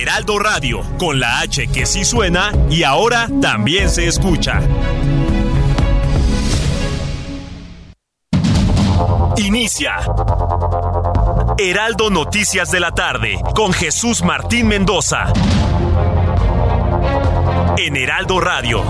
[0.00, 4.60] Heraldo Radio, con la H que sí suena y ahora también se escucha.
[9.36, 9.96] Inicia.
[11.58, 15.32] Heraldo Noticias de la tarde con Jesús Martín Mendoza.
[17.76, 18.82] En Heraldo Radio.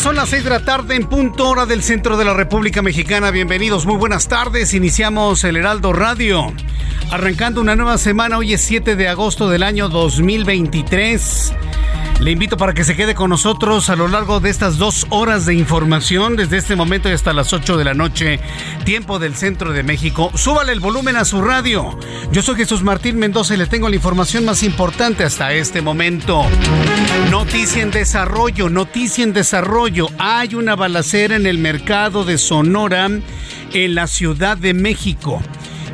[0.00, 3.30] Son las 6 de la tarde en punto hora del centro de la República Mexicana.
[3.30, 4.72] Bienvenidos, muy buenas tardes.
[4.72, 6.54] Iniciamos el Heraldo Radio.
[7.10, 11.52] Arrancando una nueva semana, hoy es 7 de agosto del año 2023.
[12.20, 15.46] Le invito para que se quede con nosotros a lo largo de estas dos horas
[15.46, 18.40] de información, desde este momento y hasta las 8 de la noche,
[18.84, 20.30] tiempo del centro de México.
[20.34, 21.98] Súbale el volumen a su radio.
[22.30, 26.44] Yo soy Jesús Martín Mendoza y le tengo la información más importante hasta este momento.
[27.30, 30.08] Noticia en desarrollo, noticia en desarrollo.
[30.18, 33.08] Hay una balacera en el mercado de Sonora,
[33.72, 35.40] en la Ciudad de México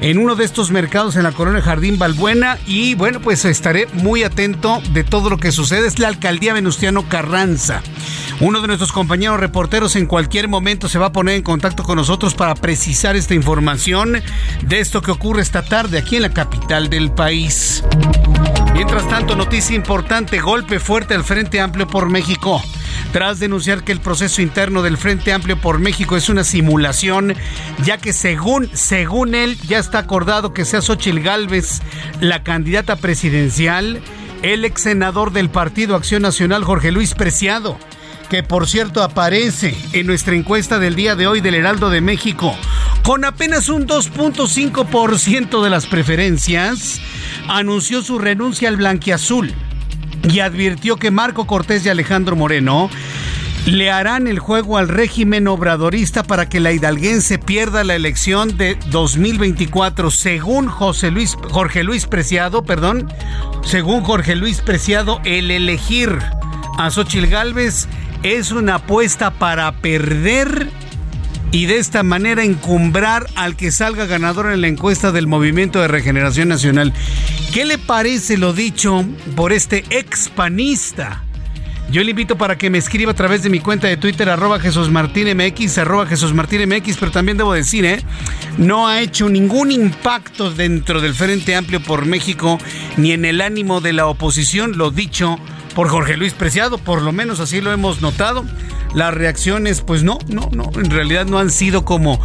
[0.01, 4.23] en uno de estos mercados en la colonia Jardín Balbuena y bueno, pues estaré muy
[4.25, 5.87] atento de todo lo que sucede.
[5.87, 7.83] Es la alcaldía Venustiano Carranza.
[8.41, 11.97] Uno de nuestros compañeros reporteros en cualquier momento se va a poner en contacto con
[11.97, 14.23] nosotros para precisar esta información
[14.63, 17.83] de esto que ocurre esta tarde aquí en la capital del país.
[18.75, 22.63] Mientras tanto, noticia importante, golpe fuerte al Frente Amplio por México.
[23.13, 27.35] Tras denunciar que el proceso interno del Frente Amplio por México es una simulación,
[27.83, 31.81] ya que según, según él ya está acordado que sea Xochil Gálvez
[32.21, 34.03] la candidata presidencial,
[34.43, 37.79] el ex senador del Partido Acción Nacional, Jorge Luis Preciado,
[38.29, 42.55] que por cierto aparece en nuestra encuesta del día de hoy del Heraldo de México,
[43.03, 47.01] con apenas un 2.5% de las preferencias,
[47.49, 49.55] anunció su renuncia al blanquiazul
[50.31, 52.91] y advirtió que Marco Cortés y Alejandro Moreno
[53.67, 58.79] le harán el juego al régimen obradorista para que la hidalguense pierda la elección de
[58.91, 63.13] 2024, según José Luis, Jorge Luis Preciado, perdón,
[63.65, 66.17] según Jorge Luis Preciado, el elegir
[66.79, 67.89] a Xochil Gálvez
[68.23, 70.71] es una apuesta para perder
[71.53, 75.89] y de esta manera encumbrar al que salga ganador en la encuesta del Movimiento de
[75.89, 76.93] Regeneración Nacional.
[77.53, 81.23] ¿Qué le parece lo dicho por este expanista?
[81.91, 84.59] Yo le invito para que me escriba a través de mi cuenta de Twitter, arroba
[84.59, 88.03] Jesús Martín MX, arroba Jesús Martín MX, pero también debo decir, ¿eh?
[88.59, 92.59] no ha hecho ningún impacto dentro del Frente Amplio por México,
[92.97, 95.39] ni en el ánimo de la oposición, lo dicho
[95.77, 98.45] por Jorge Luis Preciado, por lo menos así lo hemos notado.
[98.97, 102.19] Las reacciones, pues no, no, no, en realidad no han sido como,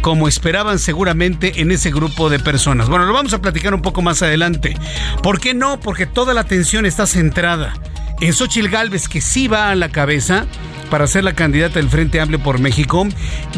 [0.00, 2.88] como esperaban seguramente en ese grupo de personas.
[2.88, 4.76] Bueno, lo vamos a platicar un poco más adelante.
[5.20, 5.80] ¿Por qué no?
[5.80, 7.74] Porque toda la atención está centrada
[8.20, 10.46] en Xochil Gálvez, que sí va a la cabeza
[10.90, 13.06] para ser la candidata del Frente Amplio por México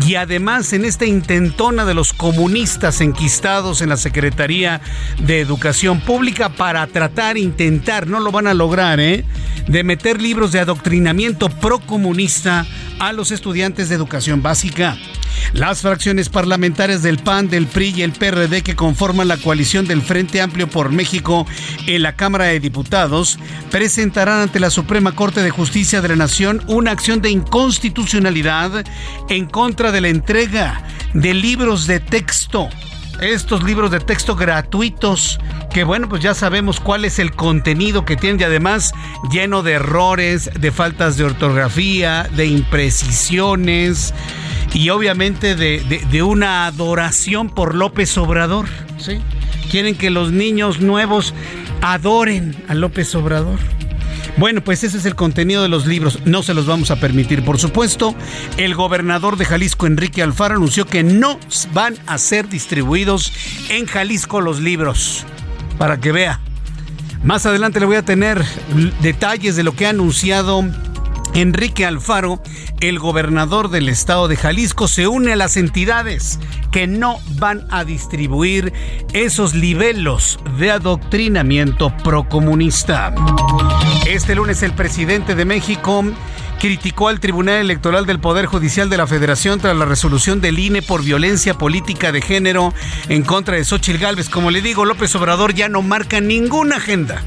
[0.07, 4.81] y además en esta intentona de los comunistas enquistados en la Secretaría
[5.19, 9.25] de Educación Pública para tratar, intentar, no lo van a lograr, ¿eh?
[9.67, 12.67] de meter libros de adoctrinamiento procomunista
[12.99, 14.97] a los estudiantes de educación básica.
[15.53, 20.03] Las fracciones parlamentarias del PAN, del PRI y el PRD que conforman la coalición del
[20.03, 21.47] Frente Amplio por México
[21.87, 23.39] en la Cámara de Diputados
[23.71, 28.85] presentarán ante la Suprema Corte de Justicia de la Nación una acción de inconstitucionalidad
[29.29, 30.83] en contra de la entrega
[31.13, 32.69] de libros de texto
[33.21, 35.39] estos libros de texto gratuitos,
[35.73, 38.93] que bueno, pues ya sabemos cuál es el contenido que tienen y además
[39.31, 44.15] lleno de errores, de faltas de ortografía, de imprecisiones
[44.73, 48.67] y obviamente de, una adoración por López Obrador.
[49.71, 51.35] Quieren que los niños nuevos
[51.81, 53.59] adoren a López Obrador.
[54.37, 56.19] Bueno, pues ese es el contenido de los libros.
[56.25, 58.15] No se los vamos a permitir, por supuesto.
[58.57, 61.39] El gobernador de Jalisco, Enrique Alfaro, anunció que no
[61.73, 63.33] van a ser distribuidos
[63.69, 65.25] en Jalisco los libros.
[65.79, 66.41] Para que vea.
[67.23, 68.45] Más adelante le voy a tener
[69.01, 70.65] detalles de lo que ha anunciado
[71.35, 72.41] Enrique Alfaro,
[72.81, 76.39] el gobernador del estado de Jalisco, se une a las entidades
[76.71, 78.73] que no van a distribuir
[79.13, 83.13] esos libelos de adoctrinamiento procomunista.
[84.07, 86.05] Este lunes el presidente de México
[86.61, 90.83] criticó al Tribunal Electoral del Poder Judicial de la Federación tras la resolución del INE
[90.83, 92.73] por violencia política de género
[93.09, 94.29] en contra de Xochitl Gálvez.
[94.29, 97.25] Como le digo, López Obrador ya no marca ninguna agenda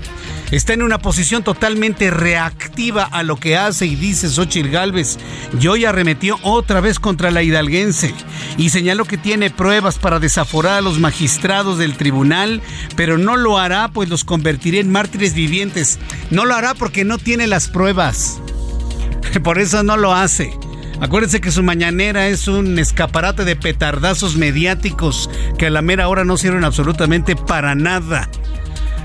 [0.51, 5.17] está en una posición totalmente reactiva a lo que hace y dice Xochitl Gálvez.
[5.59, 8.13] Y hoy arremetió otra vez contra la hidalguense
[8.57, 12.61] y señaló que tiene pruebas para desaforar a los magistrados del tribunal,
[12.95, 15.99] pero no lo hará pues los convertirá en mártires vivientes.
[16.31, 18.39] No lo hará porque no tiene las pruebas.
[19.43, 20.51] Por eso no lo hace.
[20.99, 26.23] Acuérdense que su mañanera es un escaparate de petardazos mediáticos que a la mera hora
[26.23, 28.29] no sirven absolutamente para nada.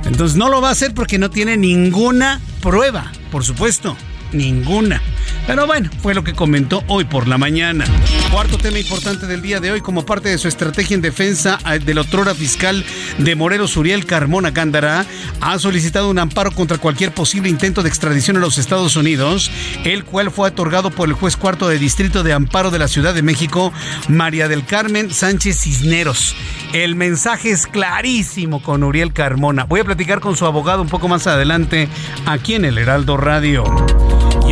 [0.05, 3.97] Entonces no lo va a hacer porque no tiene ninguna prueba, por supuesto,
[4.33, 5.01] ninguna.
[5.47, 7.85] Pero bueno, fue lo que comentó hoy por la mañana.
[8.33, 11.79] Cuarto tema importante del día de hoy, como parte de su estrategia en defensa eh,
[11.81, 12.83] del otrora fiscal
[13.19, 15.05] de Morelos, Uriel Carmona Cándara,
[15.43, 19.51] ha solicitado un amparo contra cualquier posible intento de extradición a los Estados Unidos,
[19.85, 23.13] el cual fue otorgado por el juez cuarto de distrito de amparo de la Ciudad
[23.13, 23.71] de México,
[24.09, 26.35] María del Carmen Sánchez Cisneros.
[26.73, 29.65] El mensaje es clarísimo con Uriel Carmona.
[29.65, 31.87] Voy a platicar con su abogado un poco más adelante
[32.25, 33.65] aquí en el Heraldo Radio.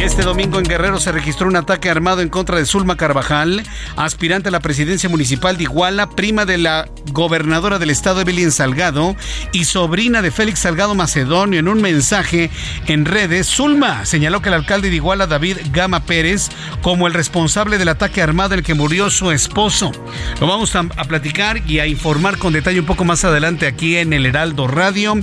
[0.01, 3.63] Este domingo en Guerrero se registró un ataque armado en contra de Zulma Carvajal,
[3.97, 9.15] aspirante a la presidencia municipal de Iguala, prima de la gobernadora del estado Evelyn Salgado
[9.53, 11.61] y sobrina de Félix Salgado Macedonio.
[11.61, 12.51] En un mensaje
[12.87, 16.49] en redes, Zulma señaló que el alcalde de Iguala, David Gama Pérez,
[16.81, 19.93] como el responsable del ataque armado en el que murió su esposo.
[20.41, 24.15] Lo vamos a, platicar y a informar con detalle un poco más adelante aquí en
[24.15, 25.19] el Heraldo Radio.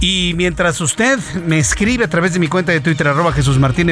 [0.00, 3.88] Y mientras usted me escribe a través de mi cuenta de Twitter, arroba Jesús Martín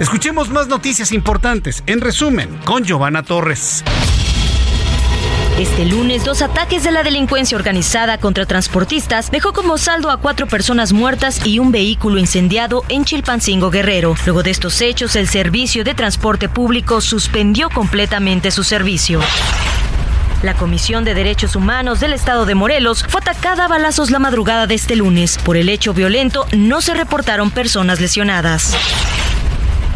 [0.00, 1.82] Escuchemos más noticias importantes.
[1.86, 3.84] En resumen, con Giovanna Torres.
[5.58, 10.46] Este lunes, dos ataques de la delincuencia organizada contra transportistas dejó como saldo a cuatro
[10.46, 14.14] personas muertas y un vehículo incendiado en Chilpancingo Guerrero.
[14.24, 19.20] Luego de estos hechos, el servicio de transporte público suspendió completamente su servicio.
[20.42, 24.68] La Comisión de Derechos Humanos del Estado de Morelos fue atacada a balazos la madrugada
[24.68, 25.36] de este lunes.
[25.38, 28.72] Por el hecho violento no se reportaron personas lesionadas.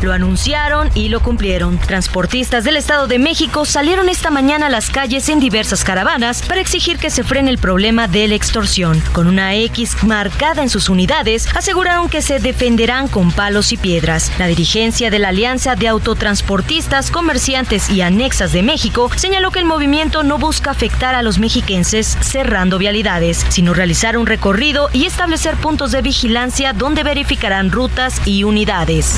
[0.03, 1.79] Lo anunciaron y lo cumplieron.
[1.79, 6.61] Transportistas del Estado de México salieron esta mañana a las calles en diversas caravanas para
[6.61, 9.01] exigir que se frene el problema de la extorsión.
[9.13, 14.33] Con una X marcada en sus unidades, aseguraron que se defenderán con palos y piedras.
[14.39, 19.67] La dirigencia de la Alianza de Autotransportistas, Comerciantes y Anexas de México señaló que el
[19.67, 25.55] movimiento no busca afectar a los mexiquenses cerrando vialidades, sino realizar un recorrido y establecer
[25.57, 29.17] puntos de vigilancia donde verificarán rutas y unidades.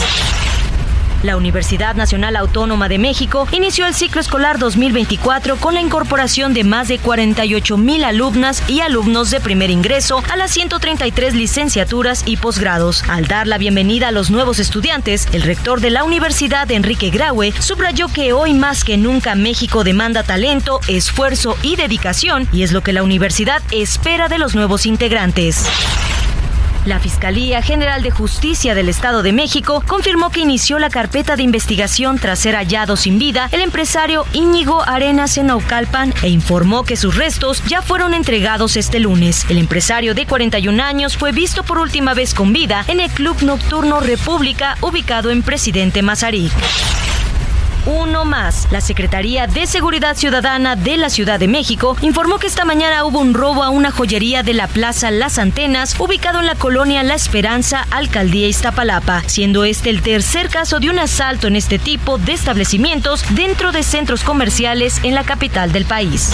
[1.24, 6.64] La Universidad Nacional Autónoma de México inició el ciclo escolar 2024 con la incorporación de
[6.64, 12.36] más de 48 mil alumnas y alumnos de primer ingreso a las 133 licenciaturas y
[12.36, 13.02] posgrados.
[13.08, 17.52] Al dar la bienvenida a los nuevos estudiantes, el rector de la universidad, Enrique Graue,
[17.58, 22.82] subrayó que hoy más que nunca México demanda talento, esfuerzo y dedicación, y es lo
[22.82, 25.64] que la universidad espera de los nuevos integrantes.
[26.86, 31.42] La Fiscalía General de Justicia del Estado de México confirmó que inició la carpeta de
[31.42, 36.96] investigación tras ser hallado sin vida el empresario Íñigo Arenas en Naucalpan e informó que
[36.96, 39.46] sus restos ya fueron entregados este lunes.
[39.48, 43.42] El empresario de 41 años fue visto por última vez con vida en el Club
[43.42, 46.52] Nocturno República ubicado en Presidente Mazarik
[47.86, 48.68] uno más.
[48.70, 53.20] La Secretaría de Seguridad Ciudadana de la Ciudad de México informó que esta mañana hubo
[53.20, 57.14] un robo a una joyería de la Plaza Las Antenas, ubicado en la colonia La
[57.14, 62.32] Esperanza, Alcaldía Iztapalapa, siendo este el tercer caso de un asalto en este tipo de
[62.32, 66.32] establecimientos dentro de centros comerciales en la capital del país.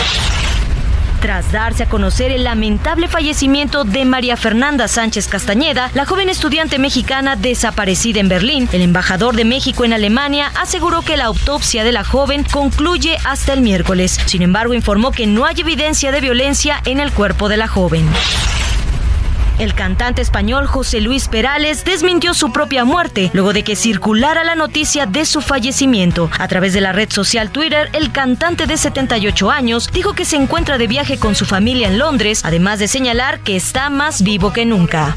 [1.21, 6.79] Tras darse a conocer el lamentable fallecimiento de María Fernanda Sánchez Castañeda, la joven estudiante
[6.79, 11.93] mexicana desaparecida en Berlín, el embajador de México en Alemania aseguró que la autopsia de
[11.93, 14.19] la joven concluye hasta el miércoles.
[14.25, 18.09] Sin embargo, informó que no hay evidencia de violencia en el cuerpo de la joven.
[19.61, 24.55] El cantante español José Luis Perales desmintió su propia muerte luego de que circulara la
[24.55, 26.31] noticia de su fallecimiento.
[26.39, 30.37] A través de la red social Twitter, el cantante de 78 años dijo que se
[30.37, 34.51] encuentra de viaje con su familia en Londres, además de señalar que está más vivo
[34.51, 35.15] que nunca.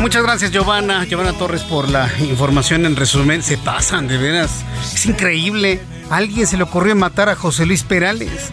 [0.00, 1.04] Muchas gracias, Giovanna.
[1.04, 3.42] Giovanna Torres, por la información en resumen.
[3.42, 4.64] Se pasan, de veras.
[4.94, 5.80] Es increíble.
[6.10, 8.50] Alguien se le ocurrió matar a José Luis Perales.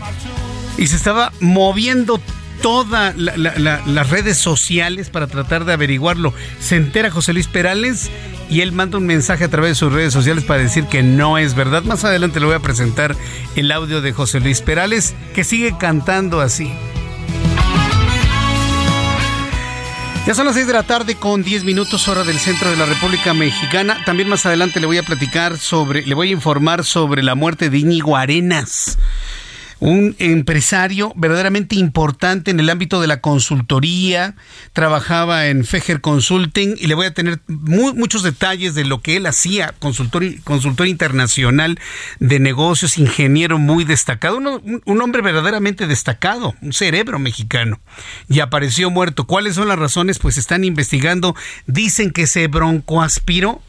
[0.78, 2.20] Y se estaba moviendo
[2.62, 6.34] todas las redes sociales para tratar de averiguarlo.
[6.60, 8.10] Se entera José Luis Perales
[8.50, 11.38] y él manda un mensaje a través de sus redes sociales para decir que no
[11.38, 11.84] es verdad.
[11.84, 13.16] Más adelante le voy a presentar
[13.56, 16.72] el audio de José Luis Perales que sigue cantando así.
[20.26, 22.88] Ya son las 6 de la tarde con 10 minutos hora del centro de la
[22.88, 24.02] República Mexicana.
[24.08, 27.70] También más adelante le voy a platicar sobre, le voy a informar sobre la muerte
[27.70, 28.98] de Íñigo Arenas
[29.80, 34.36] un empresario verdaderamente importante en el ámbito de la consultoría,
[34.74, 39.26] trabajaba en Feger Consulting y le voy a tener muchos detalles de lo que él
[39.26, 41.80] hacía, consultor, consultor internacional
[42.20, 47.80] de negocios, ingeniero muy destacado, un hombre verdaderamente destacado, un cerebro mexicano,
[48.30, 49.28] y apareció muerto.
[49.28, 50.20] ¿Cuáles son las razones?
[50.20, 51.36] Pues están investigando,
[51.68, 53.62] dicen que se broncoaspiró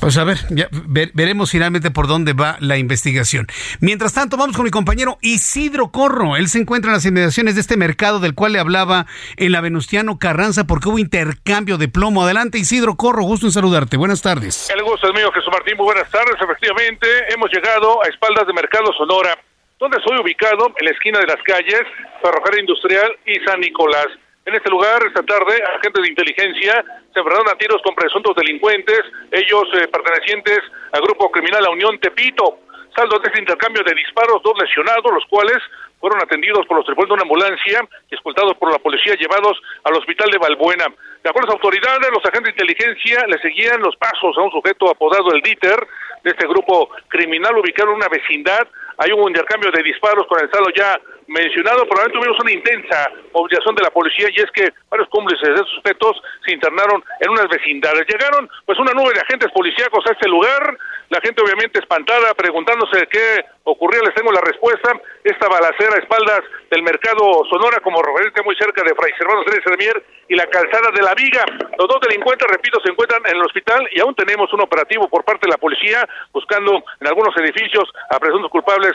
[0.00, 0.68] pues a ver, ya
[1.14, 3.46] veremos finalmente por dónde va la investigación.
[3.80, 6.36] Mientras tanto, vamos con mi compañero Isidro Corro.
[6.36, 9.60] Él se encuentra en las inmediaciones de este mercado del cual le hablaba en la
[9.60, 12.24] Venustiano Carranza porque hubo intercambio de plomo.
[12.24, 13.96] Adelante, Isidro Corro, gusto en saludarte.
[13.96, 14.70] Buenas tardes.
[14.70, 15.76] El gusto es mío, Jesús Martín.
[15.76, 16.36] Muy buenas tardes.
[16.40, 19.38] Efectivamente, hemos llegado a espaldas de Mercado Sonora,
[19.78, 21.82] donde soy ubicado en la esquina de las calles
[22.22, 24.06] Ferrocarril Industrial y San Nicolás.
[24.50, 28.98] En este lugar, esta tarde, agentes de inteligencia se enfrentaron a tiros con presuntos delincuentes,
[29.30, 30.58] ellos eh, pertenecientes
[30.90, 32.58] al grupo criminal La Unión Tepito.
[32.96, 35.58] Saldo de este intercambio de disparos, dos lesionados, los cuales
[36.00, 37.78] fueron atendidos por los tripulantes de una ambulancia
[38.10, 39.54] y escoltados por la policía llevados
[39.84, 40.86] al hospital de Balbuena.
[41.22, 44.50] De acuerdo a las autoridades, los agentes de inteligencia le seguían los pasos a un
[44.50, 45.78] sujeto apodado el Dieter
[46.24, 48.66] de este grupo criminal ubicado en una vecindad.
[48.98, 50.98] Hay un intercambio de disparos con el saldo ya
[51.30, 55.54] mencionado, probablemente tuvimos una intensa movilización de la policía y es que varios cómplices de
[55.54, 58.04] esos sujetos se internaron en unas vecindades.
[58.08, 60.76] Llegaron pues una nube de agentes policíacos a este lugar,
[61.08, 66.42] la gente obviamente espantada, preguntándose qué ocurría, les tengo la respuesta, esta balacera a espaldas
[66.70, 70.90] del mercado Sonora como referente muy cerca de Fray Servando Ceres Sermier y la calzada
[70.94, 71.44] de la Viga.
[71.78, 75.24] Los dos delincuentes, repito, se encuentran en el hospital y aún tenemos un operativo por
[75.24, 78.92] parte de la policía buscando en algunos edificios a presuntos culpables,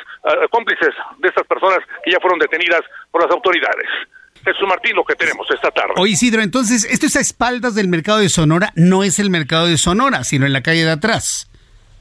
[0.50, 3.86] cómplices de estas personas que ya fueron detenidas por las autoridades.
[4.44, 5.94] Jesús Martín, lo que tenemos esta tarde.
[5.98, 9.68] Oye, Isidro, entonces, esto es a espaldas del mercado de Sonora, no es el mercado
[9.68, 11.48] de Sonora, sino en la calle de atrás.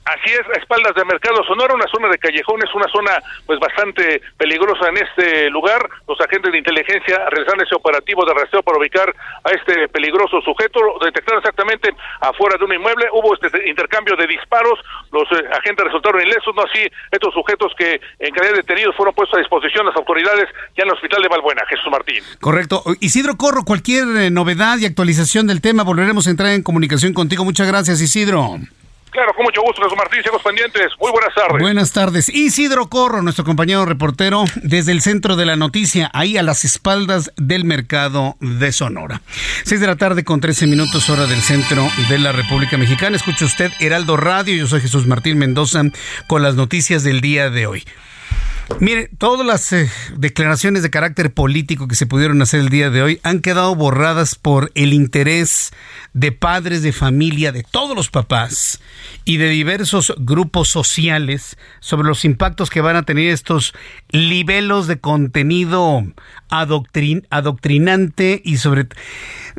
[0.04, 4.20] Así es, a espaldas del Mercado Sonora, una zona de callejones, una zona pues bastante
[4.36, 5.80] peligrosa en este lugar.
[6.06, 9.08] Los agentes de inteligencia realizaron ese operativo de rastreo para ubicar
[9.44, 10.80] a este peligroso sujeto.
[10.82, 11.88] Lo detectaron exactamente
[12.20, 13.06] afuera de un inmueble.
[13.12, 14.78] Hubo este intercambio de disparos.
[15.10, 19.14] Los eh, agentes resultaron ilesos, no así estos sujetos que en calidad de detenidos fueron
[19.14, 21.62] puestos a disposición de las autoridades ya en el hospital de Valbuena.
[21.66, 22.22] Jesús Martín.
[22.40, 22.82] Correcto.
[23.00, 27.44] Isidro Corro, cualquier eh, novedad y actualización del tema, volveremos a entrar en comunicación contigo.
[27.44, 28.58] Muchas gracias, Isidro.
[29.14, 30.88] Claro, con mucho gusto, Jesús Martín, seguimos pendientes.
[30.98, 31.62] Muy buenas tardes.
[31.62, 32.28] Buenas tardes.
[32.28, 37.30] Isidro Corro, nuestro compañero reportero, desde el centro de la noticia, ahí a las espaldas
[37.36, 39.22] del mercado de Sonora.
[39.62, 43.14] Seis de la tarde con 13 minutos, hora del centro de la República Mexicana.
[43.14, 45.82] Escucha usted Heraldo Radio, yo soy Jesús Martín Mendoza
[46.26, 47.84] con las noticias del día de hoy.
[48.80, 53.02] Mire, todas las eh, declaraciones de carácter político que se pudieron hacer el día de
[53.02, 55.72] hoy han quedado borradas por el interés
[56.14, 58.80] de padres de familia, de todos los papás
[59.24, 63.74] y de diversos grupos sociales sobre los impactos que van a tener estos
[64.10, 66.02] libelos de contenido
[66.48, 68.88] adoctrinante y sobre...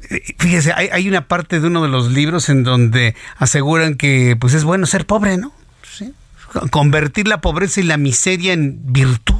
[0.10, 4.36] Eh, fíjese, hay, hay una parte de uno de los libros en donde aseguran que
[4.40, 5.54] pues es bueno ser pobre, ¿no?
[6.72, 9.36] Convertir la pobreza y la miseria en virtud.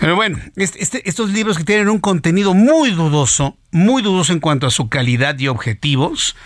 [0.00, 4.66] Pero bueno, este, estos libros que tienen un contenido muy dudoso, muy dudoso en cuanto
[4.66, 6.36] a su calidad y objetivos,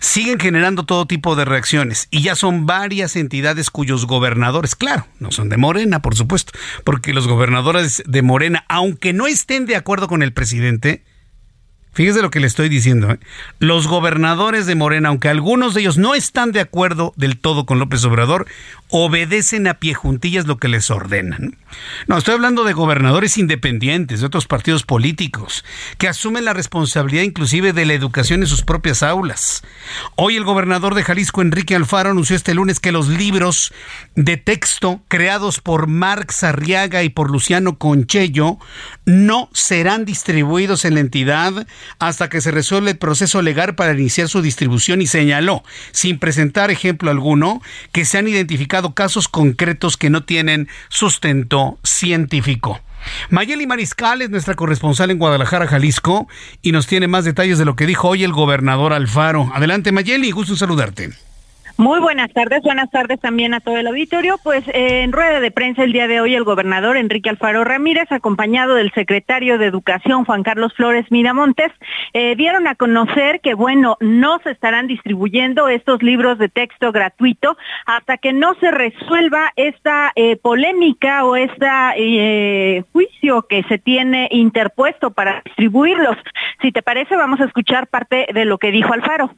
[0.00, 2.08] siguen generando todo tipo de reacciones.
[2.10, 6.52] Y ya son varias entidades cuyos gobernadores, claro, no son de Morena, por supuesto,
[6.84, 11.02] porque los gobernadores de Morena, aunque no estén de acuerdo con el presidente,
[11.92, 13.10] Fíjese lo que le estoy diciendo.
[13.10, 13.18] ¿eh?
[13.58, 17.80] Los gobernadores de Morena, aunque algunos de ellos no están de acuerdo del todo con
[17.80, 18.46] López Obrador,
[18.90, 21.56] obedecen a pie juntillas lo que les ordenan.
[22.06, 25.64] No, estoy hablando de gobernadores independientes, de otros partidos políticos,
[25.98, 29.62] que asumen la responsabilidad inclusive de la educación en sus propias aulas.
[30.16, 33.72] Hoy el gobernador de Jalisco, Enrique Alfaro, anunció este lunes que los libros
[34.14, 38.58] de texto creados por Marx Arriaga y por Luciano Conchello
[39.04, 41.66] no serán distribuidos en la entidad
[41.98, 46.70] hasta que se resuelva el proceso legal para iniciar su distribución y señaló, sin presentar
[46.70, 52.80] ejemplo alguno, que se han identificado casos concretos que no tienen sustento científico.
[53.30, 56.28] Mayeli Mariscal es nuestra corresponsal en Guadalajara, Jalisco,
[56.62, 59.50] y nos tiene más detalles de lo que dijo hoy el gobernador Alfaro.
[59.54, 61.29] Adelante, Mayeli, gusto en saludarte.
[61.80, 64.36] Muy buenas tardes, buenas tardes también a todo el auditorio.
[64.44, 68.12] Pues eh, en rueda de prensa el día de hoy el gobernador Enrique Alfaro Ramírez,
[68.12, 71.72] acompañado del secretario de Educación Juan Carlos Flores Miramontes,
[72.12, 77.56] eh, dieron a conocer que, bueno, no se estarán distribuyendo estos libros de texto gratuito
[77.86, 85.12] hasta que no se resuelva esta eh, polémica o este juicio que se tiene interpuesto
[85.12, 86.18] para distribuirlos.
[86.60, 89.30] Si te parece, vamos a escuchar parte de lo que dijo Alfaro.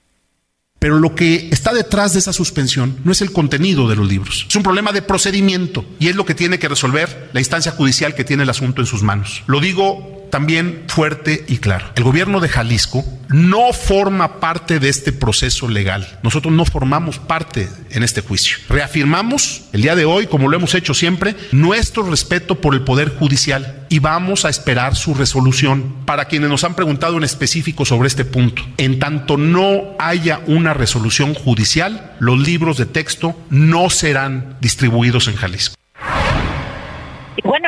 [0.82, 4.46] Pero lo que está detrás de esa suspensión no es el contenido de los libros,
[4.48, 8.16] es un problema de procedimiento y es lo que tiene que resolver la instancia judicial
[8.16, 9.44] que tiene el asunto en sus manos.
[9.46, 11.84] Lo digo también fuerte y claro.
[11.94, 16.20] El gobierno de Jalisco no forma parte de este proceso legal.
[16.22, 18.56] Nosotros no formamos parte en este juicio.
[18.70, 23.10] Reafirmamos el día de hoy, como lo hemos hecho siempre, nuestro respeto por el Poder
[23.10, 25.96] Judicial y vamos a esperar su resolución.
[26.06, 30.72] Para quienes nos han preguntado en específico sobre este punto, en tanto no haya una
[30.72, 35.74] resolución judicial, los libros de texto no serán distribuidos en Jalisco.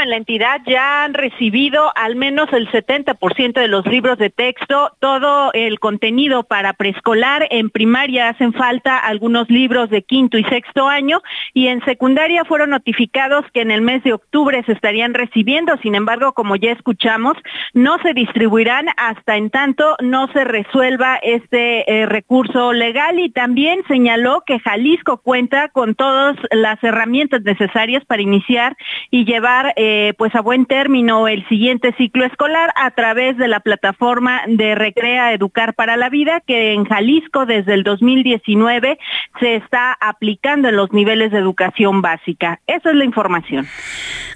[0.04, 4.94] En la entidad ya han recibido al menos el 70% de los libros de texto,
[5.00, 7.46] todo el contenido para preescolar.
[7.48, 11.22] En primaria hacen falta algunos libros de quinto y sexto año
[11.54, 15.78] y en secundaria fueron notificados que en el mes de octubre se estarían recibiendo.
[15.78, 17.38] Sin embargo, como ya escuchamos,
[17.72, 23.80] no se distribuirán hasta en tanto no se resuelva este eh, recurso legal y también
[23.88, 28.76] señaló que Jalisco cuenta con todas las herramientas necesarias para iniciar
[29.10, 33.60] y llevar eh, pues a buen término el siguiente ciclo escolar a través de la
[33.60, 38.98] plataforma de Recrea Educar para la Vida que en Jalisco desde el 2019
[39.40, 42.60] se está aplicando en los niveles de educación básica.
[42.66, 43.66] Esa es la información.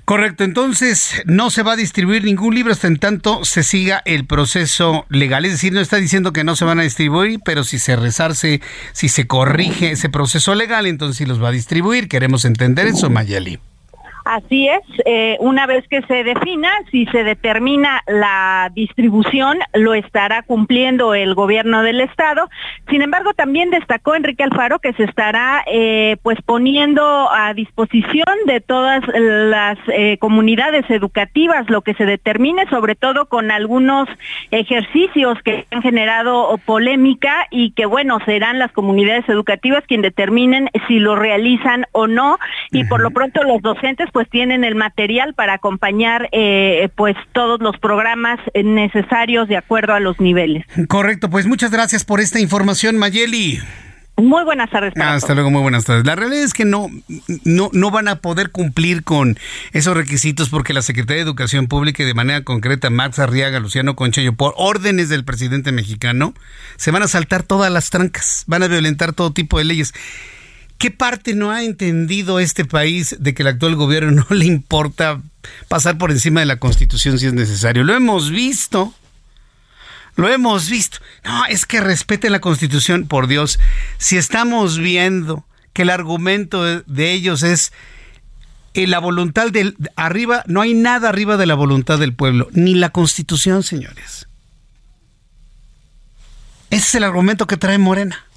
[0.05, 4.27] Correcto, entonces no se va a distribuir ningún libro hasta en tanto se siga el
[4.27, 5.45] proceso legal.
[5.45, 8.61] Es decir, no está diciendo que no se van a distribuir, pero si se rezarse,
[8.93, 12.09] si se corrige ese proceso legal, entonces sí los va a distribuir.
[12.09, 13.59] Queremos entender eso, Mayeli.
[14.29, 20.43] Así es, eh, una vez que se defina, si se determina la distribución, lo estará
[20.43, 22.51] cumpliendo el gobierno del estado.
[22.91, 28.61] Sin embargo, también destacó Enrique Alfaro que se estará eh, pues poniendo a disposición de
[28.61, 34.11] todas las eh, comunidades educativas lo que se determine, sobre todo con algunos
[34.51, 40.99] ejercicios que han generado polémica y que bueno serán las comunidades educativas quien determinen si
[40.99, 42.39] lo realizan o no
[42.73, 47.61] y por lo pronto los docentes pues tienen el material para acompañar eh, pues todos
[47.61, 50.67] los programas necesarios de acuerdo a los niveles.
[50.89, 53.61] Correcto, pues muchas gracias por esta información, Mayeli.
[54.17, 54.93] Muy buenas tardes.
[54.97, 56.05] Hasta luego, muy buenas tardes.
[56.05, 56.89] La realidad es que no,
[57.45, 59.39] no, no van a poder cumplir con
[59.73, 63.95] esos requisitos porque la Secretaría de Educación Pública y de manera concreta Max Arriaga, Luciano
[63.95, 66.35] Conchello, por órdenes del presidente mexicano,
[66.77, 69.95] se van a saltar todas las trancas, van a violentar todo tipo de leyes.
[70.79, 75.21] ¿Qué parte no ha entendido este país de que el actual gobierno no le importa
[75.67, 77.85] pasar por encima de la Constitución si es necesario?
[77.85, 78.95] Lo hemos visto.
[80.15, 80.99] Lo hemos visto.
[81.25, 83.59] No, es que respeten la Constitución, por Dios.
[83.99, 87.73] Si estamos viendo que el argumento de, ellos es
[88.75, 92.75] eh, la voluntad del arriba, no hay nada arriba de la voluntad del pueblo, ni
[92.75, 94.27] la Constitución, señores.
[96.71, 98.28] Ese es el argumento que trae Morena.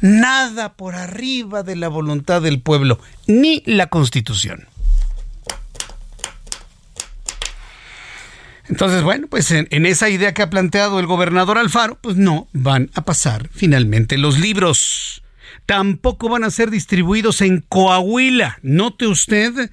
[0.00, 4.66] Nada por arriba de la voluntad del pueblo, ni la constitución.
[8.68, 12.90] Entonces, bueno, pues en, esa idea que ha planteado el gobernador Alfaro, pues no van
[12.94, 15.22] a pasar finalmente los libros.
[15.64, 18.58] Tampoco van a ser distribuidos en Coahuila.
[18.62, 19.70] Note usted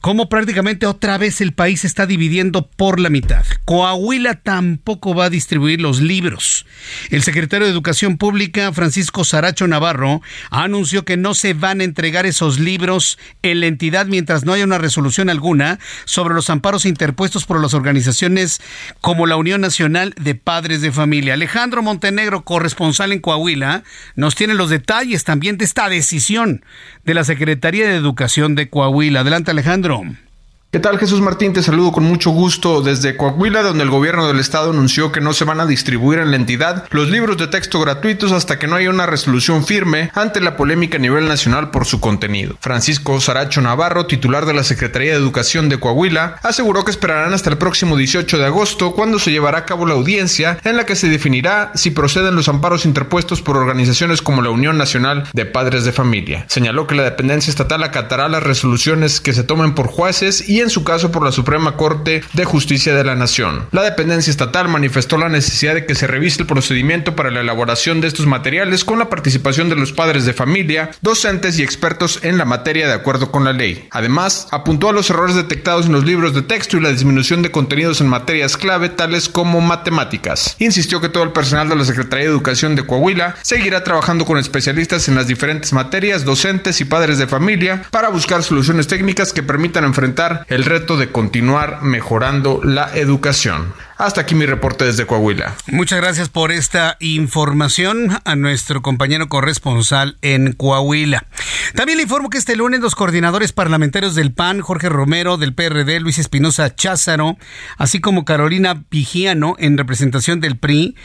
[0.00, 3.44] cómo prácticamente otra vez el país se está dividiendo por la mitad.
[3.64, 6.66] Coahuila tampoco va a distribuir los libros.
[7.10, 12.24] El secretario de Educación Pública, Francisco Saracho Navarro, anunció que no se van a entregar
[12.24, 17.44] esos libros en la entidad mientras no haya una resolución alguna sobre los amparos interpuestos
[17.44, 18.60] por las organizaciones
[19.00, 21.34] como la Unión Nacional de Padres de Familia.
[21.34, 23.84] Alejandro Montenegro, corresponsal en Coahuila,
[24.16, 26.64] nos tiene los detalles también de esta decisión
[27.04, 29.20] de la Secretaría de Educación de Coahuila.
[29.20, 29.89] Adelante, Alejandro.
[29.90, 30.29] Syndrome.
[30.72, 31.52] ¿Qué tal Jesús Martín?
[31.52, 35.32] Te saludo con mucho gusto desde Coahuila, donde el gobierno del estado anunció que no
[35.32, 38.76] se van a distribuir en la entidad los libros de texto gratuitos hasta que no
[38.76, 42.54] haya una resolución firme ante la polémica a nivel nacional por su contenido.
[42.60, 47.50] Francisco Saracho Navarro, titular de la Secretaría de Educación de Coahuila, aseguró que esperarán hasta
[47.50, 50.94] el próximo 18 de agosto, cuando se llevará a cabo la audiencia en la que
[50.94, 55.84] se definirá si proceden los amparos interpuestos por organizaciones como la Unión Nacional de Padres
[55.84, 56.44] de Familia.
[56.46, 60.70] Señaló que la dependencia estatal acatará las resoluciones que se tomen por jueces y en
[60.70, 63.66] su caso por la Suprema Corte de Justicia de la Nación.
[63.72, 68.00] La dependencia estatal manifestó la necesidad de que se revise el procedimiento para la elaboración
[68.00, 72.38] de estos materiales con la participación de los padres de familia, docentes y expertos en
[72.38, 73.88] la materia de acuerdo con la ley.
[73.90, 77.50] Además, apuntó a los errores detectados en los libros de texto y la disminución de
[77.50, 80.56] contenidos en materias clave tales como matemáticas.
[80.58, 84.38] Insistió que todo el personal de la Secretaría de Educación de Coahuila seguirá trabajando con
[84.38, 89.42] especialistas en las diferentes materias, docentes y padres de familia para buscar soluciones técnicas que
[89.42, 93.72] permitan enfrentar el reto de continuar mejorando la educación.
[93.96, 95.54] Hasta aquí mi reporte desde Coahuila.
[95.68, 101.26] Muchas gracias por esta información a nuestro compañero corresponsal en Coahuila.
[101.74, 106.00] También le informo que este lunes los coordinadores parlamentarios del PAN, Jorge Romero, del PRD,
[106.00, 107.36] Luis Espinosa Cházaro,
[107.76, 110.96] así como Carolina Vigiano, en representación del PRI,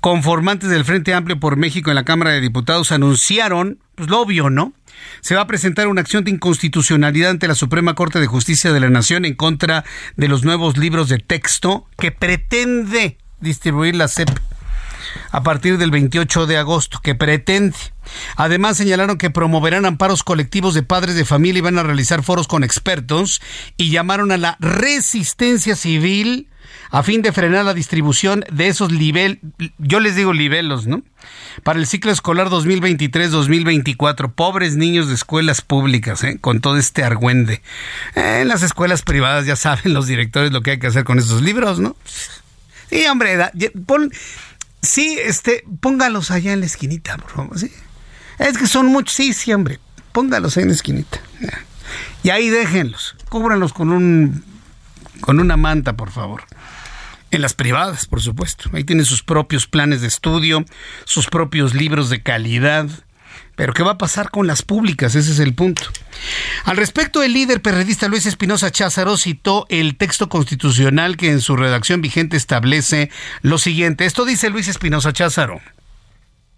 [0.00, 4.48] conformantes del Frente Amplio por México en la Cámara de Diputados, anunciaron, pues lo obvio,
[4.48, 4.72] ¿no?
[5.20, 8.80] Se va a presentar una acción de inconstitucionalidad ante la Suprema Corte de Justicia de
[8.80, 9.84] la Nación en contra
[10.16, 14.30] de los nuevos libros de texto que pretende distribuir la CEP
[15.30, 17.76] a partir del 28 de agosto, que pretende.
[18.36, 22.48] Además señalaron que promoverán amparos colectivos de padres de familia y van a realizar foros
[22.48, 23.40] con expertos
[23.76, 26.48] y llamaron a la resistencia civil
[26.94, 29.40] a fin de frenar la distribución de esos nivel,
[29.78, 31.02] yo les digo nivelos, ¿no?
[31.64, 36.38] Para el ciclo escolar 2023-2024, pobres niños de escuelas públicas, ¿eh?
[36.40, 37.62] con todo este argüende.
[38.14, 41.18] Eh, en las escuelas privadas ya saben los directores lo que hay que hacer con
[41.18, 41.96] esos libros, ¿no?
[42.88, 43.40] Sí, hombre,
[44.80, 47.72] sí, este, póngalos allá en la esquinita, por favor, ¿sí?
[48.38, 49.80] Es que son muchos, sí, sí, hombre,
[50.12, 51.18] póngalos ahí en la esquinita.
[52.22, 54.44] Y ahí déjenlos, cúbranlos con un
[55.20, 56.44] con una manta, por favor.
[57.34, 58.70] En las privadas, por supuesto.
[58.74, 60.64] Ahí tienen sus propios planes de estudio,
[61.04, 62.88] sus propios libros de calidad.
[63.56, 65.16] Pero ¿qué va a pasar con las públicas?
[65.16, 65.82] Ese es el punto.
[66.64, 71.56] Al respecto, el líder perredista Luis Espinosa Cházaro citó el texto constitucional que en su
[71.56, 73.10] redacción vigente establece
[73.42, 74.04] lo siguiente.
[74.04, 75.60] Esto dice Luis Espinosa Cházaro.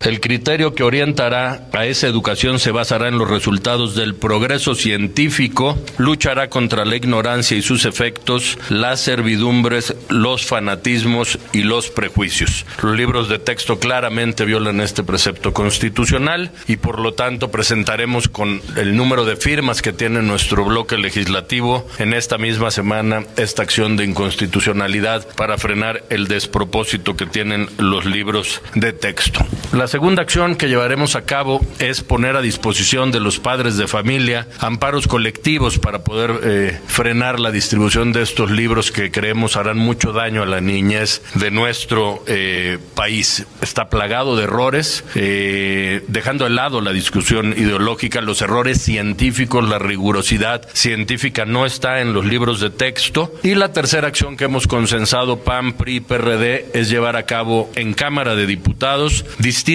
[0.01, 5.77] El criterio que orientará a esa educación se basará en los resultados del progreso científico,
[5.97, 12.67] luchará contra la ignorancia y sus efectos, las servidumbres, los fanatismos y los prejuicios.
[12.83, 18.61] Los libros de texto claramente violan este precepto constitucional y por lo tanto presentaremos con
[18.77, 23.97] el número de firmas que tiene nuestro bloque legislativo en esta misma semana esta acción
[23.97, 29.45] de inconstitucionalidad para frenar el despropósito que tienen los libros de texto.
[29.87, 34.49] Segunda acción que llevaremos a cabo es poner a disposición de los padres de familia
[34.59, 40.12] amparos colectivos para poder eh, frenar la distribución de estos libros que creemos harán mucho
[40.12, 43.46] daño a la niñez de nuestro eh, país.
[43.61, 49.79] Está plagado de errores, eh, dejando de lado la discusión ideológica, los errores científicos, la
[49.79, 53.33] rigurosidad científica no está en los libros de texto.
[53.42, 57.94] Y la tercera acción que hemos consensado PAN, PRI, PRD es llevar a cabo en
[57.94, 59.25] Cámara de Diputados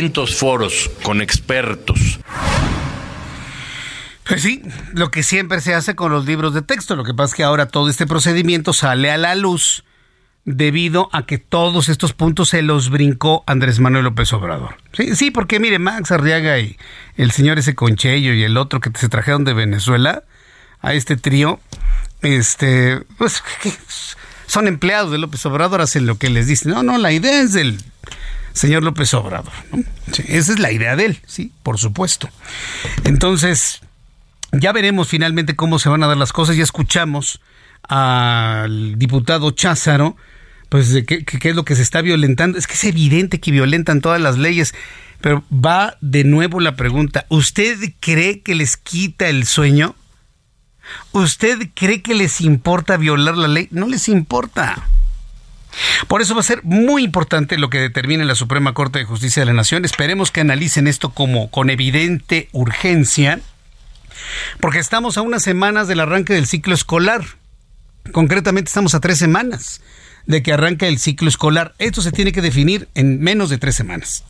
[0.02, 2.20] distintos foros con expertos.
[4.28, 6.96] Pues sí, lo que siempre se hace con los libros de texto.
[6.96, 9.84] Lo que pasa es que ahora todo este procedimiento sale a la luz
[10.44, 14.76] debido a que todos estos puntos se los brincó Andrés Manuel López Obrador.
[14.94, 16.78] Sí, sí, porque mire, Max Arriaga y
[17.16, 20.24] el señor ese Conchello y el otro que se trajeron de Venezuela
[20.80, 21.60] a este trío,
[22.24, 23.44] este, pues
[24.48, 26.72] son empleados de López Obrador, hacen lo que les dicen.
[26.72, 27.78] No, no, la idea es del
[28.54, 29.54] señor López Obrador.
[30.28, 32.30] esa es la idea de él, sí, por supuesto.
[33.04, 33.82] Entonces,
[34.52, 36.58] ya veremos finalmente cómo se van a dar las cosas.
[36.58, 37.42] Ya escuchamos
[37.84, 40.16] al diputado Cházaro,
[40.70, 42.58] pues qué es lo que se está violentando.
[42.58, 44.74] Es que es evidente que violentan todas las leyes.
[45.22, 49.96] Pero va de nuevo la pregunta, ¿usted cree que les quita el sueño?
[51.12, 53.68] ¿Usted cree que les importa violar la ley?
[53.72, 54.88] No les importa.
[56.08, 59.42] Por eso va a ser muy importante lo que determine la Suprema Corte de Justicia
[59.42, 59.86] de la Nación.
[59.86, 63.40] Esperemos que analicen esto como con evidente urgencia,
[64.60, 67.24] porque estamos a unas semanas del arranque del ciclo escolar.
[68.12, 69.82] Concretamente estamos a tres semanas
[70.26, 71.74] de que arranque el ciclo escolar.
[71.78, 74.24] Esto se tiene que definir en menos de tres semanas.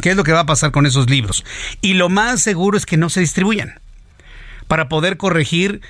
[0.00, 1.44] ¿Qué es lo que va a pasar con esos libros?
[1.80, 3.80] Y lo más seguro es que no se distribuyan
[4.66, 5.80] para poder corregir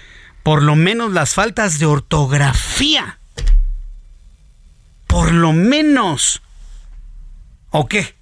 [0.42, 3.18] por lo menos las faltas de ortografía
[5.14, 6.42] por lo menos.
[7.70, 8.16] ¿O qué?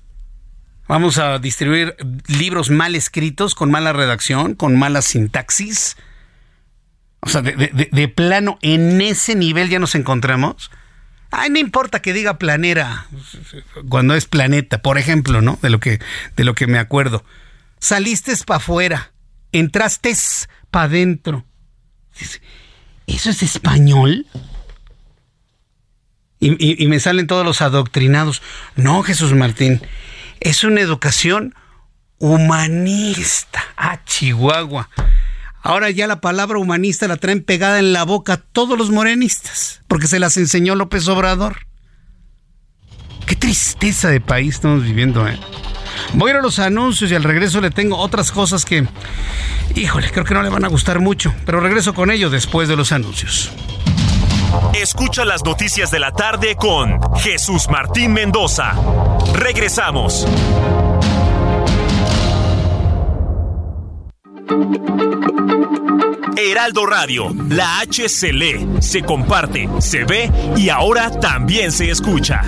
[0.87, 5.97] Vamos a distribuir libros mal escritos, con mala redacción, con mala sintaxis.
[7.21, 10.71] O sea, de, plano, en ese nivel ya nos encontramos.
[11.31, 13.07] Ay, no importa que diga planera
[13.89, 15.59] cuando es planeta, por ejemplo, ¿no?
[15.63, 15.99] De lo que,
[16.37, 17.25] de lo que me acuerdo.
[17.79, 19.13] Saliste para afuera,
[19.51, 20.15] entraste
[20.71, 21.47] para adentro.
[23.07, 24.27] ¿Eso es español?
[26.45, 28.43] Y, y, me salen todos los adoctrinados.
[28.75, 29.81] No, Jesús Martín,
[30.41, 31.55] es una educación
[32.19, 33.63] humanista.
[33.77, 34.89] Ah, Chihuahua.
[35.63, 40.09] Ahora ya la palabra humanista la traen pegada en la boca todos los morenistas, porque
[40.09, 41.67] se las enseñó López Obrador.
[43.25, 45.39] Qué tristeza de país estamos viviendo, ¿eh?
[46.15, 48.85] Voy a ir a los anuncios y al regreso le tengo otras cosas que,
[49.77, 52.75] híjole, creo que no le van a gustar mucho, pero regreso con ello después de
[52.75, 53.53] los anuncios.
[54.75, 58.73] Escucha las noticias de la tarde con Jesús Martín Mendoza.
[59.35, 60.27] Regresamos.
[66.37, 72.43] Heraldo Radio, la H se lee, se comparte, se ve y ahora también se escucha.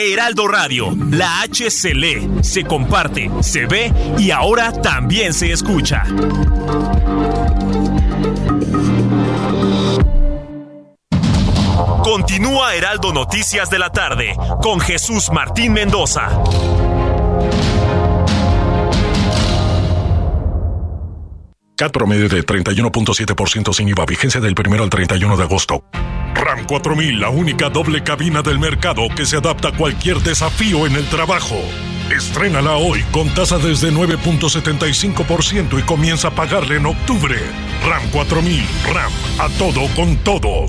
[0.00, 6.04] Heraldo Radio, la H se lee, se comparte, se ve y ahora también se escucha.
[12.04, 16.28] Continúa Heraldo Noticias de la tarde con Jesús Martín Mendoza.
[21.78, 25.84] CAT promedio de 31.7% sin IVA, vigencia del 1 al 31 de agosto.
[26.34, 30.96] RAM 4000, la única doble cabina del mercado que se adapta a cualquier desafío en
[30.96, 31.54] el trabajo.
[32.10, 37.36] Estrénala hoy con tasa desde 9.75% y comienza a pagarle en octubre.
[37.86, 40.66] RAM 4000, RAM, a todo con todo.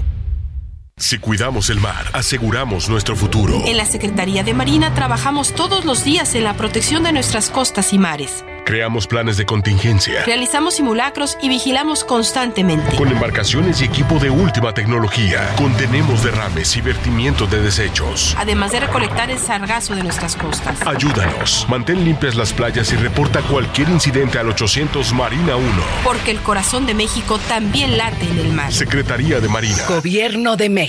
[1.00, 3.64] Si cuidamos el mar, aseguramos nuestro futuro.
[3.66, 7.94] En la Secretaría de Marina trabajamos todos los días en la protección de nuestras costas
[7.94, 8.44] y mares.
[8.66, 10.26] Creamos planes de contingencia.
[10.26, 12.96] Realizamos simulacros y vigilamos constantemente.
[12.98, 18.36] Con embarcaciones y equipo de última tecnología, contenemos derrames y vertimientos de desechos.
[18.38, 20.78] Además de recolectar el sargazo de nuestras costas.
[20.86, 21.66] Ayúdanos.
[21.68, 25.66] Mantén limpias las playas y reporta cualquier incidente al 800 Marina 1.
[26.04, 28.72] Porque el corazón de México también late en el mar.
[28.72, 29.84] Secretaría de Marina.
[29.88, 30.89] Gobierno de México.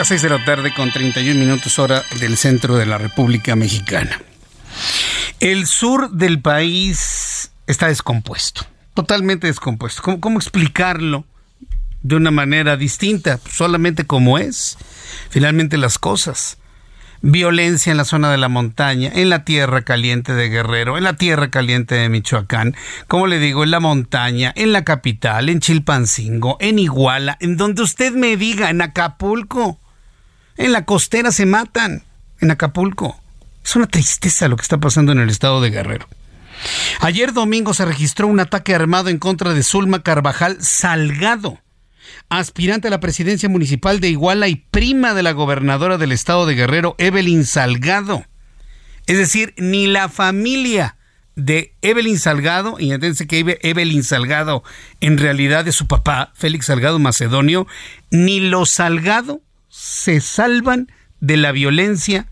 [0.00, 4.18] A 6 de la tarde con 31 minutos hora del centro de la República Mexicana.
[5.40, 8.62] El sur del país está descompuesto,
[8.94, 10.00] totalmente descompuesto.
[10.00, 11.26] ¿Cómo, cómo explicarlo
[12.00, 13.38] de una manera distinta?
[13.50, 14.78] Solamente como es.
[15.28, 16.56] Finalmente las cosas
[17.22, 21.16] violencia en la zona de la montaña, en la tierra caliente de Guerrero, en la
[21.16, 22.74] tierra caliente de Michoacán,
[23.08, 27.82] como le digo, en la montaña, en la capital, en Chilpancingo, en Iguala, en donde
[27.82, 29.79] usted me diga, en Acapulco.
[30.56, 32.04] En la costera se matan,
[32.40, 33.20] en Acapulco.
[33.64, 36.08] Es una tristeza lo que está pasando en el estado de Guerrero.
[37.00, 41.58] Ayer domingo se registró un ataque armado en contra de Zulma Carvajal Salgado
[42.28, 46.54] aspirante a la presidencia municipal de Iguala y prima de la gobernadora del estado de
[46.54, 48.24] Guerrero, Evelyn Salgado.
[49.06, 50.96] Es decir, ni la familia
[51.34, 54.62] de Evelyn Salgado, y entonces que Evelyn Salgado
[55.00, 57.66] en realidad es su papá, Félix Salgado Macedonio,
[58.10, 62.26] ni los Salgado se salvan de la violencia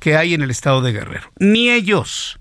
[0.00, 1.30] que hay en el estado de Guerrero.
[1.38, 2.38] Ni ellos.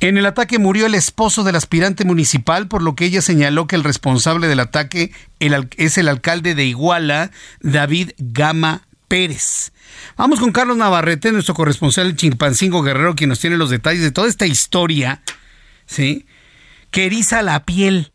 [0.00, 3.76] En el ataque murió el esposo del aspirante municipal, por lo que ella señaló que
[3.76, 9.72] el responsable del ataque es el alcalde de Iguala, David Gama Pérez.
[10.16, 14.10] Vamos con Carlos Navarrete, nuestro corresponsal en Chimpancingo Guerrero, quien nos tiene los detalles de
[14.10, 15.22] toda esta historia,
[15.86, 16.26] ¿sí?
[16.90, 18.11] Que eriza la piel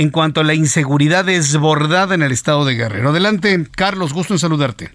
[0.00, 3.10] en cuanto a la inseguridad desbordada en el estado de Guerrero.
[3.10, 4.88] Adelante, Carlos, gusto en saludarte.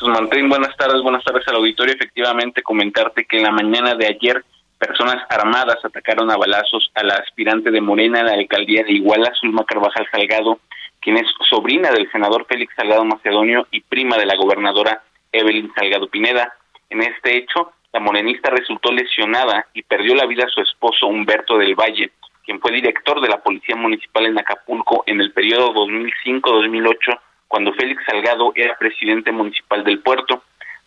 [0.00, 1.92] Buenas tardes, buenas tardes al auditorio.
[1.92, 4.44] Efectivamente, comentarte que en la mañana de ayer
[4.78, 9.32] personas armadas atacaron a balazos a la aspirante de Morena a la alcaldía de Iguala,
[9.40, 10.60] Zulma Carvajal Salgado,
[11.00, 16.06] quien es sobrina del senador Félix Salgado Macedonio y prima de la gobernadora Evelyn Salgado
[16.06, 16.52] Pineda.
[16.88, 21.74] En este hecho, la morenista resultó lesionada y perdió la vida su esposo Humberto del
[21.74, 22.12] Valle,
[22.44, 28.02] quien fue director de la Policía Municipal en Acapulco en el periodo 2005-2008, cuando Félix
[28.06, 30.42] Salgado era presidente municipal del puerto.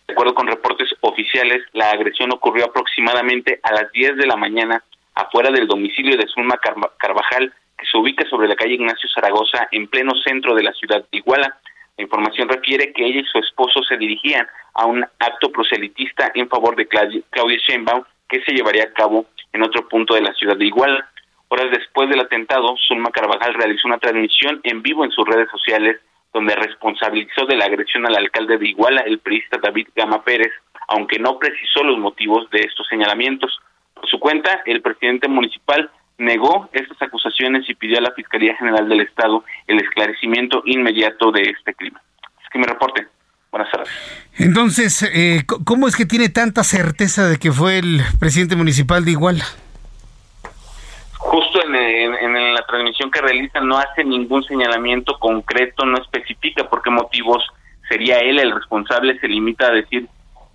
[0.06, 4.82] De acuerdo con reportes oficiales, la agresión ocurrió aproximadamente a las 10 de la mañana
[5.14, 6.58] afuera del domicilio de Zulma
[6.98, 11.00] Carvajal, que se ubica sobre la calle Ignacio Zaragoza, en pleno centro de la ciudad
[11.00, 11.56] de Iguala.
[11.96, 16.48] La información refiere que ella y su esposo se dirigían a un acto proselitista en
[16.48, 20.56] favor de Claudia Sheinbaum, que se llevaría a cabo en otro punto de la ciudad
[20.56, 21.08] de Iguala.
[21.48, 26.00] Horas después del atentado, Zulma Carvajal realizó una transmisión en vivo en sus redes sociales
[26.32, 30.52] donde responsabilizó de la agresión al alcalde de Iguala, el periodista David Gama Pérez,
[30.88, 33.58] aunque no precisó los motivos de estos señalamientos.
[33.94, 38.86] Por su cuenta, el presidente municipal negó estas acusaciones y pidió a la Fiscalía General
[38.88, 42.02] del Estado el esclarecimiento inmediato de este crimen.
[42.42, 43.06] Es que me reporte.
[43.50, 43.88] Buenas tardes.
[44.36, 49.12] Entonces, eh, ¿cómo es que tiene tanta certeza de que fue el presidente municipal de
[49.12, 49.46] Iguala?
[51.18, 56.82] Justo en, en, la transmisión que realiza no hace ningún señalamiento concreto, no especifica por
[56.82, 57.44] qué motivos
[57.88, 60.06] sería él el responsable, se limita a decir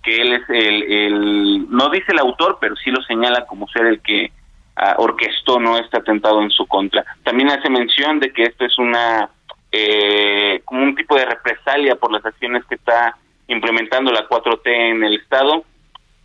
[0.02, 3.86] que él es el, el no dice el autor, pero sí lo señala como ser
[3.86, 4.32] el que
[4.76, 7.04] uh, orquestó no este atentado en su contra.
[7.22, 9.30] También hace mención de que esto es una
[9.70, 13.16] eh, como un tipo de represalia por las acciones que está
[13.48, 15.64] implementando la 4T en el estado,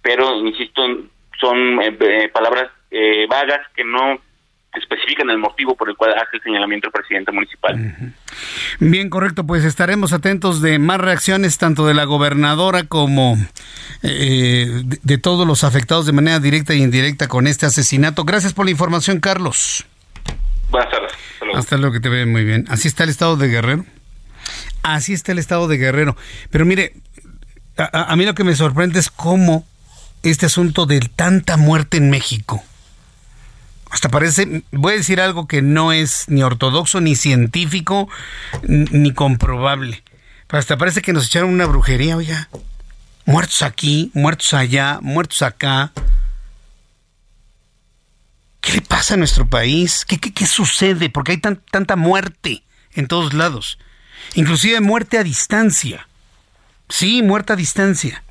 [0.01, 0.83] pero insisto
[1.39, 4.19] son eh, eh, palabras eh, vagas que no
[4.77, 8.13] especifican el motivo por el cual hace el señalamiento el presidente municipal.
[8.79, 13.37] Bien, correcto, pues estaremos atentos de más reacciones tanto de la gobernadora como
[14.03, 18.23] eh, de, todos los afectados de manera directa e indirecta con este asesinato.
[18.23, 19.85] Gracias por la información, Carlos.
[20.69, 21.11] Buenas tardes.
[21.55, 22.65] Hasta luego, que te ve muy bien.
[22.69, 23.85] Así está el estado de Guerrero.
[24.83, 26.15] Así está el estado de Guerrero.
[26.51, 26.93] Pero mire,
[27.77, 29.65] a, a mí lo que me sorprende es cómo
[30.23, 32.63] este asunto de tanta muerte en México
[33.89, 38.09] hasta parece, voy a decir algo que no es ni ortodoxo, ni científico,
[38.63, 40.03] ni comprobable.
[40.49, 42.49] hasta parece que nos echaron una brujería, oiga.
[43.25, 45.91] Muertos aquí, muertos allá, muertos acá.
[48.61, 50.05] ¿Qué le pasa a nuestro país?
[50.05, 51.09] ¿Qué, qué, sucede?
[51.09, 53.79] Porque hay tanta muerte en todos lados.
[54.35, 56.07] Inclusive muerte a distancia.
[56.89, 58.23] Sí, muerte a distancia.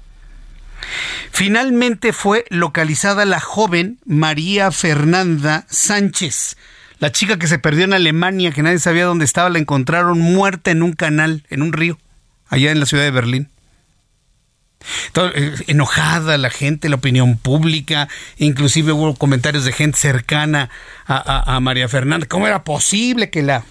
[1.31, 6.57] Finalmente fue localizada la joven María Fernanda Sánchez,
[6.99, 10.71] la chica que se perdió en Alemania, que nadie sabía dónde estaba, la encontraron muerta
[10.71, 11.99] en un canal, en un río,
[12.49, 13.51] allá en la ciudad de Berlín.
[15.15, 18.09] Eh, enojada la gente, la opinión pública,
[18.39, 20.71] inclusive hubo comentarios de gente cercana
[21.07, 22.27] a, a María Fernanda.
[22.27, 23.65] ¿Cómo era posible que la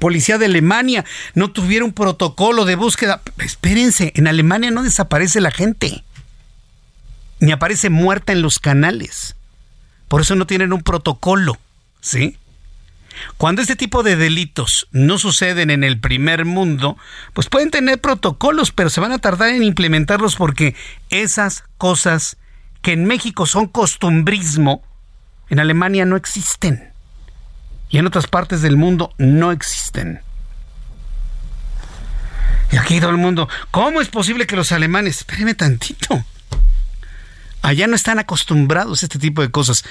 [0.00, 3.20] policía de Alemania no tuviera un protocolo de búsqueda?
[3.38, 6.04] Espérense, en Alemania no desaparece la gente
[7.40, 9.36] ni aparece muerta en los canales.
[10.08, 11.58] Por eso no tienen un protocolo,
[12.00, 12.36] ¿sí?
[13.36, 16.96] Cuando este tipo de delitos no suceden en el primer mundo,
[17.32, 20.74] pues pueden tener protocolos, pero se van a tardar en implementarlos porque
[21.10, 22.36] esas cosas
[22.82, 24.82] que en México son costumbrismo,
[25.50, 26.92] en Alemania no existen.
[27.90, 30.20] Y en otras partes del mundo no existen.
[32.70, 36.24] Y aquí todo el mundo, ¿cómo es posible que los alemanes, espéreme tantito,
[37.62, 39.84] Allá no están acostumbrados a este tipo de cosas.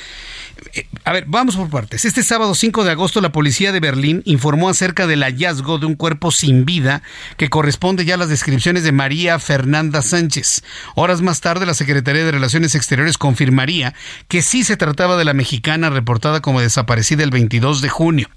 [0.74, 2.06] Eh, a ver, vamos por partes.
[2.06, 5.96] Este sábado 5 de agosto la policía de Berlín informó acerca del hallazgo de un
[5.96, 7.02] cuerpo sin vida
[7.38, 10.64] que corresponde ya a las descripciones de María Fernanda Sánchez.
[10.96, 13.94] Horas más tarde la Secretaría de Relaciones Exteriores confirmaría
[14.28, 18.30] que sí se trataba de la mexicana reportada como desaparecida el 22 de junio.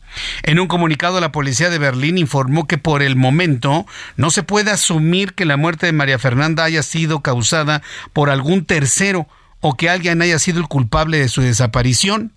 [0.42, 4.70] En un comunicado, la policía de Berlín informó que por el momento no se puede
[4.70, 9.28] asumir que la muerte de María Fernanda haya sido causada por algún tercero
[9.60, 12.32] o que alguien haya sido el culpable de su desaparición.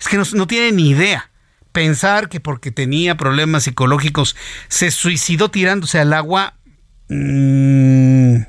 [0.00, 1.30] Es que no, tienen ni idea.
[1.72, 4.36] Pensar que porque tenía problemas psicológicos
[4.68, 6.54] se suicidó tirándose al agua.
[7.08, 8.42] Mm,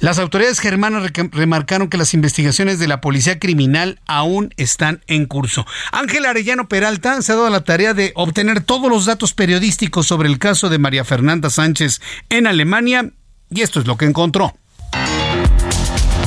[0.00, 5.66] las autoridades germanas remarcaron que las investigaciones de la policía criminal aún están en curso.
[5.92, 10.28] Ángel Arellano Peralta se ha dado la tarea de obtener todos los datos periodísticos sobre
[10.28, 13.10] el caso de María Fernanda Sánchez en Alemania
[13.50, 14.54] y esto es lo que encontró.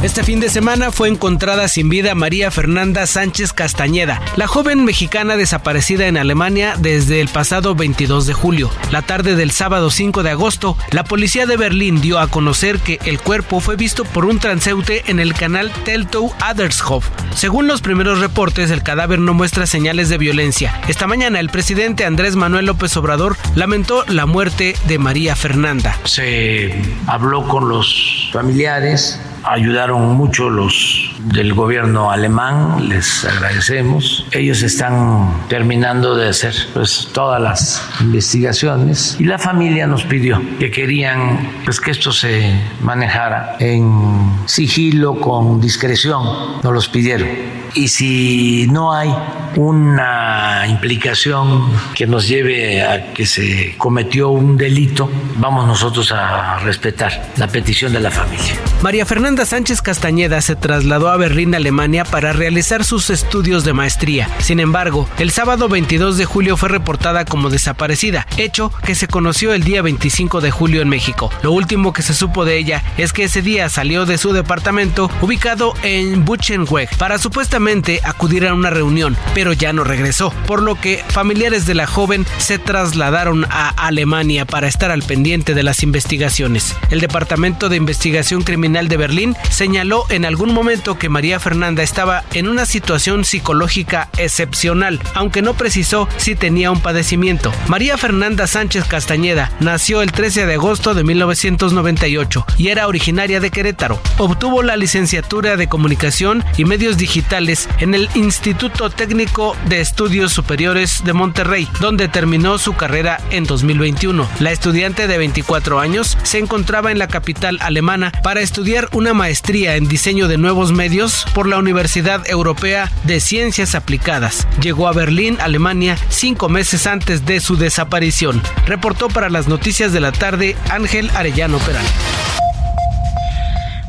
[0.03, 5.37] Este fin de semana fue encontrada sin vida María Fernanda Sánchez Castañeda, la joven mexicana
[5.37, 8.71] desaparecida en Alemania desde el pasado 22 de julio.
[8.89, 12.97] La tarde del sábado 5 de agosto, la policía de Berlín dio a conocer que
[13.05, 17.07] el cuerpo fue visto por un transeúnte en el canal Teltow Adershof.
[17.35, 20.81] Según los primeros reportes, el cadáver no muestra señales de violencia.
[20.87, 25.95] Esta mañana el presidente Andrés Manuel López Obrador lamentó la muerte de María Fernanda.
[26.05, 26.73] Se
[27.05, 34.25] habló con los familiares ayudaron mucho los del gobierno alemán, les agradecemos.
[34.31, 40.69] Ellos están terminando de hacer pues todas las investigaciones y la familia nos pidió que
[40.71, 47.29] querían pues que esto se manejara en sigilo con discreción, nos los pidieron.
[47.73, 49.09] Y si no hay
[49.55, 57.31] una implicación que nos lleve a que se cometió un delito, vamos nosotros a respetar
[57.37, 58.55] la petición de la familia.
[58.81, 59.45] María Fernanda Fernanda
[59.81, 64.29] Castañeda se trasladó a Berlín, Alemania, para realizar sus estudios de maestría.
[64.39, 69.53] Sin embargo, el sábado 22 de julio fue reportada como desaparecida, hecho que se conoció
[69.53, 71.31] el día 25 de julio en México.
[71.41, 75.09] Lo último que se supo de ella es que ese día salió de su departamento
[75.21, 80.75] ubicado en Buchenweg para supuestamente acudir a una reunión, pero ya no regresó, por lo
[80.75, 85.83] que familiares de la joven se trasladaron a Alemania para estar al pendiente de las
[85.83, 86.75] investigaciones.
[86.91, 92.25] El Departamento de Investigación Criminal de Berlín señaló en algún momento que María Fernanda estaba
[92.33, 97.53] en una situación psicológica excepcional, aunque no precisó si tenía un padecimiento.
[97.67, 103.49] María Fernanda Sánchez Castañeda nació el 13 de agosto de 1998 y era originaria de
[103.49, 103.97] Querétaro.
[104.17, 111.01] Obtuvo la licenciatura de Comunicación y Medios Digitales en el Instituto Técnico de Estudios Superiores
[111.05, 114.27] de Monterrey, donde terminó su carrera en 2021.
[114.39, 119.60] La estudiante de 24 años se encontraba en la capital alemana para estudiar una maestría
[119.67, 124.47] en diseño de nuevos medios por la Universidad Europea de Ciencias Aplicadas.
[124.61, 128.41] Llegó a Berlín, Alemania, cinco meses antes de su desaparición.
[128.65, 131.85] Reportó para las noticias de la tarde Ángel Arellano Peral.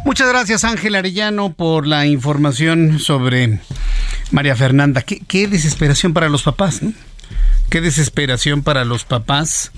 [0.05, 3.61] Muchas gracias Ángel Arellano por la información sobre
[4.31, 5.03] María Fernanda.
[5.03, 6.81] Qué, desesperación para los papás.
[7.71, 9.73] Qué desesperación para los papás.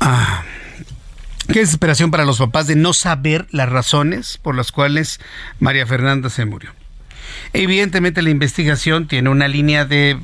[0.00, 0.44] Ah,
[1.52, 5.20] qué desesperación para los papás de no saber las razones por las cuales
[5.60, 6.70] María Fernanda se murió.
[7.52, 10.18] Evidentemente la investigación tiene una línea de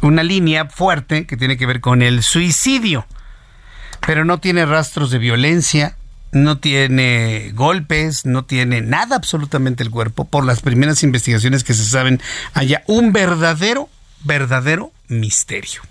[0.00, 3.06] una línea fuerte que tiene que ver con el suicidio,
[4.06, 5.96] pero no tiene rastros de violencia,
[6.32, 10.24] no tiene golpes, no tiene nada absolutamente el cuerpo.
[10.24, 12.20] Por las primeras investigaciones que se saben,
[12.54, 13.88] haya un verdadero,
[14.24, 15.82] verdadero misterio.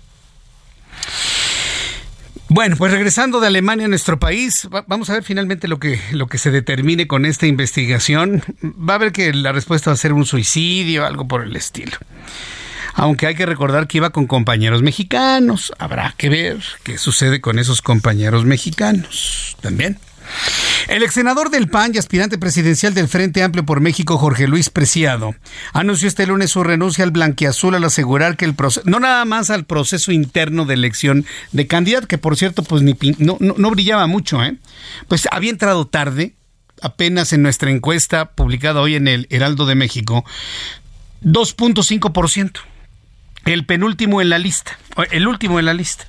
[2.50, 6.28] Bueno, pues regresando de Alemania a nuestro país, vamos a ver finalmente lo que, lo
[6.28, 8.42] que se determine con esta investigación.
[8.62, 11.98] Va a ver que la respuesta va a ser un suicidio, algo por el estilo.
[12.94, 15.72] Aunque hay que recordar que iba con compañeros mexicanos.
[15.78, 19.98] Habrá que ver qué sucede con esos compañeros mexicanos también.
[20.86, 24.70] El ex senador del PAN y aspirante presidencial del Frente Amplio por México, Jorge Luis
[24.70, 25.34] Preciado,
[25.72, 29.50] anunció este lunes su renuncia al blanquiazul al asegurar que el proceso, no nada más
[29.50, 34.06] al proceso interno de elección de candidato, que por cierto, pues ni, no, no, brillaba
[34.06, 34.56] mucho, ¿eh?
[35.08, 36.34] Pues había entrado tarde,
[36.80, 40.24] apenas en nuestra encuesta publicada hoy en el Heraldo de México,
[41.24, 42.60] 2.5%.
[43.44, 44.78] El penúltimo en la lista,
[45.10, 46.06] el último en la lista.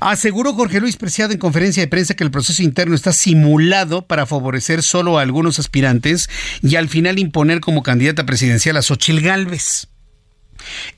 [0.00, 4.26] Aseguró Jorge Luis Preciado en conferencia de prensa que el proceso interno está simulado para
[4.26, 6.28] favorecer solo a algunos aspirantes
[6.62, 9.88] y al final imponer como candidata presidencial a Xochil Gálvez.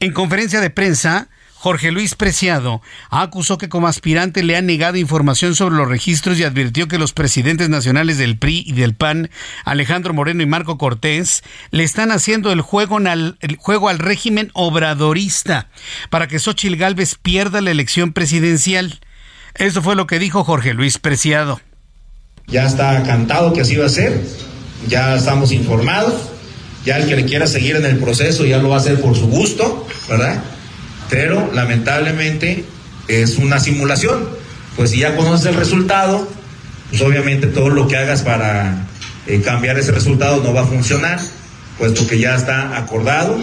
[0.00, 1.28] En conferencia de prensa,
[1.64, 6.44] Jorge Luis Preciado acusó que como aspirante le ha negado información sobre los registros y
[6.44, 9.30] advirtió que los presidentes nacionales del PRI y del PAN,
[9.64, 14.50] Alejandro Moreno y Marco Cortés, le están haciendo el juego, al, el juego al régimen
[14.52, 15.70] obradorista
[16.10, 19.00] para que Xochil Gálvez pierda la elección presidencial.
[19.54, 21.62] Eso fue lo que dijo Jorge Luis Preciado.
[22.46, 24.22] Ya está cantado que así va a ser,
[24.86, 26.28] ya estamos informados,
[26.84, 29.16] ya el que le quiera seguir en el proceso ya lo va a hacer por
[29.16, 30.44] su gusto, ¿verdad?
[31.10, 32.64] Pero lamentablemente
[33.08, 34.28] es una simulación.
[34.76, 36.28] Pues si ya conoces el resultado,
[36.90, 38.86] pues obviamente todo lo que hagas para
[39.26, 41.20] eh, cambiar ese resultado no va a funcionar,
[41.78, 43.38] puesto que ya está acordado,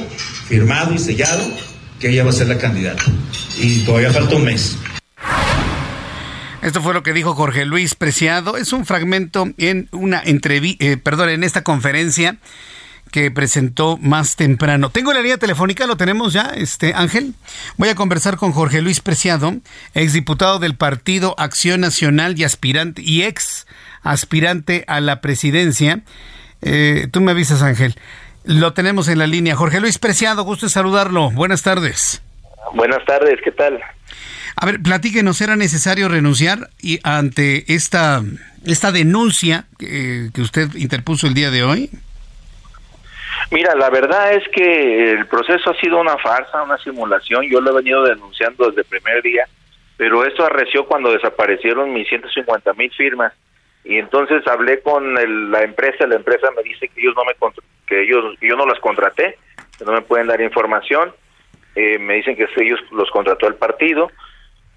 [0.47, 1.43] firmado y sellado
[1.99, 3.03] que ella va a ser la candidata.
[3.57, 4.77] Y todavía falta un mes.
[6.61, 8.57] Esto fue lo que dijo Jorge Luis Preciado.
[8.57, 12.37] Es un fragmento en una entrevista, eh, perdón, en esta conferencia
[13.11, 14.89] que presentó más temprano.
[14.89, 17.33] Tengo la línea telefónica, lo tenemos ya, este Ángel.
[17.77, 19.53] Voy a conversar con Jorge Luis Preciado,
[19.93, 23.67] exdiputado del Partido Acción Nacional y aspirante y ex
[24.01, 26.01] aspirante a la presidencia.
[26.61, 27.95] Eh, tú me avisas, Ángel.
[28.43, 29.55] Lo tenemos en la línea.
[29.55, 31.29] Jorge Luis Preciado, gusto de saludarlo.
[31.31, 32.23] Buenas tardes.
[32.73, 33.79] Buenas tardes, ¿qué tal?
[34.55, 38.23] A ver, platíquenos, ¿era necesario renunciar y ante esta,
[38.65, 41.89] esta denuncia que, que usted interpuso el día de hoy?
[43.49, 47.49] Mira, la verdad es que el proceso ha sido una farsa, una simulación.
[47.49, 49.47] Yo lo he venido denunciando desde el primer día,
[49.97, 53.33] pero esto arreció cuando desaparecieron mis 150 mil firmas.
[53.83, 55.15] Y entonces hablé con
[55.51, 57.33] la empresa, la empresa me dice que ellos no me
[57.87, 59.37] que ellos yo no las contraté,
[59.77, 61.13] que no me pueden dar información.
[61.75, 64.11] Eh, me dicen que ellos los contrató el partido.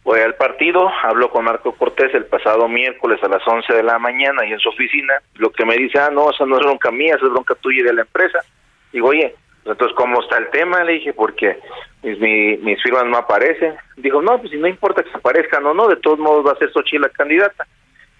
[0.04, 3.98] Voy al partido, hablo con Marco Cortés el pasado miércoles a las 11 de la
[3.98, 6.90] mañana y en su oficina, lo que me dice, ah, no, esa no es bronca
[6.90, 8.40] mía, esa es bronca tuya y de la empresa.
[8.92, 9.34] Digo, oye,
[9.64, 10.84] entonces, ¿cómo está el tema?
[10.84, 11.58] Le dije, porque
[12.02, 13.74] mis, firmas no aparecen.
[13.96, 16.58] Dijo, no, pues si no importa que aparezcan o no, de todos modos va a
[16.58, 17.66] ser Xochitl la candidata.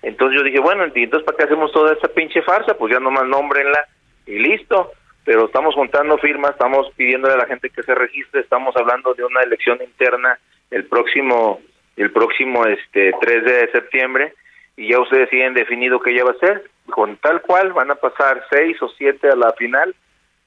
[0.00, 2.74] Entonces yo dije, bueno, entonces ¿para qué hacemos toda esta pinche farsa?
[2.78, 3.86] Pues ya nomás nómbrenla
[4.26, 4.92] y listo.
[5.26, 9.24] Pero estamos juntando firmas, estamos pidiéndole a la gente que se registre, estamos hablando de
[9.24, 10.38] una elección interna
[10.70, 11.60] el próximo
[11.96, 14.34] el próximo este 3 de septiembre
[14.76, 16.70] y ya ustedes tienen definido qué ya va a ser.
[16.90, 19.94] Con tal cual van a pasar seis o siete a la final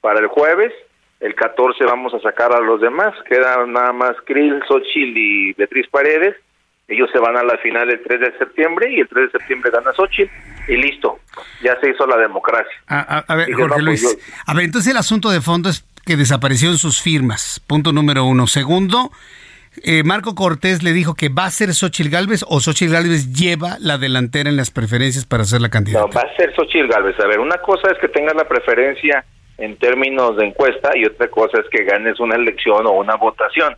[0.00, 0.72] para el jueves.
[1.20, 3.12] El 14 vamos a sacar a los demás.
[3.28, 6.36] Quedan nada más Krill, Xochitl y Beatriz Paredes.
[6.86, 9.70] Ellos se van a la final el 3 de septiembre y el 3 de septiembre
[9.70, 10.32] gana Xochitl
[10.68, 11.18] y listo.
[11.62, 12.72] Ya se hizo la democracia.
[12.86, 14.18] A, ver, Jorge Luis.
[14.46, 17.60] A ver, entonces el asunto de fondo es que desaparecieron sus firmas.
[17.66, 18.46] Punto número uno.
[18.46, 19.10] Segundo,
[19.84, 23.76] eh, Marco Cortés le dijo que va a ser Xochitl Galvez o Xochitl Galvez lleva
[23.80, 26.06] la delantera en las preferencias para ser la candidata.
[26.06, 27.18] No, va a ser Xochitl Galvez.
[27.20, 29.24] A ver, una cosa es que tengas la preferencia
[29.58, 33.76] en términos de encuesta y otra cosa es que ganes una elección o una votación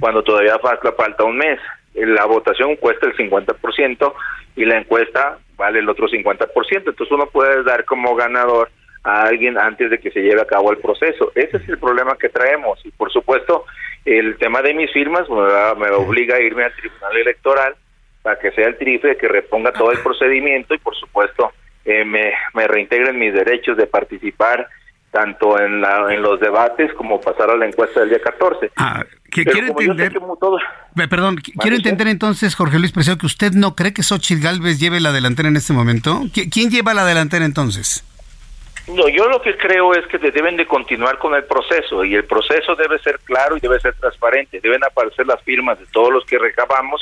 [0.00, 1.58] cuando todavía falta, falta un mes.
[1.94, 4.14] La votación cuesta el 50%
[4.56, 6.48] y la encuesta vale el otro 50%.
[6.76, 8.70] Entonces uno puede dar como ganador
[9.04, 11.32] a alguien antes de que se lleve a cabo el proceso.
[11.34, 13.66] Ese es el problema que traemos y por supuesto
[14.04, 17.74] el tema de mis firmas me, obliga a irme al Tribunal Electoral
[18.22, 21.52] para que sea el TRIFE que reponga todo el procedimiento y por supuesto
[21.84, 24.68] eh, me, me reintegren mis derechos de participar
[25.12, 28.72] tanto en, la, en los debates como pasar a la encuesta del día 14.
[28.76, 30.18] Ah, quiero entender,
[31.08, 35.00] perdón, quiero entender entonces, Jorge Luis Preciado, que usted no cree que Xochitl Galvez lleve
[35.00, 36.22] la delantera en este momento.
[36.32, 38.04] ¿Quién lleva la delantera entonces?
[38.88, 42.24] No, yo lo que creo es que deben de continuar con el proceso y el
[42.24, 44.60] proceso debe ser claro y debe ser transparente.
[44.60, 47.00] Deben aparecer las firmas de todos los que recabamos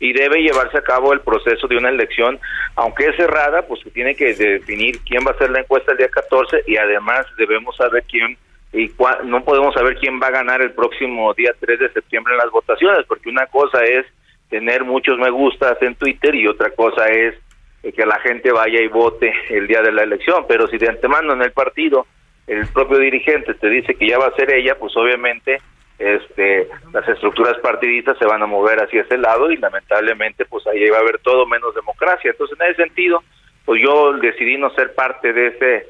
[0.00, 2.40] y debe llevarse a cabo el proceso de una elección,
[2.74, 5.98] aunque es cerrada, pues que tiene que definir quién va a hacer la encuesta el
[5.98, 8.36] día 14 y además debemos saber quién
[8.72, 8.92] y
[9.24, 12.50] no podemos saber quién va a ganar el próximo día 3 de septiembre en las
[12.50, 14.06] votaciones, porque una cosa es
[14.48, 17.34] tener muchos me gustas en Twitter y otra cosa es
[17.82, 21.32] que la gente vaya y vote el día de la elección, pero si de antemano
[21.32, 22.06] en el partido
[22.46, 25.60] el propio dirigente te dice que ya va a ser ella, pues obviamente
[25.98, 30.88] este las estructuras partidistas se van a mover hacia ese lado y lamentablemente pues ahí
[30.88, 32.30] va a haber todo menos democracia.
[32.30, 33.22] Entonces, en ese sentido,
[33.64, 35.86] pues yo decidí no ser parte de ese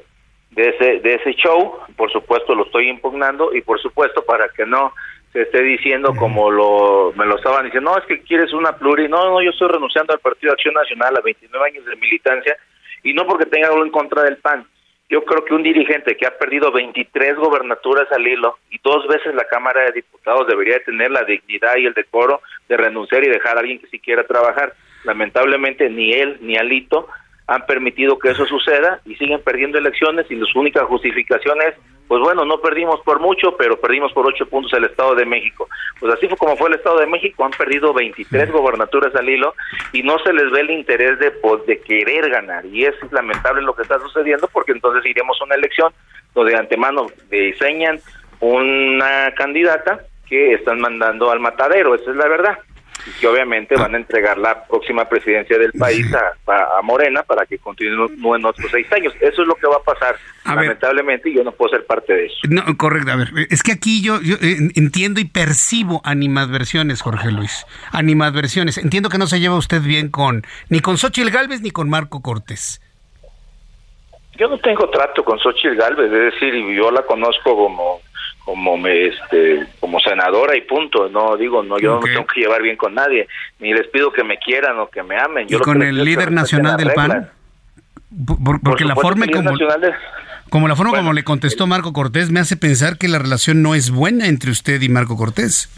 [0.51, 4.65] de ese de ese show, por supuesto lo estoy impugnando y por supuesto para que
[4.65, 4.93] no
[5.33, 9.07] se esté diciendo como lo me lo estaban diciendo, no, es que quieres una pluri,
[9.07, 12.57] no, no, yo estoy renunciando al Partido de Acción Nacional a 29 años de militancia
[13.03, 14.65] y no porque tenga algo en contra del PAN.
[15.09, 19.35] Yo creo que un dirigente que ha perdido 23 gobernaturas al hilo y dos veces
[19.35, 23.57] la Cámara de Diputados debería tener la dignidad y el decoro de renunciar y dejar
[23.57, 24.73] a alguien que sí quiera trabajar.
[25.03, 27.09] Lamentablemente ni él ni Alito
[27.47, 31.75] han permitido que eso suceda y siguen perdiendo elecciones y las únicas justificaciones,
[32.11, 35.69] pues bueno, no perdimos por mucho, pero perdimos por ocho puntos el Estado de México.
[35.97, 39.55] Pues así fue como fue el Estado de México, han perdido 23 gobernaturas al hilo
[39.93, 42.65] y no se les ve el interés de, pues, de querer ganar.
[42.65, 45.93] Y es lamentable lo que está sucediendo porque entonces iremos a una elección
[46.35, 48.01] donde de antemano diseñan
[48.41, 52.59] una candidata que están mandando al matadero, esa es la verdad
[53.05, 57.57] y que obviamente van a entregar la próxima presidencia del país a, Morena para que
[57.57, 59.13] continúen en otros seis años.
[59.21, 62.25] Eso es lo que va a pasar, lamentablemente, y yo no puedo ser parte de
[62.25, 62.35] eso.
[62.49, 67.31] No, correcto, a ver, es que aquí yo, yo eh, entiendo y percibo animadversiones, Jorge
[67.31, 68.77] Luis, animadversiones.
[68.77, 72.21] Entiendo que no se lleva usted bien con ni con Xochitl Galvez ni con Marco
[72.21, 72.81] Cortés.
[74.37, 77.99] Yo no tengo trato con Xochitl Galvez, es decir, yo la conozco como
[78.45, 81.09] como me, este como senadora y punto.
[81.09, 83.27] No digo no yo no tengo que llevar bien con nadie
[83.59, 85.47] ni les pido que me quieran o que me amen.
[85.49, 87.29] ¿Y con el líder nacional del PAN
[88.63, 89.51] porque la forma como
[90.49, 93.73] como la forma como le contestó Marco Cortés me hace pensar que la relación no
[93.73, 95.69] es buena entre usted y Marco Cortés.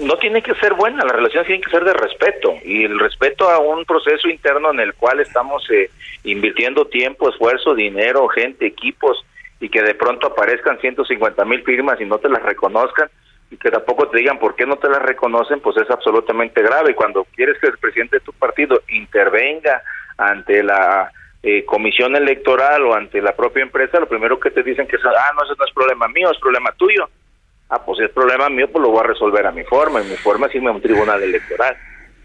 [0.00, 3.48] No tiene que ser buena, la relación tiene que ser de respeto y el respeto
[3.48, 5.90] a un proceso interno en el cual estamos eh,
[6.24, 9.24] invirtiendo tiempo, esfuerzo, dinero, gente, equipos
[9.60, 13.08] y que de pronto aparezcan 150 mil firmas y no te las reconozcan
[13.50, 16.92] y que tampoco te digan por qué no te las reconocen, pues es absolutamente grave.
[16.92, 19.82] Y cuando quieres que el presidente de tu partido intervenga
[20.16, 21.10] ante la
[21.42, 25.04] eh, comisión electoral o ante la propia empresa, lo primero que te dicen que es,
[25.04, 27.08] ah, no, ese no es problema mío, es problema tuyo.
[27.68, 30.04] Ah, pues si es problema mío, pues lo voy a resolver a mi forma, y
[30.04, 31.76] mi forma es irme a un tribunal electoral.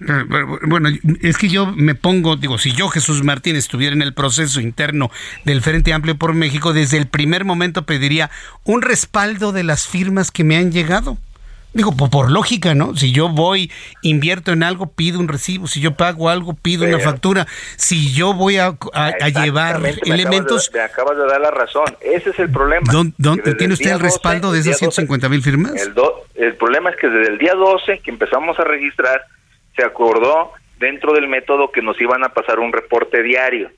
[0.02, 0.24] Eh,
[0.68, 0.90] bueno,
[1.22, 5.12] es que yo me pongo, digo, si yo, Jesús Martín, estuviera en el proceso interno
[5.46, 8.30] del Frente Amplio por México, desde el primer momento pediría
[8.64, 11.18] un respaldo de las firmas que me han llegado.
[11.72, 12.96] Digo, por, lógica, ¿no?
[12.96, 13.72] Si yo voy,
[14.02, 15.68] invierto en algo, pido un recibo.
[15.68, 17.46] Si yo pago algo, pido una factura.
[17.76, 18.76] Si yo voy a,
[19.28, 20.72] llevar elementos...
[20.74, 21.86] Me acabas, de, dar la razón.
[22.02, 22.92] Ese es el problema.
[22.92, 25.74] ¿Dónde, ¿Tiene usted el respaldo de esas 150 mil firmas?
[25.80, 25.94] El,
[26.44, 29.22] el problema es que desde el día 12 que empezamos a registrar,
[29.80, 33.70] se acordó dentro del método que nos iban a pasar un reporte diario.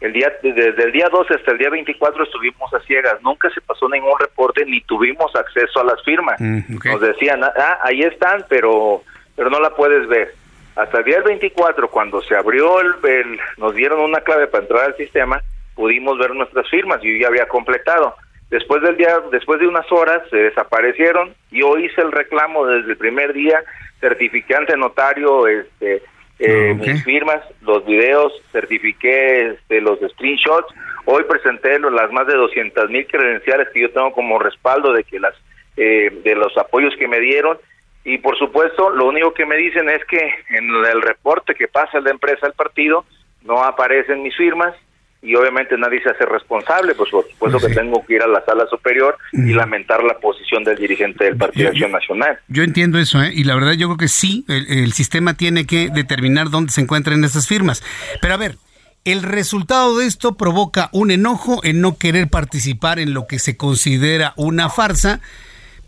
[0.00, 3.60] El día desde el día 12 hasta el día 24 estuvimos a ciegas, nunca se
[3.60, 6.40] pasó ningún reporte ni tuvimos acceso a las firmas.
[6.40, 9.02] Mm, Nos decían, "Ah, ahí están, pero
[9.36, 10.32] pero no la puedes ver."
[10.76, 14.84] Hasta el día 24 cuando se abrió el, el nos dieron una clave para entrar
[14.84, 15.40] al sistema,
[15.74, 18.14] pudimos ver nuestras firmas y yo ya había completado.
[18.50, 21.34] Después del día, después de unas horas se desaparecieron.
[21.50, 23.62] Yo hice el reclamo desde el primer día,
[24.00, 26.02] certifiqué ante notario este,
[26.38, 26.86] eh, Ok.
[26.86, 30.72] mis firmas, los videos, certifiqué este, los screenshots.
[31.04, 35.18] Hoy presenté las más de 200 mil credenciales que yo tengo como respaldo de que
[35.18, 35.34] las
[35.76, 37.56] eh, de los apoyos que me dieron
[38.04, 40.18] y por supuesto lo único que me dicen es que
[40.50, 43.04] en el reporte que pasa la empresa al partido
[43.44, 44.74] no aparecen mis firmas
[45.20, 48.44] y obviamente nadie se hace responsable, pues por supuesto que tengo que ir a la
[48.44, 52.38] sala superior y lamentar la posición del dirigente del Partido de Acción Nacional.
[52.48, 53.32] Yo entiendo eso, ¿eh?
[53.34, 56.80] y la verdad yo creo que sí, el, el sistema tiene que determinar dónde se
[56.80, 57.82] encuentran esas firmas.
[58.20, 58.56] Pero a ver,
[59.04, 63.56] el resultado de esto provoca un enojo en no querer participar en lo que se
[63.56, 65.20] considera una farsa,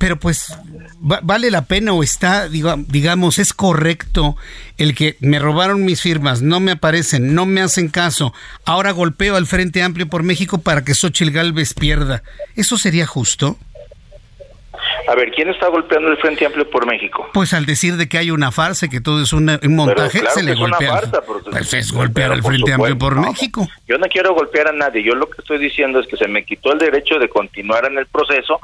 [0.01, 0.57] pero pues
[1.01, 4.34] va- vale la pena o está, diga- digamos, es correcto
[4.78, 8.32] el que me robaron mis firmas, no me aparecen, no me hacen caso,
[8.64, 12.22] ahora golpeo al Frente Amplio por México para que Xochitl Gálvez pierda.
[12.57, 13.59] ¿Eso sería justo?
[15.07, 17.28] A ver, ¿quién está golpeando el Frente Amplio por México?
[17.34, 20.34] Pues al decir de que hay una farsa, que todo es una- un montaje, claro
[20.34, 20.92] se le es una golpea.
[20.92, 23.68] farsa, pues es golpear al Frente Amplio por no, México.
[23.86, 26.44] Yo no quiero golpear a nadie, yo lo que estoy diciendo es que se me
[26.46, 28.61] quitó el derecho de continuar en el proceso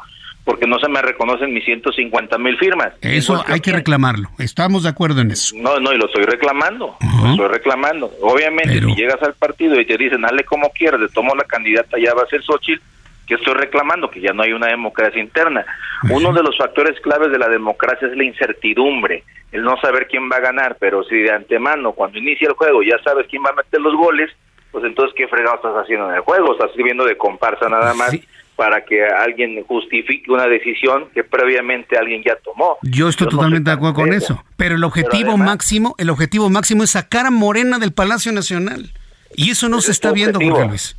[0.46, 2.92] porque no se me reconocen mis 150 mil firmas.
[3.02, 4.28] Eso Igual hay que reclamarlo.
[4.38, 5.56] Estamos de acuerdo en eso.
[5.58, 8.12] No, no, y lo estoy reclamando, lo estoy reclamando.
[8.22, 11.98] Obviamente, si llegas al partido y te dicen, hazle como quieras, le tomo la candidata,
[11.98, 12.80] ya va a ser Xochitl,
[13.26, 14.08] que estoy reclamando?
[14.08, 15.66] Que ya no hay una democracia interna.
[16.10, 20.30] Uno de los factores claves de la democracia es la incertidumbre, el no saber quién
[20.30, 23.50] va a ganar, pero si de antemano, cuando inicia el juego, ya sabes quién va
[23.50, 24.30] a meter los goles,
[24.70, 26.52] pues entonces, ¿qué fregado estás haciendo en el juego?
[26.52, 28.16] Estás sirviendo de comparsa nada más
[28.56, 32.78] para que alguien justifique una decisión que previamente alguien ya tomó.
[32.82, 34.42] Yo estoy totalmente de acuerdo con eso.
[34.56, 38.90] Pero el objetivo además- máximo, el objetivo máximo es sacar a Morena del Palacio Nacional.
[39.34, 40.40] Y eso no se está viendo.
[40.40, 40.96] Jorge Luis.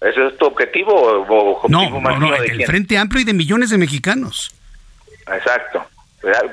[0.00, 2.64] ¿Ese es tu objetivo o objetivo No, no, no, el?
[2.64, 4.54] Frente Amplio y de millones de mexicanos.
[5.30, 5.84] Exacto.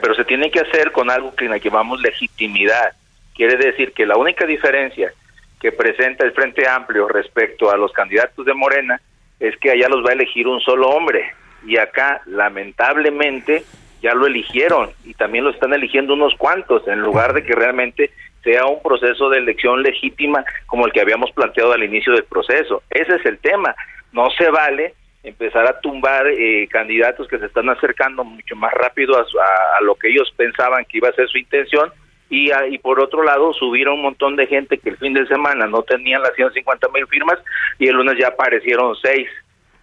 [0.02, 2.92] Pero se tiene que hacer con algo que le llamamos legitimidad.
[3.34, 5.14] Quiere decir que la única diferencia
[5.62, 9.00] que presenta el Frente Amplio respecto a los candidatos de Morena
[9.40, 11.32] es que allá los va a elegir un solo hombre
[11.66, 13.64] y acá lamentablemente
[14.02, 18.12] ya lo eligieron y también lo están eligiendo unos cuantos en lugar de que realmente
[18.44, 22.84] sea un proceso de elección legítima como el que habíamos planteado al inicio del proceso.
[22.90, 23.76] Ese es el tema.
[24.14, 29.20] No se vale empezar a tumbar eh, candidatos que se están acercando mucho más rápido
[29.20, 31.92] a, su- a- a lo que ellos pensaban que iba a ser su intención
[32.30, 35.14] y, a- y por otro lado subir a un montón de gente que el fin
[35.14, 37.38] de semana no tenían las 150 mil firmas
[37.80, 39.28] y el lunes ya aparecieron seis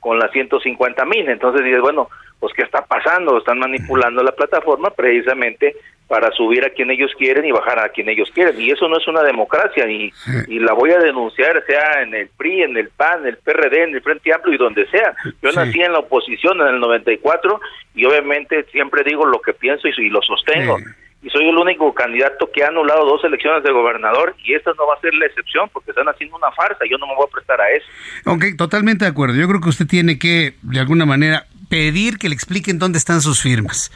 [0.00, 1.28] con las 150 mil.
[1.28, 2.08] Entonces dices, bueno,
[2.40, 3.38] pues ¿qué está pasando?
[3.38, 5.74] Están manipulando la plataforma precisamente
[6.06, 8.60] para subir a quien ellos quieren y bajar a quien ellos quieren.
[8.60, 10.12] Y eso no es una democracia y,
[10.48, 13.84] y la voy a denunciar, sea en el PRI, en el PAN, en el PRD,
[13.84, 15.14] en el Frente Amplio y donde sea.
[15.40, 15.56] Yo Sí.
[15.56, 17.58] nací en la oposición en el 94
[17.94, 20.76] y obviamente siempre digo lo que pienso y, y lo sostengo.
[21.24, 24.86] Y soy el único candidato que ha anulado dos elecciones de gobernador y esta no
[24.86, 26.84] va a ser la excepción porque están haciendo una farsa.
[26.88, 27.86] Yo no me voy a prestar a eso.
[28.26, 29.34] Ok, totalmente de acuerdo.
[29.34, 33.22] Yo creo que usted tiene que, de alguna manera, pedir que le expliquen dónde están
[33.22, 33.90] sus firmas.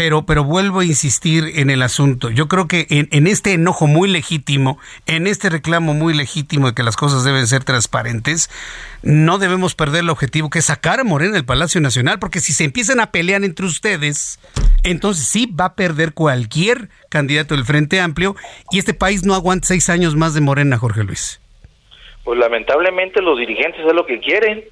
[0.00, 2.30] Pero, pero vuelvo a insistir en el asunto.
[2.30, 6.82] Yo creo que en, este enojo muy legítimo, en este reclamo muy legítimo de que
[6.82, 8.48] las cosas deben ser transparentes,
[9.02, 12.54] no debemos perder el objetivo que es sacar a Morena del Palacio Nacional, porque si
[12.54, 14.40] se empiezan a pelear entre ustedes,
[14.84, 18.36] entonces sí va a perder cualquier candidato del Frente Amplio
[18.70, 21.42] y este país no aguanta seis años más de Morena, Jorge Luis.
[22.24, 24.64] Pues lamentablemente los dirigentes es lo que quieren.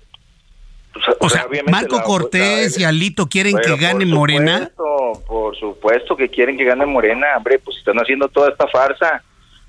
[0.93, 4.71] Pues, O sea, Marco Cortés la- y Alito quieren que gane por Morena.
[4.77, 9.23] supuesto, Por supuesto que quieren que gane Morena, hombre, pues están haciendo toda esta farsa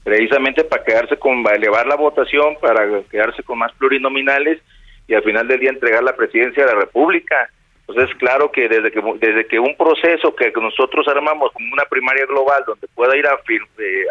[0.03, 4.59] precisamente para quedarse con, para elevar la votación, para quedarse con más plurinominales
[5.07, 7.49] y al final del día entregar la presidencia de la República.
[7.87, 12.25] Entonces, claro que desde que desde que un proceso que nosotros armamos como una primaria
[12.27, 14.05] global donde pueda ir a, eh,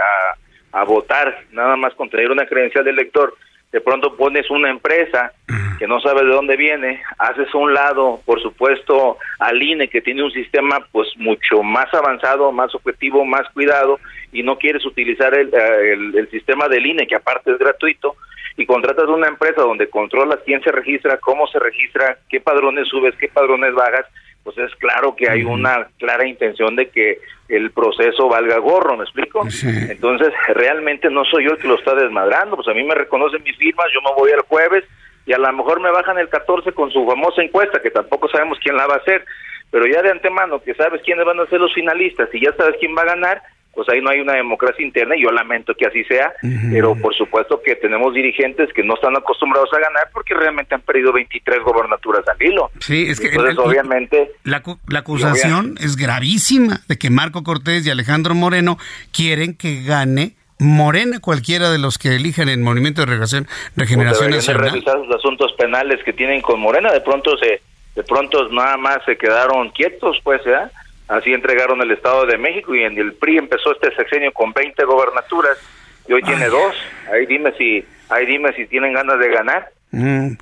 [0.73, 3.35] a, a votar nada más con tener una credencial de elector,
[3.73, 5.33] de pronto pones una empresa
[5.79, 10.25] que no sabe de dónde viene, haces un lado, por supuesto, al INE que tiene
[10.25, 14.01] un sistema pues mucho más avanzado, más objetivo, más cuidado
[14.33, 18.17] y no quieres utilizar el, eh, el, el sistema del INE que aparte es gratuito
[18.57, 23.15] y contratas una empresa donde controlas quién se registra, cómo se registra, qué padrones subes,
[23.17, 24.07] qué padrones bajas,
[24.45, 27.19] pues es claro que hay una clara intención de que
[27.49, 29.47] el proceso valga gorro, ¿me explico?
[29.63, 33.43] Entonces, realmente no soy yo el que lo está desmadrando, pues a mí me reconocen
[33.43, 34.85] mis firmas, yo me voy el jueves
[35.27, 38.59] y a lo mejor me bajan el 14 con su famosa encuesta, que tampoco sabemos
[38.63, 39.25] quién la va a hacer,
[39.71, 42.77] pero ya de antemano que sabes quiénes van a ser los finalistas y ya sabes
[42.81, 43.43] quién va a ganar,
[43.75, 46.33] pues ahí no hay una democracia interna y yo lamento que así sea,
[46.73, 50.81] pero por supuesto que tenemos dirigentes que no están acostumbrados a ganar porque realmente han
[50.81, 52.71] perdido 23 gobernaturas al hilo.
[52.81, 57.91] Sí, es que Entonces, obviamente la, la acusación es gravísima de que Marco Cortés y
[57.91, 58.79] Alejandro Moreno
[59.13, 63.47] quieren que gane Morena, cualquiera de los que elijan el Movimiento de Regeneración,
[63.77, 64.73] pues Nacional.
[64.73, 67.63] revisar los asuntos penales que tienen con Morena, de pronto se
[67.99, 70.71] de pronto nada más se quedaron quietos, pues, ¿verdad?
[71.09, 74.85] Así entregaron el Estado de México y en el PRI empezó este sexenio con 20
[74.85, 75.59] gobernaturas
[76.07, 76.77] y hoy tiene dos.
[77.13, 79.73] Ahí dime si ahí dime si tienen ganas de ganar.
[79.91, 80.37] Mm.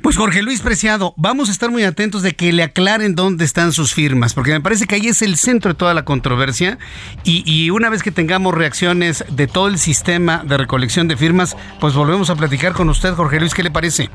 [0.00, 3.72] Pues Jorge Luis Preciado, vamos a estar muy atentos de que le aclaren dónde están
[3.72, 6.78] sus firmas, porque me parece que ahí es el centro de toda la controversia
[7.24, 11.56] y, y una vez que tengamos reacciones de todo el sistema de recolección de firmas,
[11.80, 14.08] pues volvemos a platicar con usted, Jorge Luis, ¿qué le parece?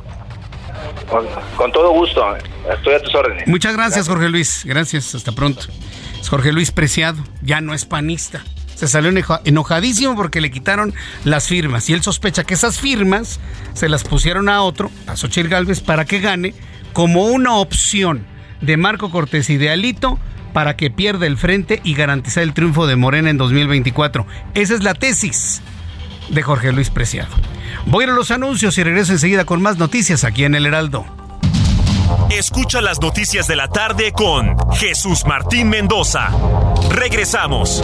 [1.10, 1.26] Con,
[1.56, 2.24] con todo gusto,
[2.74, 3.48] estoy a tus órdenes.
[3.48, 4.64] Muchas gracias, Jorge Luis.
[4.66, 5.62] Gracias, hasta pronto.
[6.20, 8.44] Es Jorge Luis Preciado, ya no es panista.
[8.76, 10.94] Se salió enoja- enojadísimo porque le quitaron
[11.24, 13.40] las firmas y él sospecha que esas firmas
[13.74, 16.54] se las pusieron a otro, a Xochitl Galvez, para que gane
[16.94, 18.26] como una opción
[18.62, 20.20] de Marco Cortés y de Alito
[20.54, 24.26] para que pierda el frente y garantizar el triunfo de Morena en 2024.
[24.54, 25.62] Esa es la tesis
[26.30, 27.34] de Jorge Luis Preciado.
[27.86, 31.06] Voy a los anuncios y regreso enseguida con más noticias aquí en El Heraldo.
[32.30, 36.30] Escucha las noticias de la tarde con Jesús Martín Mendoza.
[36.90, 37.84] Regresamos.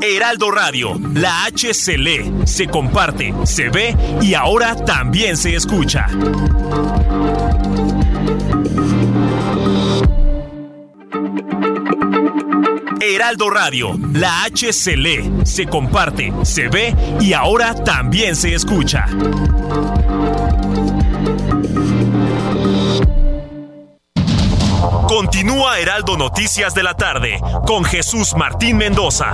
[0.00, 6.06] Heraldo Radio, la H se lee, se comparte, se ve y ahora también se escucha.
[13.00, 19.06] Heraldo Radio, la H se lee, se comparte, se ve y ahora también se escucha.
[25.08, 29.32] Continúa Heraldo Noticias de la tarde con Jesús Martín Mendoza.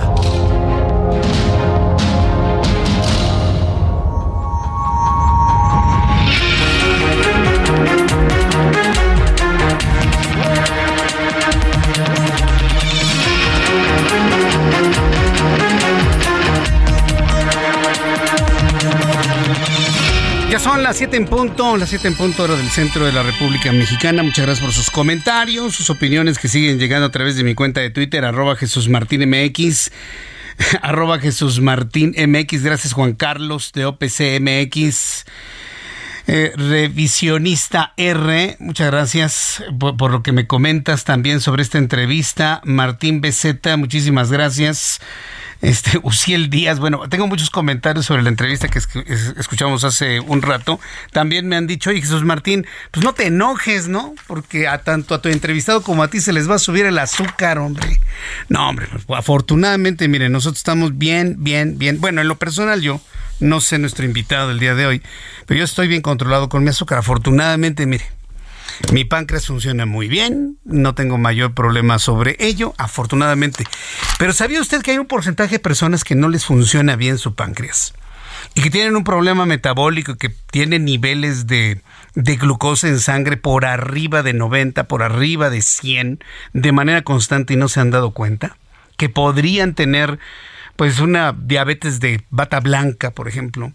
[20.85, 24.21] Las 7 en punto, las 7 en punto hora del centro de la República Mexicana.
[24.21, 27.81] Muchas gracias por sus comentarios, sus opiniones que siguen llegando a través de mi cuenta
[27.81, 29.89] de Twitter, arroba Jesús Martín MX.
[32.63, 35.25] Gracias Juan Carlos de OPC MX.
[36.27, 42.61] Eh, revisionista R, muchas gracias por, por lo que me comentas también sobre esta entrevista.
[42.63, 45.01] Martín Beceta, muchísimas gracias.
[45.61, 50.19] Este, Uciel Díaz, bueno, tengo muchos comentarios sobre la entrevista que escu- es- escuchamos hace
[50.19, 50.79] un rato.
[51.11, 54.13] También me han dicho, oye Jesús Martín, pues no te enojes, ¿no?
[54.27, 56.97] Porque a tanto a tu entrevistado como a ti se les va a subir el
[56.99, 57.99] azúcar, hombre.
[58.49, 61.99] No, hombre, pues, afortunadamente, miren, nosotros estamos bien, bien, bien.
[62.01, 63.01] Bueno, en lo personal yo,
[63.39, 65.01] no sé nuestro invitado del día de hoy,
[65.45, 66.99] pero yo estoy bien controlado con mi azúcar.
[66.99, 68.05] Afortunadamente, mire,
[68.91, 73.63] mi páncreas funciona muy bien, no tengo mayor problema sobre ello, afortunadamente.
[74.17, 77.35] Pero ¿sabía usted que hay un porcentaje de personas que no les funciona bien su
[77.35, 77.93] páncreas?
[78.53, 81.81] Y que tienen un problema metabólico, que tienen niveles de,
[82.13, 86.23] de glucosa en sangre por arriba de 90, por arriba de 100,
[86.53, 88.57] de manera constante y no se han dado cuenta.
[88.97, 90.19] Que podrían tener
[90.75, 93.73] pues una diabetes de bata blanca, por ejemplo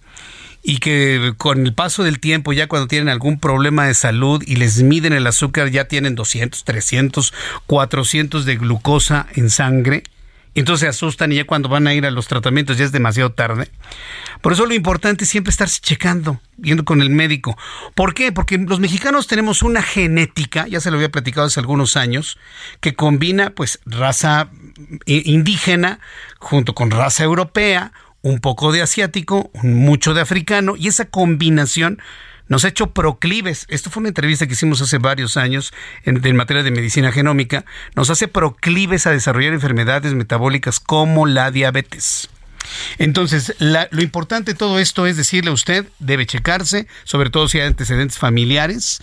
[0.62, 4.56] y que con el paso del tiempo, ya cuando tienen algún problema de salud y
[4.56, 7.32] les miden el azúcar, ya tienen 200, 300,
[7.66, 10.02] 400 de glucosa en sangre.
[10.54, 13.30] Entonces se asustan y ya cuando van a ir a los tratamientos ya es demasiado
[13.30, 13.70] tarde.
[14.40, 17.56] Por eso lo importante es siempre estarse checando, yendo con el médico.
[17.94, 18.32] ¿Por qué?
[18.32, 22.36] Porque los mexicanos tenemos una genética, ya se lo había platicado hace algunos años,
[22.80, 24.50] que combina pues raza
[25.06, 26.00] eh, indígena
[26.38, 27.92] junto con raza europea,
[28.22, 32.00] un poco de asiático, mucho de africano, y esa combinación
[32.50, 33.64] nos ha hecho proclives.
[33.68, 35.72] Esto fue una entrevista que hicimos hace varios años
[36.04, 37.64] en, materia de medicina genómica.
[37.94, 42.28] Nos hace proclives a desarrollar enfermedades metabólicas como la diabetes.
[42.98, 47.60] Entonces, lo importante de todo esto es decirle a usted, debe checarse, sobre todo si
[47.60, 49.00] hay antecedentes familiares,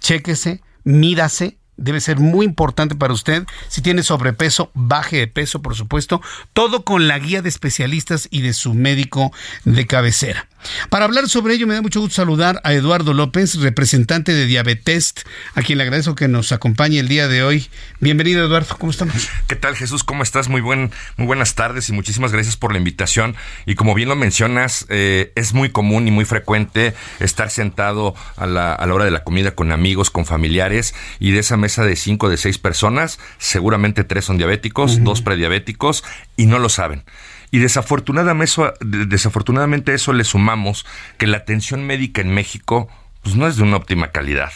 [0.00, 3.44] chéquese, mídase, debe ser muy importante para usted.
[3.68, 6.20] Si tiene sobrepeso, baje de peso, por supuesto,
[6.52, 9.32] todo con la guía de especialistas y de su médico
[9.64, 10.49] de cabecera.
[10.88, 15.20] Para hablar sobre ello, me da mucho gusto saludar a Eduardo López, representante de Diabetest,
[15.54, 17.68] a quien le agradezco que nos acompañe el día de hoy.
[18.00, 19.28] Bienvenido, Eduardo, ¿cómo estamos?
[19.46, 20.04] ¿Qué tal, Jesús?
[20.04, 20.48] ¿Cómo estás?
[20.48, 23.36] Muy, buen, muy buenas tardes y muchísimas gracias por la invitación.
[23.66, 28.46] Y como bien lo mencionas, eh, es muy común y muy frecuente estar sentado a
[28.46, 31.84] la, a la hora de la comida con amigos, con familiares, y de esa mesa
[31.84, 36.04] de cinco, de seis personas, seguramente tres son diabéticos, dos prediabéticos,
[36.36, 37.04] y no lo saben.
[37.50, 40.86] Y desafortunadamente eso, desafortunadamente eso le sumamos
[41.18, 42.88] que la atención médica en México
[43.22, 44.52] pues no es de una óptima calidad.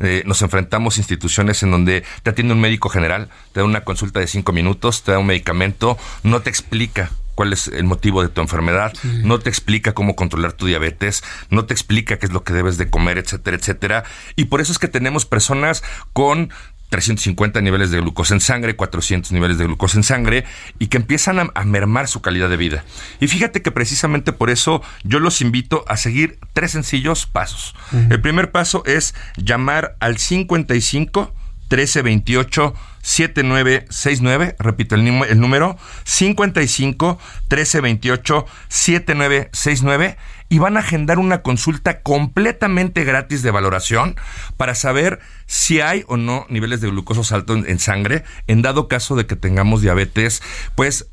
[0.00, 3.82] Eh, nos enfrentamos a instituciones en donde te atiende un médico general, te da una
[3.82, 8.22] consulta de cinco minutos, te da un medicamento, no te explica cuál es el motivo
[8.22, 12.32] de tu enfermedad, no te explica cómo controlar tu diabetes, no te explica qué es
[12.32, 14.04] lo que debes de comer, etcétera, etcétera.
[14.36, 15.82] Y por eso es que tenemos personas
[16.12, 16.50] con
[16.94, 20.44] 350 niveles de glucosa en sangre, 400 niveles de glucosa en sangre
[20.78, 22.84] y que empiezan a, mermar su calidad de vida.
[23.18, 27.74] Y fíjate que precisamente por eso yo los invito a seguir tres sencillos pasos.
[28.10, 31.34] El primer paso es llamar al 55
[31.68, 37.18] 1328 7969, repito el, el número 55
[37.50, 40.16] 1328 7969
[40.48, 44.16] y van a agendar una consulta completamente gratis de valoración
[44.56, 48.24] para saber si hay o no niveles de glucosa alto en, sangre.
[48.46, 50.42] En dado caso de que tengamos diabetes,
[50.74, 51.08] pues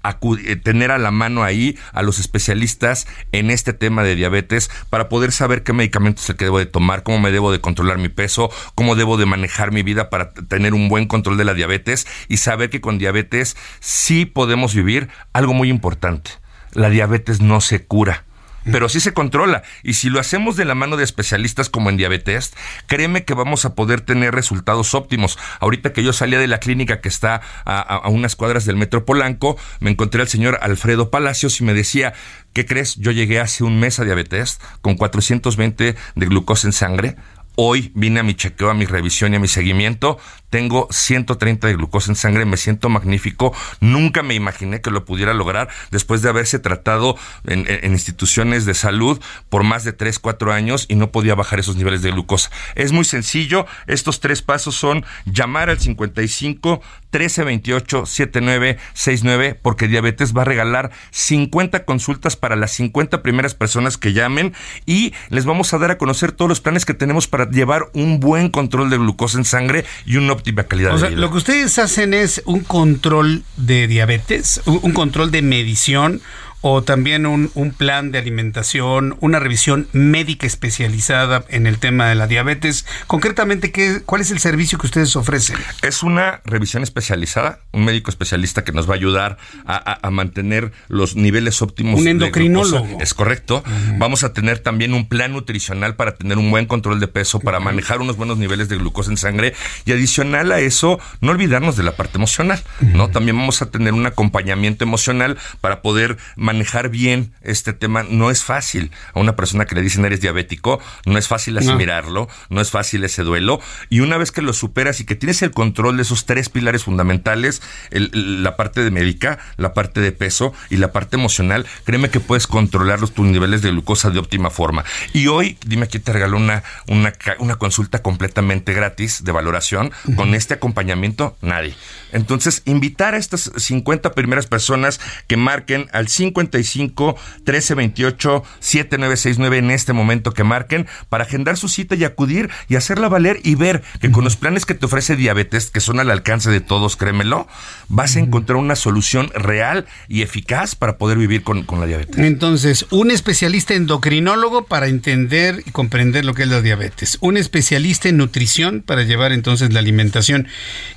[0.45, 5.09] eh, tener a la mano ahí a los especialistas en este tema de diabetes para
[5.09, 8.09] poder saber qué medicamentos es el debo de tomar, cómo me debo de controlar mi
[8.09, 12.07] peso, cómo debo de manejar mi vida para tener un buen control de la diabetes
[12.27, 16.31] y saber que con diabetes sí podemos vivir algo muy importante.
[16.73, 18.25] La diabetes no se cura
[18.65, 19.63] pero sí se controla.
[19.83, 22.53] Y si lo hacemos de la mano de especialistas como en diabetes,
[22.87, 25.37] créeme que vamos a poder tener resultados óptimos.
[25.59, 29.57] Ahorita que yo salía de la clínica que está a, unas cuadras del Metro Polanco,
[29.79, 32.13] me encontré al señor Alfredo Palacios y me decía,
[32.53, 32.95] ¿qué crees?
[32.97, 37.15] Yo llegué hace un mes a diabetes con 420 de glucosa en sangre.
[37.55, 40.17] Hoy vine a mi chequeo, a mi revisión y a mi seguimiento.
[40.49, 43.53] Tengo 130 de glucosa en sangre, me siento magnífico.
[43.79, 49.21] Nunca me imaginé que lo pudiera lograr después de haberse tratado en, instituciones de salud
[49.49, 52.51] por más de 3, 4 años y no podía bajar esos niveles de glucosa.
[52.75, 53.65] Es muy sencillo.
[53.87, 56.81] Estos tres pasos son llamar al 55
[57.11, 64.13] 1328 7969 porque Diabetes va a regalar 50 consultas para las 50 primeras personas que
[64.13, 64.53] llamen
[64.85, 68.19] y les vamos a dar a conocer todos los planes que tenemos para llevar un
[68.19, 71.19] buen control de glucosa en sangre y una óptima calidad de vida.
[71.19, 76.21] Lo que ustedes hacen es un control de diabetes, un control de medición
[76.61, 82.15] o también un, un, plan de alimentación, una revisión médica especializada en el tema de
[82.15, 82.85] la diabetes.
[83.07, 85.57] Concretamente, ¿qué, ¿cuál es el servicio que ustedes ofrecen?
[85.81, 91.15] Es una revisión especializada, un médico especialista que nos va a ayudar a, mantener los
[91.15, 91.99] niveles óptimos.
[91.99, 92.97] Un endocrinólogo.
[92.99, 93.63] es correcto.
[93.97, 97.59] Vamos a tener también un plan nutricional para tener un buen control de peso, para
[97.59, 99.53] manejar unos buenos niveles de glucosa en sangre
[99.85, 103.09] y adicional a eso, no olvidarnos de la parte emocional, ¿no?
[103.09, 106.50] También vamos a tener un acompañamiento emocional para poder manejar
[106.89, 108.91] bien este tema no es fácil.
[109.13, 112.61] A una persona que le dicen eres diabético, no es fácil asimilarlo, no.
[112.61, 113.59] es fácil ese duelo.
[113.89, 116.83] Y una vez que lo superas y que tienes el control de esos tres pilares
[116.83, 122.19] fundamentales, la parte de médica, la parte de peso y la parte emocional, créeme que
[122.19, 124.83] puedes controlar los, tus niveles de glucosa de óptima forma.
[125.13, 129.91] Y hoy, dime aquí te regaló una, una, una consulta completamente gratis de valoración.
[130.15, 131.75] Con este acompañamiento, nadie.
[132.11, 139.93] Entonces, invitar a estas 50 primeras personas que marquen al 55 1328 7969 en este
[139.93, 144.11] momento que marquen para agendar su cita y acudir y hacerla valer y ver que
[144.11, 147.47] con los planes que te ofrece diabetes, que son al alcance de todos, créemelo,
[147.87, 152.17] vas a encontrar una solución real y eficaz para poder vivir con, con la diabetes.
[152.17, 158.09] Entonces, un especialista endocrinólogo para entender y comprender lo que es la diabetes, un especialista
[158.09, 160.47] en nutrición para llevar entonces la alimentación.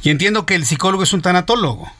[0.02, 1.90] Y entiendo que el psicólogo es un tanatólogo,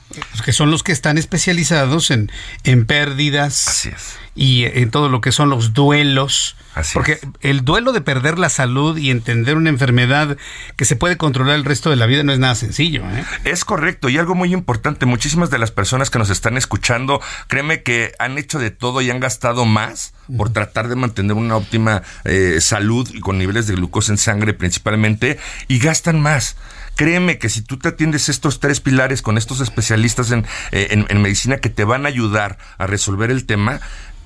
[0.43, 2.31] que son los que están especializados en,
[2.63, 3.89] en pérdidas
[4.35, 6.57] y en todo lo que son los duelos.
[6.93, 10.35] porque el duelo de perder la salud y entender una enfermedad
[10.75, 13.03] que se puede controlar el resto de la vida no es nada sencillo.
[13.05, 13.23] ¿eh?
[13.45, 17.81] Es correcto y algo muy importante, muchísimas de las personas que nos están escuchando, créeme
[17.81, 22.03] que han hecho de todo y han gastado más por tratar de mantener una óptima
[22.25, 25.39] eh, salud y con niveles de glucosa en sangre principalmente
[25.69, 26.57] y gastan más.
[26.95, 31.21] Créeme que si tú te atiendes estos tres pilares con estos especialistas en, eh, en,
[31.21, 33.81] medicina que te van a ayudar a resolver el tema,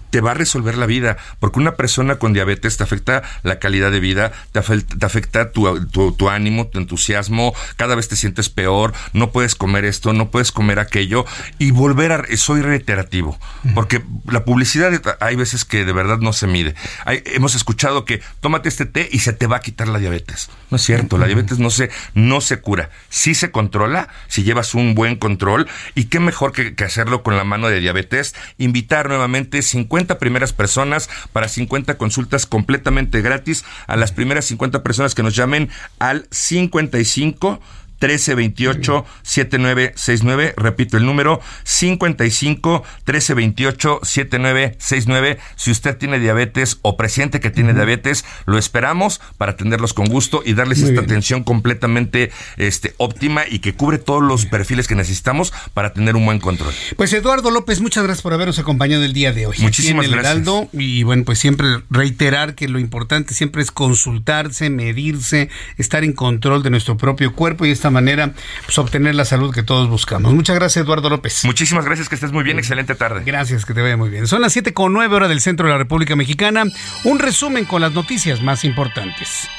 [0.09, 3.91] te va a resolver la vida, porque una persona con diabetes te afecta la calidad
[3.91, 9.31] de vida, te afecta, tu, tu, ánimo, tu entusiasmo, cada vez te sientes peor, no
[9.31, 11.25] puedes comer esto, no puedes comer aquello,
[11.57, 12.23] y volver a...
[12.37, 13.37] Soy reiterativo,
[13.75, 16.75] porque la publicidad hay veces que de verdad no se mide.
[17.05, 20.49] hemos escuchado que tómate este té y se te va a quitar la diabetes.
[20.69, 24.73] No es cierto, la diabetes no se, no se cura, sí se controla si llevas
[24.73, 29.09] un buen control, y qué mejor que, que hacerlo con la mano de diabetes, invitar
[29.09, 33.65] nuevamente 50 primeras personas para 50 consultas completamente gratis.
[33.87, 35.69] A las primeras 50 personas que nos llamen
[35.99, 37.59] al 55
[38.01, 40.53] 1328 7969.
[40.57, 45.39] Repito el número 55 1328 7969.
[45.55, 50.41] Si usted tiene diabetes o presiente que tiene diabetes, lo esperamos para atenderlos con gusto
[50.45, 55.53] y darles esta atención completamente este, óptima y que cubre todos los perfiles que necesitamos
[55.73, 56.73] para tener un buen control.
[56.95, 59.57] Pues Eduardo López, muchas gracias por habernos acompañado el día de hoy.
[59.59, 60.47] Muchísimas gracias.
[60.73, 66.63] y bueno, pues siempre reiterar que lo importante siempre es consultarse, medirse, estar en control
[66.63, 68.33] de nuestro propio cuerpo y esta manera
[68.65, 70.33] pues, obtener la salud que todos buscamos.
[70.33, 71.45] Muchas gracias, Eduardo López.
[71.45, 73.23] Muchísimas gracias, que estés muy bien, excelente tarde.
[73.25, 74.27] Gracias, que te vaya muy bien.
[74.27, 76.65] Son las 7 con 9 horas del centro de la República Mexicana.
[77.03, 79.49] Un resumen con las noticias más importantes.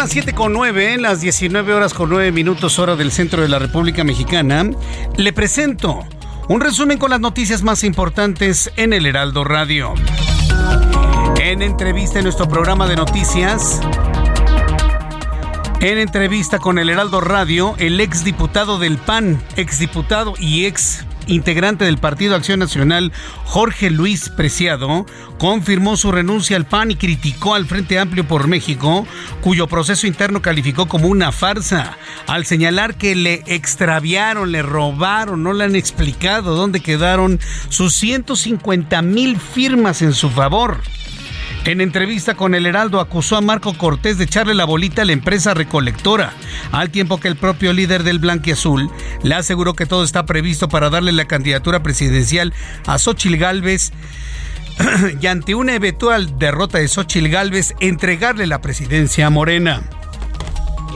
[0.00, 3.58] Las 7 con 9, las 19 horas con 9 minutos hora del centro de la
[3.58, 4.64] República Mexicana.
[5.18, 6.06] Le presento
[6.48, 9.92] un resumen con las noticias más importantes en el Heraldo Radio.
[11.38, 13.78] En entrevista en nuestro programa de noticias,
[15.80, 21.98] en entrevista con el Heraldo Radio, el exdiputado del PAN, exdiputado y ex integrante del
[21.98, 23.12] Partido Acción Nacional,
[23.44, 25.06] Jorge Luis Preciado,
[25.38, 29.06] confirmó su renuncia al PAN y criticó al Frente Amplio por México,
[29.40, 35.52] cuyo proceso interno calificó como una farsa, al señalar que le extraviaron, le robaron, no
[35.52, 40.80] le han explicado dónde quedaron sus 150 mil firmas en su favor.
[41.66, 45.12] En entrevista con El Heraldo acusó a Marco Cortés de echarle la bolita a la
[45.12, 46.32] empresa recolectora,
[46.72, 48.90] al tiempo que el propio líder del Blanquiazul
[49.22, 52.54] le aseguró que todo está previsto para darle la candidatura presidencial
[52.86, 53.92] a Xochil Gálvez
[55.20, 59.82] y ante una eventual derrota de Xochil Gálvez entregarle la presidencia a Morena.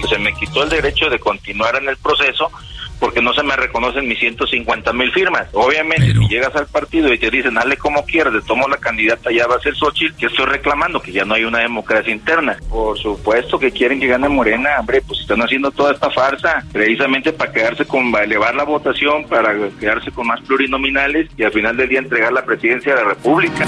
[0.09, 2.51] Se me quitó el derecho de continuar en el proceso
[3.05, 5.47] porque no se me reconocen mis 150 mil firmas.
[5.53, 9.31] Obviamente, si llegas al partido y te dicen, dale como quieras, le tomo la candidata,
[9.31, 11.03] ya va a ser Xochitl, que estoy reclamando?
[11.03, 12.57] Que ya no hay una democracia interna.
[12.67, 17.35] Por supuesto que quieren que gane Morena, hombre, pues están haciendo toda esta farsa, precisamente
[17.35, 21.91] para quedarse con, elevar la votación, para quedarse con más plurinominales y al final del
[21.91, 23.67] día entregar la presidencia de la República.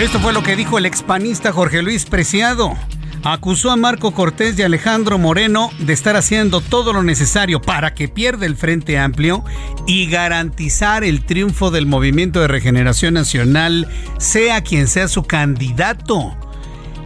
[0.00, 2.78] Esto fue lo que dijo el expanista Jorge Luis Preciado
[3.24, 8.08] acusó a Marco Cortés y Alejandro Moreno de estar haciendo todo lo necesario para que
[8.08, 9.44] pierda el Frente Amplio
[9.86, 16.36] y garantizar el triunfo del Movimiento de Regeneración Nacional, sea quien sea su candidato.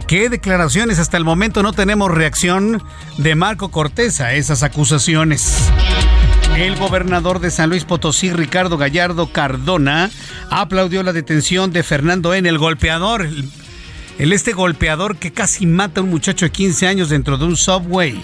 [0.07, 0.99] ¿Qué declaraciones?
[0.99, 2.81] Hasta el momento no tenemos reacción
[3.17, 5.69] de Marco Cortés a esas acusaciones.
[6.55, 10.09] El gobernador de San Luis Potosí, Ricardo Gallardo Cardona,
[10.49, 13.27] aplaudió la detención de Fernando N., el golpeador,
[14.17, 17.57] el este golpeador que casi mata a un muchacho de 15 años dentro de un
[17.57, 18.21] subway.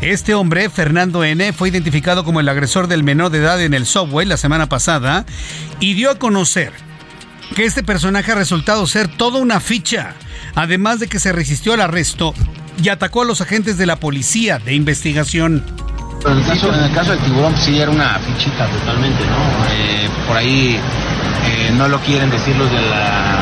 [0.00, 3.86] Este hombre, Fernando N., fue identificado como el agresor del menor de edad en el
[3.86, 5.26] subway la semana pasada
[5.80, 6.72] y dio a conocer
[7.54, 10.14] que este personaje ha resultado ser toda una ficha,
[10.54, 12.34] además de que se resistió al arresto
[12.82, 15.64] y atacó a los agentes de la policía de investigación.
[16.26, 19.66] En el caso, del tiburón, pues sí, era una fichita totalmente, ¿no?
[19.70, 20.78] Eh, por ahí
[21.44, 23.37] eh, no lo quieren decir los de la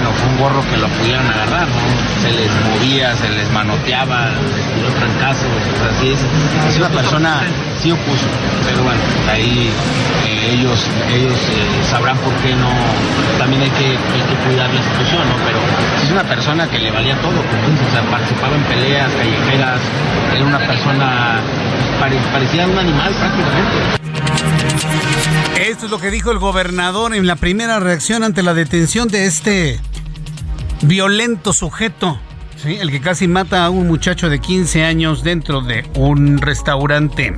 [0.00, 2.22] bueno, fue un gorro que lo pudieron agarrar, ¿no?
[2.22, 5.60] Se les movía, se les manoteaba, les tiró trancazos,
[5.92, 6.20] así es.
[6.68, 7.42] Es una persona,
[7.78, 8.26] sí opuso,
[8.64, 9.70] pero bueno, ahí
[10.26, 12.70] eh, ellos, ellos eh, sabrán por qué no,
[13.38, 15.36] también hay que, hay que cuidar la situación, ¿no?
[15.44, 15.58] Pero
[16.02, 19.80] es una persona que le valía todo, o sea, participaba en peleas callejeras,
[20.34, 21.40] era una persona,
[22.32, 25.09] parecía un animal prácticamente.
[25.60, 29.26] Esto es lo que dijo el gobernador en la primera reacción ante la detención de
[29.26, 29.78] este
[30.80, 32.18] violento sujeto,
[32.64, 37.34] el que casi mata a un muchacho de 15 años dentro de un restaurante.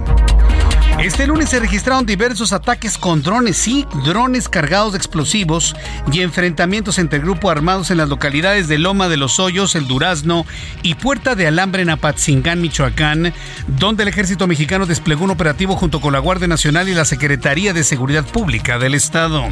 [0.98, 5.74] Este lunes se registraron diversos ataques con drones, sí, drones cargados de explosivos
[6.12, 10.46] y enfrentamientos entre grupos armados en las localidades de Loma de los Hoyos, El Durazno
[10.82, 13.32] y Puerta de Alambre en Apatzingán, Michoacán,
[13.66, 17.72] donde el ejército mexicano desplegó un operativo junto con la Guardia Nacional y la Secretaría
[17.72, 19.48] de Seguridad Pública del Estado.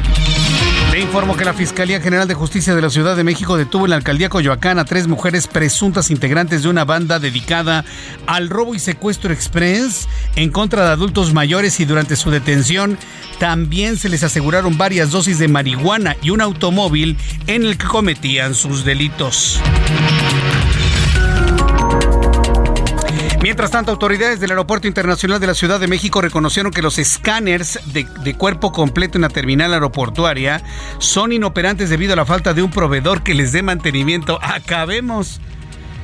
[0.91, 3.91] Le informo que la Fiscalía General de Justicia de la Ciudad de México detuvo en
[3.91, 7.85] la alcaldía Coyoacán a tres mujeres presuntas integrantes de una banda dedicada
[8.27, 12.97] al robo y secuestro express en contra de adultos mayores y durante su detención
[13.39, 17.15] también se les aseguraron varias dosis de marihuana y un automóvil
[17.47, 19.61] en el que cometían sus delitos.
[23.51, 27.81] Mientras tanto, autoridades del Aeropuerto Internacional de la Ciudad de México reconocieron que los escáneres
[27.87, 30.63] de, cuerpo completo en la terminal aeroportuaria
[30.99, 34.39] son inoperantes debido a la falta de un proveedor que les dé mantenimiento.
[34.41, 35.41] Acabemos.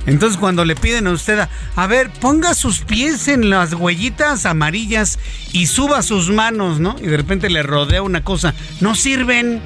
[0.08, 5.18] Entonces cuando le piden a usted, a, ver, ponga sus pies en las huellitas amarillas
[5.54, 6.98] y suba sus manos, ¿no?
[7.02, 9.62] Y de repente le rodea una cosa, no sirven.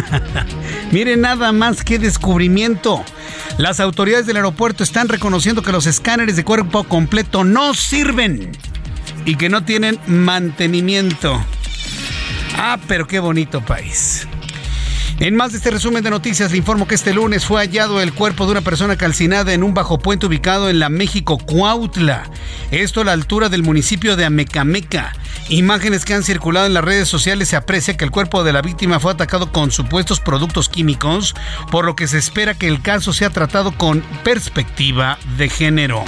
[0.92, 3.04] Miren nada más que descubrimiento.
[3.58, 8.52] Las autoridades del aeropuerto están reconociendo que los escáneres de cuerpo completo no sirven
[9.24, 11.42] y que no tienen mantenimiento.
[12.56, 14.26] Ah, pero qué bonito país.
[15.20, 18.12] En más de este resumen de noticias, le informo que este lunes fue hallado el
[18.12, 22.24] cuerpo de una persona calcinada en un bajo puente ubicado en la México Cuautla.
[22.70, 25.12] Esto a la altura del municipio de Amecameca.
[25.48, 28.62] Imágenes que han circulado en las redes sociales se aprecia que el cuerpo de la
[28.62, 31.34] víctima fue atacado con supuestos productos químicos,
[31.70, 36.04] por lo que se espera que el caso sea tratado con perspectiva de género.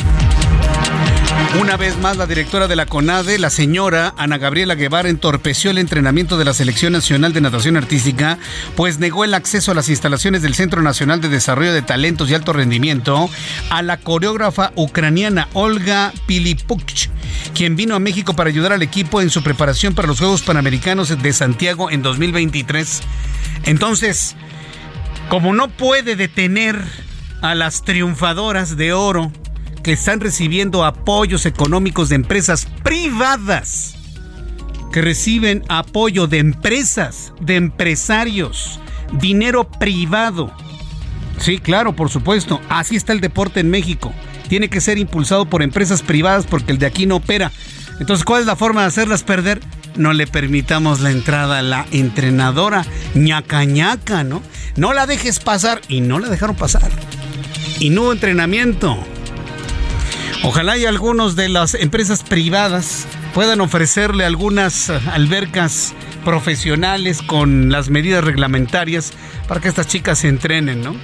[1.60, 5.78] Una vez más, la directora de la CONADE, la señora Ana Gabriela Guevara, entorpeció el
[5.78, 8.38] entrenamiento de la Selección Nacional de Natación Artística,
[8.76, 12.34] pues negó el acceso a las instalaciones del Centro Nacional de Desarrollo de Talentos y
[12.34, 13.30] Alto Rendimiento
[13.70, 17.08] a la coreógrafa ucraniana Olga Pilipuch,
[17.54, 21.16] quien vino a México para ayudar al equipo en su preparación para los Juegos Panamericanos
[21.22, 23.00] de Santiago en 2023.
[23.64, 24.34] Entonces,
[25.28, 26.82] como no puede detener
[27.42, 29.32] a las triunfadoras de oro,
[29.84, 33.94] que están recibiendo apoyos económicos de empresas privadas,
[34.90, 38.80] que reciben apoyo de empresas, de empresarios,
[39.12, 40.50] dinero privado.
[41.38, 44.12] Sí, claro, por supuesto, así está el deporte en México.
[44.48, 47.52] Tiene que ser impulsado por empresas privadas porque el de aquí no opera.
[48.00, 49.60] Entonces, ¿cuál es la forma de hacerlas perder?
[49.96, 54.42] No le permitamos la entrada a la entrenadora ñaca ñaca, ¿no?
[54.76, 56.90] No la dejes pasar y no la dejaron pasar.
[57.80, 58.98] Y no hubo entrenamiento.
[60.46, 68.22] Ojalá y algunos de las empresas privadas puedan ofrecerle algunas albercas profesionales con las medidas
[68.22, 69.14] reglamentarias
[69.48, 70.94] para que estas chicas se entrenen, ¿no?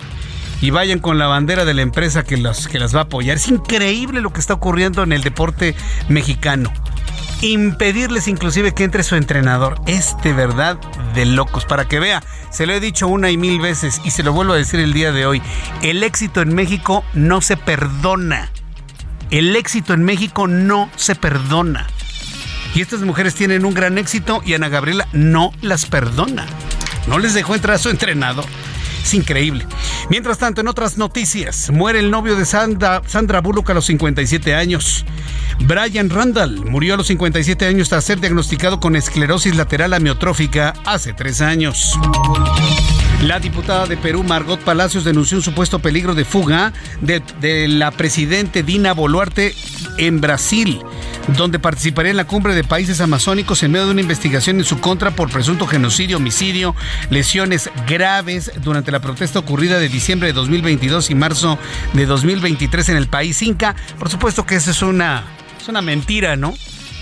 [0.61, 3.39] Y vayan con la bandera de la empresa que las, que las va a apoyar.
[3.39, 5.75] Es increíble lo que está ocurriendo en el deporte
[6.11, 6.71] mexicano.
[7.41, 9.81] Impedirles inclusive que entre su entrenador.
[9.87, 10.77] Es de verdad
[11.15, 11.65] de locos.
[11.65, 14.53] Para que vea, se lo he dicho una y mil veces y se lo vuelvo
[14.53, 15.41] a decir el día de hoy.
[15.81, 18.51] El éxito en México no se perdona.
[19.31, 21.87] El éxito en México no se perdona.
[22.75, 26.47] Y estas mujeres tienen un gran éxito y Ana Gabriela no las perdona.
[27.07, 28.45] No les dejó entrar a su entrenador.
[29.03, 29.67] Es increíble.
[30.09, 34.55] Mientras tanto, en otras noticias, muere el novio de Sandra, Sandra Bullock a los 57
[34.55, 35.05] años.
[35.61, 41.13] Brian Randall murió a los 57 años tras ser diagnosticado con esclerosis lateral amiotrófica hace
[41.13, 41.99] tres años.
[43.23, 48.63] La diputada de Perú, Margot Palacios, denunció un supuesto peligro de fuga de, la presidente
[48.63, 49.55] Dina Boluarte
[49.99, 50.81] en Brasil,
[51.37, 54.81] donde participaría en la cumbre de países amazónicos en medio de una investigación en su
[54.81, 56.75] contra por presunto genocidio, homicidio,
[57.11, 61.59] lesiones graves durante la protesta ocurrida de diciembre de 2022 y marzo
[61.93, 63.77] de 2023 en el país Inca.
[63.99, 65.25] Por supuesto que eso es una,
[65.61, 66.55] es una mentira, ¿no?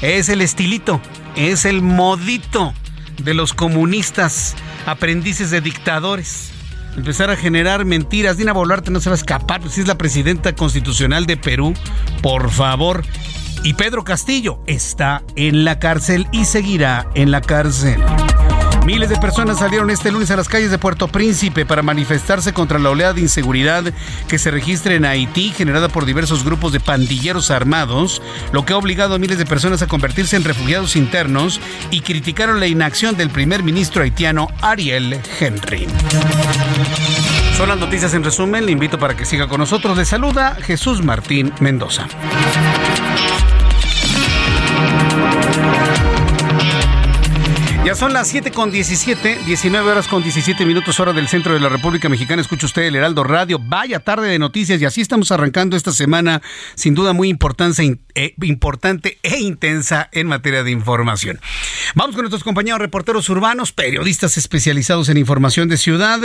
[0.03, 1.01] Es el estilito,
[1.37, 2.75] es el modito
[3.23, 4.57] de los comunistas
[4.89, 6.51] aprendices de dictadores.
[6.97, 8.37] Empezar a generar mentiras.
[8.37, 11.75] Dina Boluarte no se va a escapar, pues es la presidenta constitucional de Perú.
[12.23, 13.05] Por favor.
[13.63, 18.03] Y Pedro Castillo está en la cárcel y seguirá en la cárcel.
[18.89, 22.79] Miles de personas salieron este lunes a las calles de Puerto Príncipe para manifestarse contra
[22.79, 23.85] la oleada de inseguridad
[24.29, 28.79] que se registra en Haití, generada por diversos grupos de pandilleros armados, lo que ha
[28.79, 31.61] obligado a miles de personas a convertirse en refugiados internos
[31.91, 35.87] y criticaron la inacción del primer ministro haitiano Ariel Henry.
[37.59, 38.65] Son las noticias en resumen.
[38.65, 39.99] Le invito para que siga con nosotros.
[39.99, 42.07] Le saluda Jesús Martín Mendoza.
[47.89, 51.61] Ya son las 7 con 17, 19 horas con 17 minutos hora del centro de
[51.61, 52.43] la República Mexicana.
[52.43, 53.59] Escucha usted el Heraldo Radio.
[53.59, 56.43] Vaya tarde de noticias y así estamos arrancando esta semana,
[56.75, 61.41] sin duda muy importante, eh, importante e intensa en materia de información.
[61.95, 66.21] Vamos con nuestros compañeros reporteros urbanos, periodistas especializados en información de ciudad.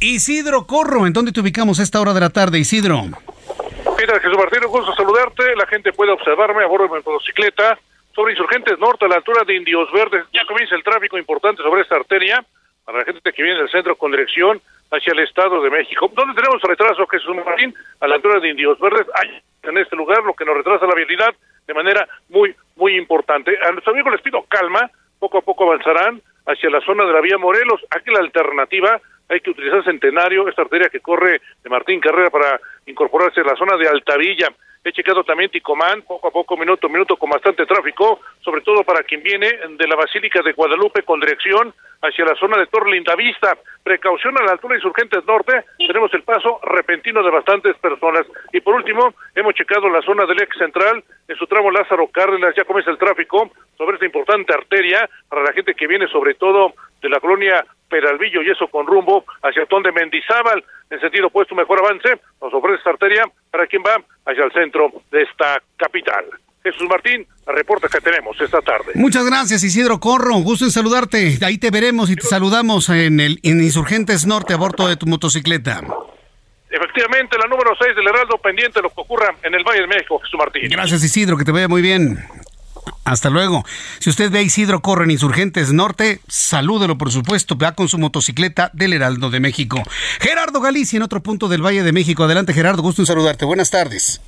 [0.00, 3.02] Isidro Corro, ¿en dónde te ubicamos a esta hora de la tarde, Isidro?
[3.04, 5.44] Mira, Jesús Martín, un gusto saludarte.
[5.54, 7.78] La gente puede observarme a bordo de mi motocicleta
[8.14, 10.24] sobre Insurgentes Norte a la altura de Indios Verdes.
[10.32, 12.44] Ya comienza el tráfico importante sobre esta arteria
[12.84, 14.60] para la gente que viene del centro con dirección
[14.90, 16.10] hacia el Estado de México.
[16.14, 17.74] ¿Dónde tenemos retraso, Jesús Martín?
[18.00, 20.94] A la altura de Indios Verdes, hay en este lugar, lo que nos retrasa la
[20.94, 21.34] vialidad
[21.66, 23.56] de manera muy, muy importante.
[23.66, 27.20] A nuestros amigos les pido calma, poco a poco avanzarán hacia la zona de la
[27.20, 27.80] vía Morelos.
[27.90, 32.60] Aquí la alternativa hay que utilizar Centenario, esta arteria que corre de Martín Carrera para
[32.86, 34.48] incorporarse a la zona de Altavilla.
[34.84, 38.84] He checado también Ticomán, poco a poco, minuto a minuto, con bastante tráfico, sobre todo
[38.84, 39.48] para quien viene
[39.78, 43.56] de la Basílica de Guadalupe con dirección hacia la zona de Tor Lindavista.
[43.82, 48.26] Precaución a la altura de Insurgentes Norte, tenemos el paso repentino de bastantes personas.
[48.52, 52.54] Y por último, hemos checado la zona del ex central, en su tramo Lázaro Cárdenas,
[52.54, 56.74] ya comienza el tráfico sobre esta importante arteria para la gente que viene sobre todo
[57.04, 61.54] de la colonia Peralvillo y eso con rumbo hacia el de Mendizábal, en sentido opuesto,
[61.54, 66.24] mejor avance, nos ofrece esta arteria para quien va hacia el centro de esta capital.
[66.64, 68.92] Jesús Martín, la reporta que tenemos esta tarde.
[68.94, 70.36] Muchas gracias, Isidro Corro.
[70.36, 71.38] Gusto en saludarte.
[71.44, 75.04] Ahí te veremos y te saludamos en el en Insurgentes Norte a bordo de tu
[75.06, 75.82] motocicleta.
[76.70, 79.86] Efectivamente, la número 6 del Heraldo pendiente de lo que ocurra en el Valle de
[79.86, 80.68] México, Jesús Martín.
[80.70, 82.18] Gracias, Isidro, que te vaya muy bien.
[83.04, 83.64] Hasta luego.
[83.98, 87.56] Si usted ve a Isidro Corre en Insurgentes Norte, salúdelo, por supuesto.
[87.56, 89.82] Va con su motocicleta del Heraldo de México.
[90.20, 92.24] Gerardo Galicia, en otro punto del Valle de México.
[92.24, 92.82] Adelante, Gerardo.
[92.82, 93.44] Gusto en saludarte.
[93.44, 94.20] Buenas tardes.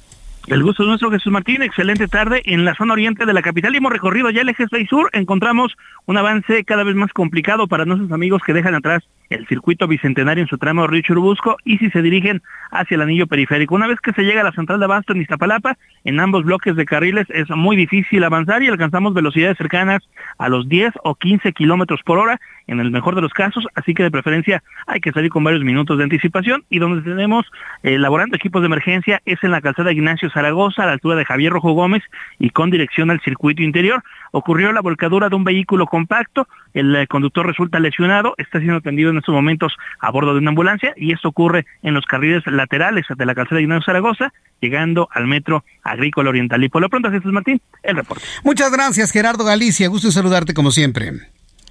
[0.46, 1.60] El gusto es nuestro, Jesús Martín.
[1.62, 3.74] Excelente tarde en la zona oriente de la capital.
[3.74, 5.10] Y hemos recorrido ya el eje 6 sur.
[5.12, 9.88] Encontramos un avance cada vez más complicado para nuestros amigos que dejan atrás el circuito
[9.88, 13.74] bicentenario en su tramo Río Churubusco y si se dirigen hacia el anillo periférico.
[13.74, 16.76] Una vez que se llega a la central de Abasto en Iztapalapa, en ambos bloques
[16.76, 20.02] de carriles es muy difícil avanzar y alcanzamos velocidades cercanas
[20.38, 23.94] a los 10 o 15 kilómetros por hora en el mejor de los casos, así
[23.94, 27.46] que de preferencia hay que salir con varios minutos de anticipación y donde tenemos
[27.82, 31.24] elaborando eh, equipos de emergencia es en la calzada Ignacio Zaragoza a la altura de
[31.24, 32.02] Javier Rojo Gómez
[32.38, 34.02] y con dirección al circuito interior.
[34.32, 39.08] Ocurrió la volcadura de un vehículo compacto, el eh, conductor resulta lesionado, está siendo atendido
[39.08, 43.06] en estos momentos a bordo de una ambulancia y esto ocurre en los carriles laterales
[43.16, 46.62] de la calzada Ignacio Zaragoza, llegando al metro agrícola oriental.
[46.62, 48.24] Y por lo pronto, Jesús Martín, el reporte.
[48.44, 49.88] Muchas gracias, Gerardo Galicia.
[49.88, 51.12] Gusto saludarte como siempre.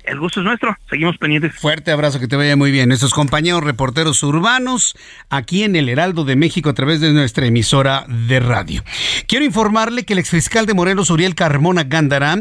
[0.06, 0.77] El gusto es nuestro.
[0.90, 1.56] Seguimos pendientes.
[1.56, 2.90] Fuerte abrazo, que te vaya muy bien.
[2.90, 4.95] Nuestros compañeros reporteros urbanos
[5.30, 8.84] aquí en el Heraldo de México a través de nuestra emisora de radio.
[9.27, 12.38] Quiero informarle que el exfiscal de Morelos, Uriel Carmona Gándara,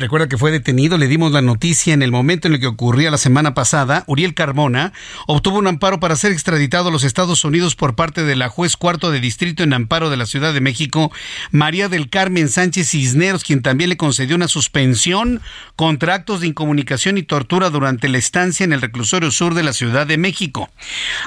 [0.00, 3.10] Recuerda que fue detenido, le dimos la noticia en el momento en el que ocurría
[3.10, 4.02] la semana pasada.
[4.06, 4.94] Uriel Carmona
[5.26, 8.78] obtuvo un amparo para ser extraditado a los Estados Unidos por parte de la juez
[8.78, 11.12] cuarto de distrito en amparo de la Ciudad de México,
[11.50, 15.42] María del Carmen Sánchez Cisneros, quien también le concedió una suspensión
[15.76, 19.74] contra actos de incomunicación y tortura durante la estancia en el reclusorio sur de la
[19.74, 20.70] Ciudad de México.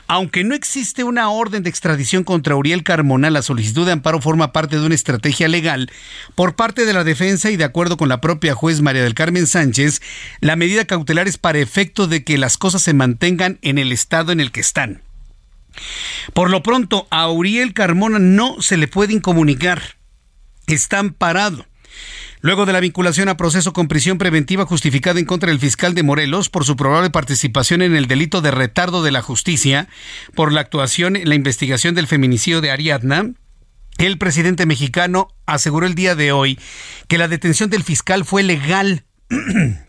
[0.08, 4.52] Aunque no existe una orden de extradición contra Uriel Carmona, la solicitud de amparo forma
[4.52, 5.91] parte de una estrategia legal
[6.34, 10.02] por parte de la defensa y de acuerdo con la propia María del Carmen Sánchez,
[10.40, 14.31] la medida cautelar es para efecto de que las cosas se mantengan en el estado
[14.31, 15.02] en el que están.
[16.34, 19.98] Por lo pronto, a Uriel Carmona no se le puede incomunicar.
[20.68, 21.65] Está amparado.
[22.40, 26.03] Luego de la vinculación a proceso con prisión preventiva justificada en contra del fiscal de
[26.03, 29.88] Morelos por su probable participación en el delito de retardo de la justicia
[30.35, 33.31] por la actuación en la investigación del feminicidio de Ariadna,
[33.98, 36.60] el presidente mexicano aseguró el día de hoy
[37.07, 39.03] que la detención del fiscal fue legal.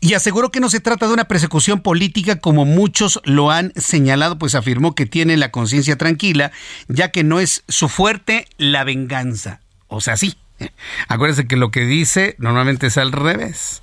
[0.00, 4.38] Y aseguró que no se trata de una persecución política como muchos lo han señalado,
[4.38, 6.50] pues afirmó que tiene la conciencia tranquila,
[6.88, 9.60] ya que no es su fuerte la venganza.
[9.86, 10.36] O sea, sí.
[11.08, 13.80] Acuérdense que lo que dice normalmente es al revés.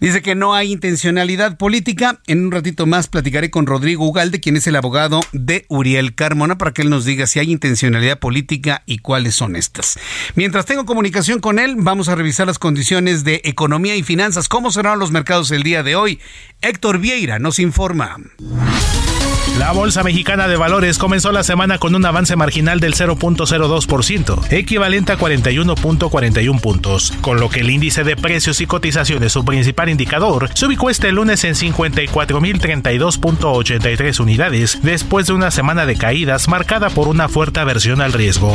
[0.00, 2.20] Dice que no hay intencionalidad política.
[2.26, 6.58] En un ratito más platicaré con Rodrigo Ugalde, quien es el abogado de Uriel Carmona,
[6.58, 9.98] para que él nos diga si hay intencionalidad política y cuáles son estas.
[10.34, 14.48] Mientras tengo comunicación con él, vamos a revisar las condiciones de economía y finanzas.
[14.48, 16.20] ¿Cómo serán los mercados el día de hoy?
[16.60, 18.16] Héctor Vieira nos informa.
[19.58, 25.12] La Bolsa Mexicana de Valores comenzó la semana con un avance marginal del 0.02%, equivalente
[25.12, 30.50] a 41.41 puntos, con lo que el índice de precios y cotizaciones, su principal indicador,
[30.54, 37.06] se ubicó este lunes en 54.032.83 unidades, después de una semana de caídas marcada por
[37.06, 38.52] una fuerte aversión al riesgo.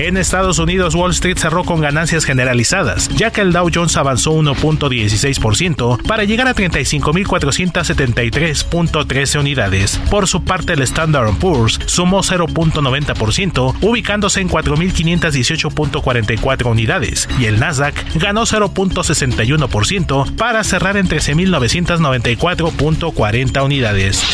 [0.00, 4.32] En Estados Unidos, Wall Street cerró con ganancias generalizadas, ya que el Dow Jones avanzó
[4.32, 10.00] 1.16% para llegar a 35.473.13 unidades.
[10.10, 17.94] Por su parte, el Standard Poor's sumó 0.90%, ubicándose en 4.518.44 unidades, y el Nasdaq
[18.14, 24.24] ganó 0.61% para cerrar en 13.994.40 unidades.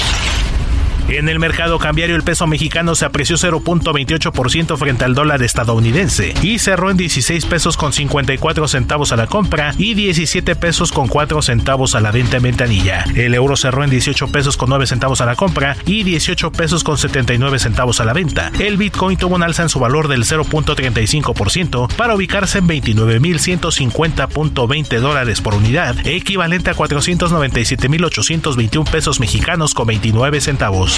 [1.09, 6.59] En el mercado cambiario el peso mexicano se apreció 0.28% frente al dólar estadounidense y
[6.59, 11.43] cerró en 16 pesos con 54 centavos a la compra y 17 pesos con 4
[11.43, 13.05] centavos a la venta en ventanilla.
[13.15, 16.83] El euro cerró en 18 pesos con 9 centavos a la compra y 18 pesos
[16.83, 18.51] con 79 centavos a la venta.
[18.59, 25.41] El Bitcoin tuvo un alza en su valor del 0.35% para ubicarse en 29.150.20 dólares
[25.41, 30.96] por unidad, equivalente a 497.821 pesos mexicanos con 29 centavos.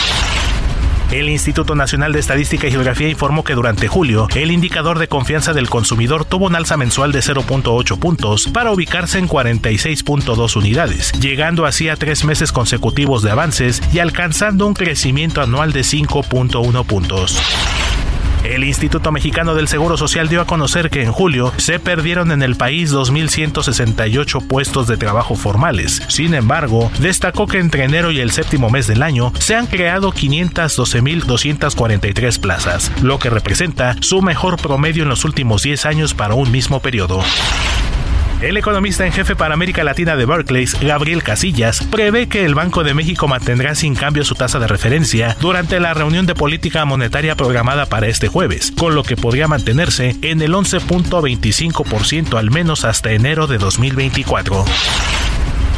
[1.10, 5.54] El Instituto Nacional de Estadística y Geografía informó que durante julio el indicador de confianza
[5.54, 11.64] del consumidor tuvo un alza mensual de 0.8 puntos para ubicarse en 46.2 unidades, llegando
[11.64, 17.40] así a tres meses consecutivos de avances y alcanzando un crecimiento anual de 5.1 puntos.
[18.44, 22.42] El Instituto Mexicano del Seguro Social dio a conocer que en julio se perdieron en
[22.42, 26.02] el país 2.168 puestos de trabajo formales.
[26.08, 30.12] Sin embargo, destacó que entre enero y el séptimo mes del año se han creado
[30.12, 36.50] 512.243 plazas, lo que representa su mejor promedio en los últimos 10 años para un
[36.50, 37.22] mismo periodo.
[38.40, 42.84] El economista en jefe para América Latina de Barclays, Gabriel Casillas, prevé que el Banco
[42.84, 47.34] de México mantendrá sin cambio su tasa de referencia durante la reunión de política monetaria
[47.34, 53.10] programada para este jueves, con lo que podría mantenerse en el 11.25% al menos hasta
[53.10, 54.64] enero de 2024.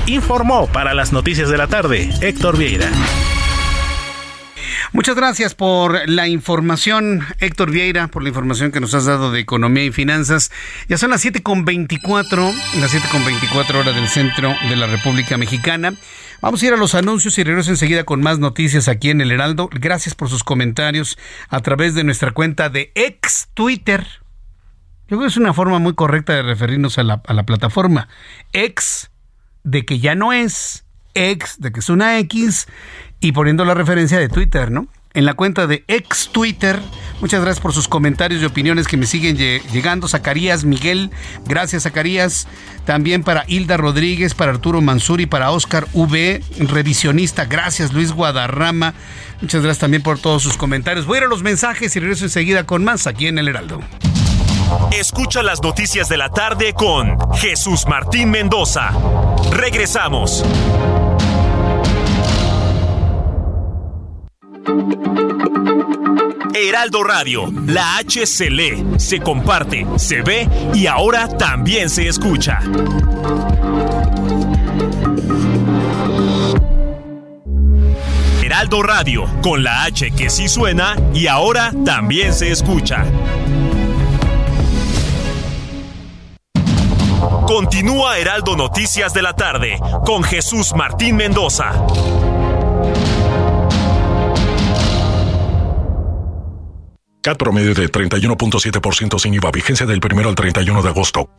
[0.05, 2.91] Informó para las noticias de la tarde Héctor Vieira.
[4.93, 9.40] Muchas gracias por la información, Héctor Vieira, por la información que nos has dado de
[9.40, 10.51] economía y finanzas.
[10.89, 15.94] Ya son las 7.24, las 7.24 horas del centro de la República Mexicana.
[16.40, 19.31] Vamos a ir a los anuncios y regreso enseguida con más noticias aquí en El
[19.31, 19.69] Heraldo.
[19.73, 24.07] Gracias por sus comentarios a través de nuestra cuenta de ex Twitter.
[25.09, 28.09] Yo creo que es una forma muy correcta de referirnos a la, a la plataforma.
[28.52, 29.11] Ex
[29.65, 30.85] de que ya no es,
[31.15, 32.66] ex de que es una X
[33.20, 34.86] y poniendo la referencia de Twitter, ¿no?
[35.12, 36.80] En la cuenta de ex Twitter.
[37.20, 40.09] Muchas gracias por sus comentarios y opiniones que me siguen llegando.
[40.09, 41.10] Zacarías Miguel,
[41.47, 42.47] gracias Zacarías.
[42.84, 47.44] También para Hilda Rodríguez, para Arturo Mansuri, para Oscar V, revisionista.
[47.44, 48.94] Gracias Luis Guadarrama.
[49.42, 51.06] Muchas gracias también por todos sus comentarios.
[51.06, 53.80] Voy a los mensajes y regreso enseguida con más aquí en El Heraldo.
[54.92, 58.92] Escucha las noticias de la tarde con Jesús Martín Mendoza.
[59.51, 60.44] Regresamos.
[66.55, 72.59] Heraldo Radio, la H se lee, se comparte, se ve y ahora también se escucha.
[78.43, 83.05] Heraldo Radio, con la H que sí suena y ahora también se escucha.
[87.47, 91.73] Continúa Heraldo Noticias de la tarde con Jesús Martín Mendoza.
[97.22, 101.30] CAT promedio de 31.7% sin IVA, vigencia del 1 al 31 de agosto.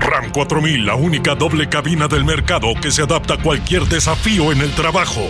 [0.00, 4.60] RAM 4000, la única doble cabina del mercado que se adapta a cualquier desafío en
[4.60, 5.22] el trabajo.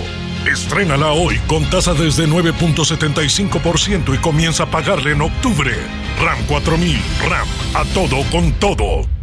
[0.51, 5.73] Estrénala hoy con tasa desde 9.75% y comienza a pagarle en octubre.
[6.21, 9.20] RAM 4000, RAM, a todo con todo.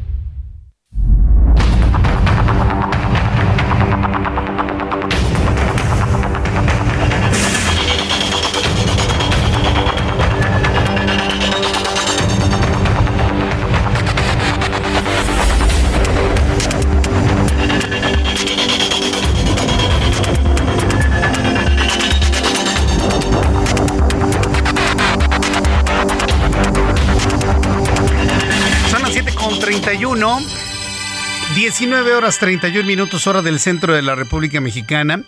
[31.79, 35.21] 19 horas 31 minutos hora del centro de la República Mexicana.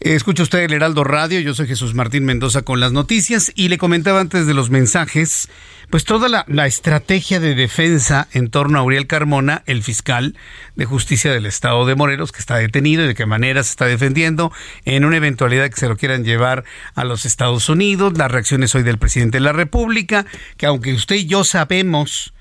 [0.00, 3.76] Escucha usted el Heraldo Radio, yo soy Jesús Martín Mendoza con las noticias y le
[3.76, 5.50] comentaba antes de los mensajes,
[5.90, 10.34] pues toda la, la, estrategia de defensa en torno a Uriel Carmona, el fiscal
[10.76, 13.84] de justicia del estado de Morelos, que está detenido y de qué manera se está
[13.84, 14.50] defendiendo
[14.86, 16.64] en una eventualidad que se lo quieran llevar
[16.94, 20.24] a los Estados Unidos, las reacciones hoy del presidente de la República,
[20.56, 22.32] que aunque usted y yo sabemos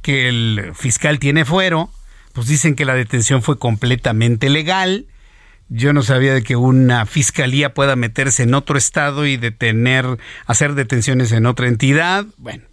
[0.00, 1.90] que el fiscal tiene fuero,
[2.32, 5.06] pues dicen que la detención fue completamente legal.
[5.68, 10.74] Yo no sabía de que una fiscalía pueda meterse en otro estado y detener, hacer
[10.74, 12.26] detenciones en otra entidad.
[12.36, 12.64] Bueno.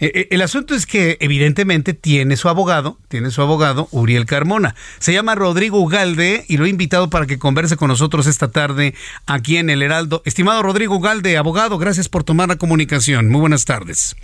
[0.00, 4.74] Eh, eh, el asunto es que evidentemente tiene su abogado, tiene su abogado, Uriel Carmona.
[4.98, 8.94] Se llama Rodrigo Ugalde y lo he invitado para que converse con nosotros esta tarde
[9.26, 10.22] aquí en el Heraldo.
[10.24, 13.28] Estimado Rodrigo Ugalde, abogado, gracias por tomar la comunicación.
[13.28, 14.16] Muy buenas tardes.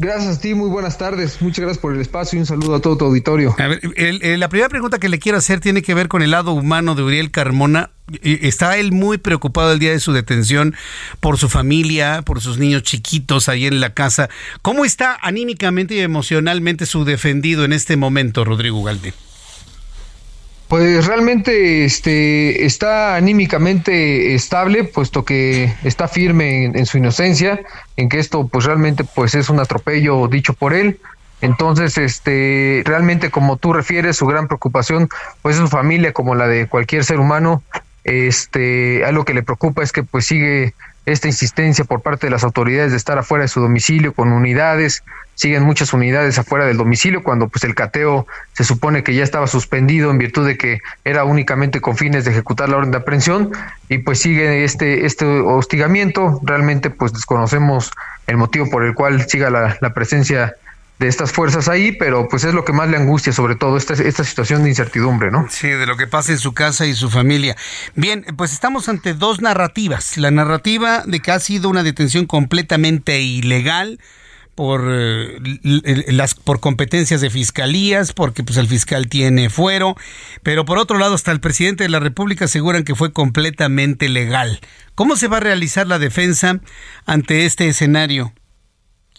[0.00, 1.42] Gracias a ti, muy buenas tardes.
[1.42, 3.56] Muchas gracias por el espacio y un saludo a todo tu auditorio.
[3.58, 3.80] A ver,
[4.38, 7.02] la primera pregunta que le quiero hacer tiene que ver con el lado humano de
[7.02, 7.90] Uriel Carmona.
[8.22, 10.76] Está él muy preocupado el día de su detención
[11.18, 14.28] por su familia, por sus niños chiquitos ahí en la casa.
[14.62, 19.14] ¿Cómo está anímicamente y emocionalmente su defendido en este momento, Rodrigo Galde?
[20.68, 27.60] Pues realmente este, está anímicamente estable, puesto que está firme en, su inocencia,
[27.96, 31.00] en que esto pues realmente pues es un atropello dicho por él.
[31.40, 35.08] Entonces, este, realmente como tú refieres, su gran preocupación
[35.40, 37.62] pues es su familia como la de cualquier ser humano.
[38.04, 40.74] Este, algo que le preocupa es que pues sigue
[41.12, 45.02] esta insistencia por parte de las autoridades de estar afuera de su domicilio con unidades,
[45.34, 49.46] siguen muchas unidades afuera del domicilio cuando pues el cateo se supone que ya estaba
[49.46, 53.52] suspendido en virtud de que era únicamente con fines de ejecutar la orden de aprehensión
[53.88, 56.40] y pues sigue este este hostigamiento.
[56.42, 57.90] Realmente pues desconocemos
[58.26, 60.56] el motivo por el cual siga la, la presencia
[60.98, 63.94] de estas fuerzas ahí, pero pues es lo que más le angustia, sobre todo esta,
[63.94, 65.46] esta situación de incertidumbre, ¿no?
[65.48, 67.56] Sí, de lo que pasa en su casa y su familia.
[67.94, 70.16] Bien, pues estamos ante dos narrativas.
[70.16, 73.98] La narrativa de que ha sido una detención completamente ilegal,
[74.58, 75.38] por eh,
[76.08, 79.94] las por competencias de fiscalías, porque pues el fiscal tiene fuero,
[80.42, 84.58] pero por otro lado hasta el presidente de la República aseguran que fue completamente legal.
[84.96, 86.58] ¿Cómo se va a realizar la defensa
[87.06, 88.32] ante este escenario?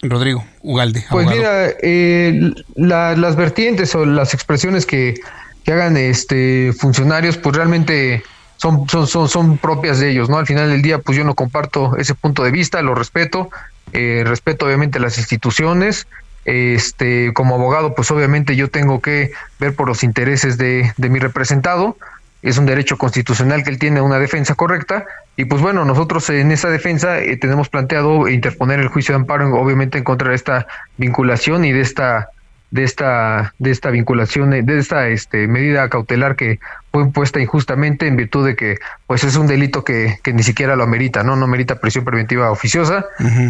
[0.02, 1.04] Rodrigo Ugalde.
[1.10, 5.20] Pues mira, eh, las vertientes o las expresiones que,
[5.64, 8.22] que hagan este funcionarios, pues realmente
[8.56, 10.38] son, son, son, son propias de ellos, ¿no?
[10.38, 13.50] Al final del día, pues yo no comparto ese punto de vista, lo respeto,
[13.92, 16.06] eh, respeto obviamente las instituciones,
[16.44, 21.18] este, como abogado, pues obviamente yo tengo que ver por los intereses de, de mi
[21.18, 21.96] representado,
[22.42, 25.04] es un derecho constitucional que él tiene una defensa correcta,
[25.40, 29.54] y pues bueno, nosotros en esa defensa eh, tenemos planteado interponer el juicio de amparo,
[29.54, 30.66] obviamente en contra de esta
[30.98, 32.28] vinculación y de esta
[32.70, 36.60] de esta de esta vinculación de esta este medida cautelar que
[36.92, 38.76] fue impuesta injustamente en virtud de que
[39.06, 42.50] pues es un delito que, que ni siquiera lo amerita no no merita prisión preventiva
[42.50, 43.06] oficiosa.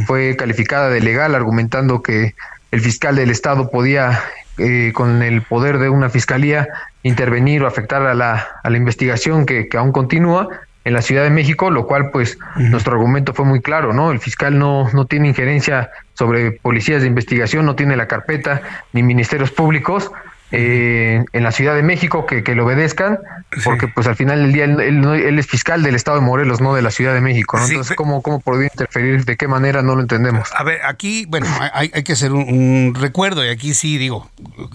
[0.06, 2.34] Fue calificada de legal argumentando que
[2.70, 4.22] el fiscal del estado podía
[4.58, 6.68] eh, con el poder de una fiscalía
[7.02, 10.48] intervenir o afectar a la, a la investigación que, que aún continúa
[10.90, 14.10] en la Ciudad de México, lo cual pues nuestro argumento fue muy claro, ¿no?
[14.10, 18.60] El fiscal no, no tiene injerencia sobre policías de investigación, no tiene la carpeta
[18.92, 20.10] ni ministerios públicos,
[20.52, 23.18] eh, en la Ciudad de México que, que le obedezcan,
[23.64, 26.74] porque pues al final del día él, él, es fiscal del Estado de Morelos, no
[26.74, 27.58] de la Ciudad de México.
[27.58, 27.66] ¿no?
[27.66, 29.24] Entonces, ¿cómo, ¿cómo podría interferir?
[29.24, 29.82] ¿De qué manera?
[29.82, 30.48] No lo entendemos.
[30.54, 34.30] A ver, aquí, bueno, hay, hay que hacer un, recuerdo y aquí sí digo,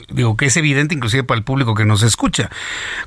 [0.09, 2.49] digo que es evidente inclusive para el público que nos escucha.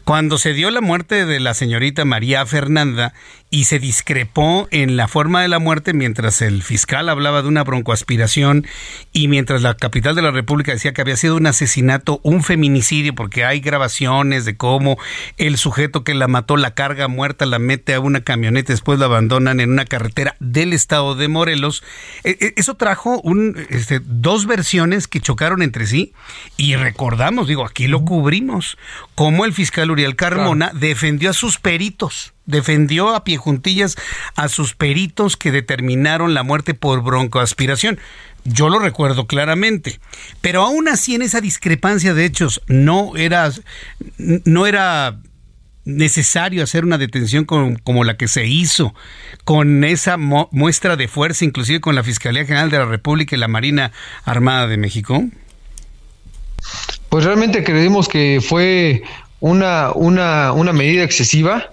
[0.05, 3.15] Cuando se dio la muerte de la señorita María Fernanda
[3.51, 7.65] y se discrepó en la forma de la muerte mientras el fiscal hablaba de una
[7.65, 8.67] broncoaspiración
[9.13, 13.15] y mientras la capital de la República decía que había sido un asesinato, un feminicidio,
[13.15, 14.99] porque hay grabaciones de cómo
[15.39, 19.07] el sujeto que la mató la carga muerta, la mete a una camioneta, después la
[19.07, 21.83] abandonan en una carretera del estado de Morelos.
[22.25, 26.13] E, e, eso trajo un, este, dos versiones que chocaron entre sí
[26.59, 28.77] y recordamos, digo, aquí lo cubrimos,
[29.15, 33.97] cómo el fiscal Uriel Carmona defendió a sus peritos defendió a pie juntillas
[34.35, 38.01] a sus peritos que determinaron la muerte por broncoaspiración.
[38.45, 40.01] Yo lo recuerdo claramente.
[40.41, 43.53] Pero aún así en esa discrepancia de hechos no era,
[44.17, 45.21] no era
[45.85, 48.95] necesario hacer una detención como la que se hizo,
[49.45, 53.49] con esa muestra de fuerza, inclusive con la Fiscalía General de la República y la
[53.49, 53.93] Marina
[54.25, 55.25] Armada de México?
[57.09, 59.03] Pues realmente creemos que fue
[59.41, 61.67] una, una, una medida excesiva.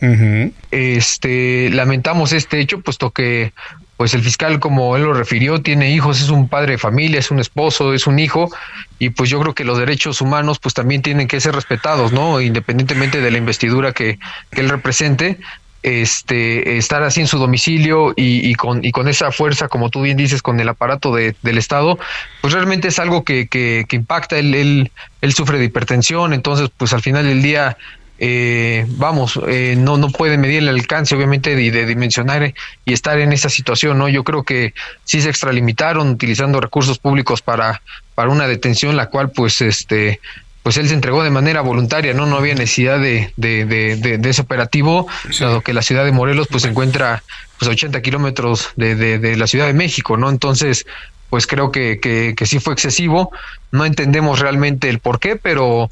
[0.72, 3.54] Este, lamentamos este hecho, puesto que
[3.98, 7.32] pues el fiscal, como él lo refirió, tiene hijos, es un padre de familia, es
[7.32, 8.52] un esposo, es un hijo,
[9.00, 12.42] y pues yo creo que los derechos humanos pues también tienen que ser respetados, ¿no?
[12.42, 14.20] Independientemente de la investidura que,
[14.52, 15.40] que él represente,
[15.86, 20.02] este, estar así en su domicilio y, y, con, y con esa fuerza, como tú
[20.02, 22.00] bien dices, con el aparato de, del Estado,
[22.42, 24.92] pues realmente es algo que, que, que impacta, él, él,
[25.22, 27.78] él, sufre de hipertensión, entonces pues al final del día,
[28.18, 33.20] eh, vamos, eh, no, no puede medir el alcance obviamente de, de, dimensionar y estar
[33.20, 34.10] en esa situación, ¿no?
[34.10, 37.84] Yo creo que sí se extralimitaron utilizando recursos públicos para,
[38.16, 40.20] para una detención, la cual pues este
[40.66, 42.26] pues él se entregó de manera voluntaria, ¿no?
[42.26, 45.06] No había necesidad de, de, de, de ese operativo,
[45.40, 47.22] dado que la ciudad de Morelos pues se encuentra
[47.60, 50.28] pues a 80 kilómetros de, de, la Ciudad de México, ¿no?
[50.28, 50.88] Entonces,
[51.30, 53.32] pues creo que, que, que sí fue excesivo.
[53.72, 55.92] No entendemos realmente el por qué, pero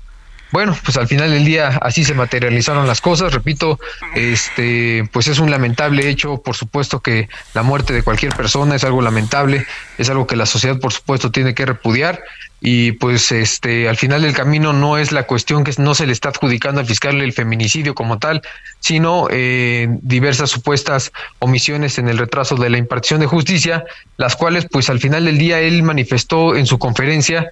[0.54, 3.32] bueno, pues al final del día así se materializaron las cosas.
[3.32, 3.80] Repito,
[4.16, 6.42] este, pues es un lamentable hecho.
[6.42, 9.66] Por supuesto que la muerte de cualquier persona es algo lamentable,
[9.98, 12.24] es algo que la sociedad, por supuesto, tiene que repudiar.
[12.66, 16.14] Y pues, este, al final del camino no es la cuestión que no se le
[16.14, 18.42] está adjudicando al fiscal el feminicidio como tal,
[18.80, 23.84] sino eh, diversas supuestas omisiones en el retraso de la impartición de justicia,
[24.16, 27.50] las cuales, pues, al final del día él manifestó en su conferencia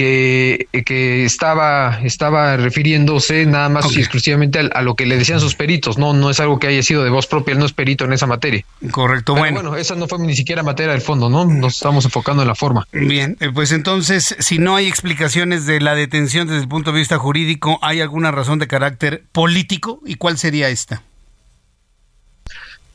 [0.00, 5.54] que, que estaba, estaba refiriéndose nada más y exclusivamente a, lo que le decían sus
[5.54, 8.06] peritos, no, no es algo que haya sido de voz propia, él no es perito
[8.06, 8.64] en esa materia.
[8.92, 9.60] Correcto, bueno.
[9.60, 11.44] Bueno, esa no fue ni siquiera materia del fondo, ¿no?
[11.44, 12.88] Nos estamos enfocando en la forma.
[12.92, 17.00] Bien, eh, pues entonces, si no hay explicaciones de la detención desde el punto de
[17.00, 20.00] vista jurídico, ¿hay alguna razón de carácter político?
[20.06, 21.02] ¿Y cuál sería esta?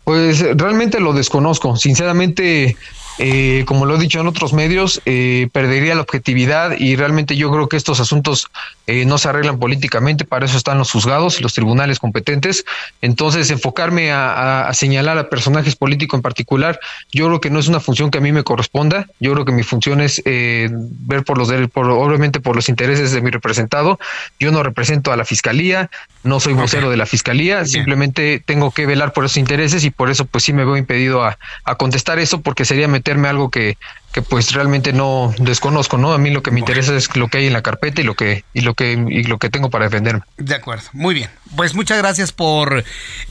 [0.05, 1.77] Pues realmente lo desconozco.
[1.77, 2.75] Sinceramente,
[3.17, 7.49] eh, como lo he dicho en otros medios, eh, perdería la objetividad y realmente yo
[7.51, 8.47] creo que estos asuntos
[8.87, 12.65] eh, no se arreglan políticamente, para eso están los juzgados y los tribunales competentes.
[13.01, 16.79] Entonces, enfocarme a, señalar a personajes políticos en particular,
[17.11, 19.07] yo creo que no es una función que a mí me corresponda.
[19.19, 23.21] Yo creo que mi función es ver por los, por, obviamente por los intereses de
[23.21, 23.99] mi representado.
[24.39, 25.89] Yo no represento a la fiscalía,
[26.23, 30.09] no soy vocero de la fiscalía, simplemente tengo que velar por esos intereses y por
[30.09, 33.77] eso pues sí me veo impedido a, a contestar eso porque sería meterme algo que,
[34.11, 36.13] que pues realmente no desconozco, ¿no?
[36.13, 38.15] A mí lo que me interesa es lo que hay en la carpeta y lo
[38.15, 40.23] que y lo que y lo que tengo para defenderme.
[40.37, 41.29] De acuerdo, muy bien.
[41.55, 42.83] Pues muchas gracias por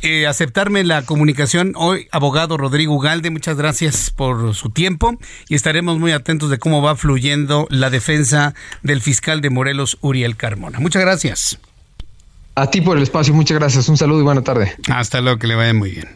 [0.02, 3.30] eh, aceptarme la comunicación hoy, abogado Rodrigo Galde.
[3.30, 5.18] Muchas gracias por su tiempo
[5.48, 10.36] y estaremos muy atentos de cómo va fluyendo la defensa del fiscal de Morelos, Uriel
[10.36, 10.78] Carmona.
[10.78, 11.58] Muchas gracias.
[12.54, 13.88] A ti por el espacio, muchas gracias.
[13.88, 14.76] Un saludo y buena tarde.
[14.88, 16.08] Hasta luego, que le vaya muy bien.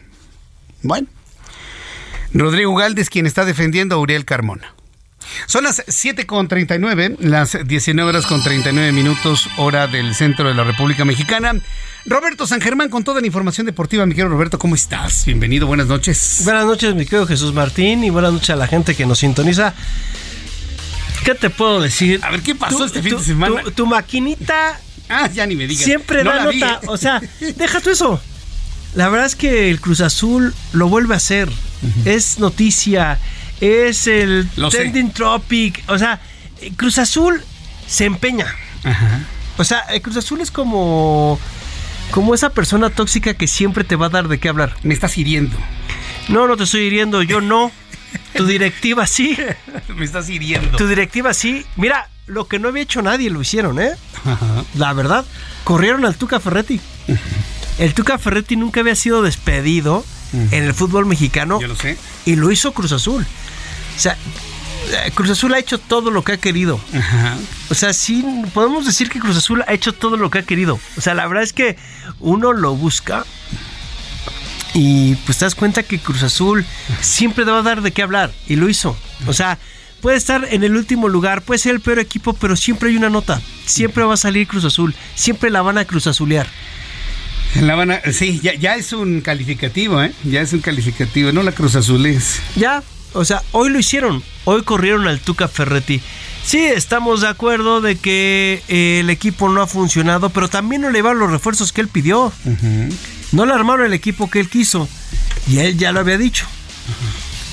[0.81, 1.07] Bueno.
[2.33, 4.73] Rodrigo Galdes, quien está defendiendo a Uriel Carmona.
[5.47, 11.05] Son las 7.39, las 19 horas con 39 minutos, hora del centro de la República
[11.05, 11.53] Mexicana.
[12.05, 14.05] Roberto San Germán con toda la información deportiva.
[14.05, 15.25] Mi querido Roberto, ¿cómo estás?
[15.25, 16.41] Bienvenido, buenas noches.
[16.43, 19.73] Buenas noches, mi querido Jesús Martín, y buenas noches a la gente que nos sintoniza.
[21.23, 22.19] ¿Qué te puedo decir?
[22.23, 23.63] A ver, ¿qué pasó este fin de semana?
[23.75, 24.79] Tu, maquinita.
[25.09, 25.83] Ah, ya ni me digas.
[25.83, 26.81] Siempre da nota.
[26.87, 27.21] O sea,
[27.55, 28.21] deja tú eso.
[28.99, 31.49] La verdad es que el Cruz Azul lo vuelve a hacer.
[32.03, 33.17] Es noticia,
[33.61, 35.81] es el trending topic.
[35.87, 36.19] O sea,
[36.75, 37.41] Cruz Azul
[37.87, 38.53] se empeña.
[39.57, 41.39] O sea, el Cruz Azul es como
[42.11, 44.75] como esa persona tóxica que siempre te va a dar de qué hablar.
[44.83, 45.55] Me estás hiriendo.
[46.27, 47.71] No, no te estoy hiriendo, yo no.
[48.35, 49.37] Tu directiva sí.
[49.95, 50.75] Me estás hiriendo.
[50.75, 51.65] Tu directiva sí.
[51.77, 53.93] Mira, lo que no había hecho nadie lo hicieron, ¿eh?
[54.75, 55.23] La verdad,
[55.63, 56.81] corrieron al Tuca Ferretti.
[57.79, 61.59] El Tuca Ferretti nunca había sido despedido en el fútbol mexicano.
[61.61, 61.97] Yo lo sé.
[62.25, 63.25] Y lo hizo Cruz Azul.
[63.95, 64.17] O sea,
[64.91, 66.79] eh, Cruz Azul ha hecho todo lo que ha querido.
[67.69, 68.23] O sea, sí,
[68.53, 70.79] podemos decir que Cruz Azul ha hecho todo lo que ha querido.
[70.97, 71.77] O sea, la verdad es que
[72.19, 73.25] uno lo busca
[74.73, 76.65] y pues te das cuenta que Cruz Azul
[77.01, 78.95] siempre te va a dar de qué hablar y lo hizo.
[79.25, 79.57] O sea,
[80.01, 83.09] puede estar en el último lugar, puede ser el peor equipo, pero siempre hay una
[83.09, 83.41] nota.
[83.65, 86.47] Siempre va a salir Cruz Azul, siempre la van a Cruz Azulear.
[87.61, 90.11] La van sí, ya, ya, es un calificativo, ¿eh?
[90.23, 92.39] Ya es un calificativo, no la Cruz Azul es.
[92.55, 96.01] Ya, o sea, hoy lo hicieron, hoy corrieron al Tuca Ferretti.
[96.43, 100.89] Sí, estamos de acuerdo de que eh, el equipo no ha funcionado, pero también no
[100.89, 102.31] le van los refuerzos que él pidió.
[103.31, 104.87] No le armaron el equipo que él quiso.
[105.47, 106.47] Y él ya lo había dicho.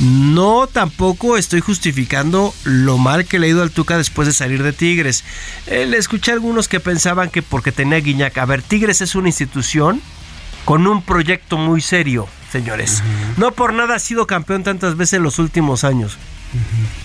[0.00, 4.62] No, tampoco estoy justificando lo mal que le ha ido al Tuca después de salir
[4.62, 5.24] de Tigres.
[5.66, 8.36] Eh, le escuché a algunos que pensaban que porque tenía Guiñac.
[8.36, 10.02] A ver, Tigres es una institución
[10.66, 13.02] con un proyecto muy serio, señores.
[13.38, 16.18] No por nada ha sido campeón tantas veces en los últimos años.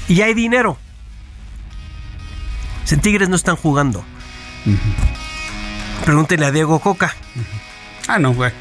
[0.09, 0.77] Y hay dinero.
[2.89, 4.03] En Tigres no están jugando.
[6.03, 7.15] Pregúntenle a Diego Coca.
[8.07, 8.51] Ah, no, güey.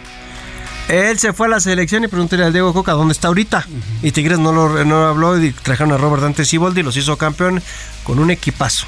[0.90, 3.64] Él se fue a la selección y pregúntele al Diego Coca dónde está ahorita.
[4.02, 7.16] Y Tigres no lo no habló y trajeron a Robert Dante Siboldi y los hizo
[7.16, 7.62] campeón
[8.02, 8.86] con un equipazo.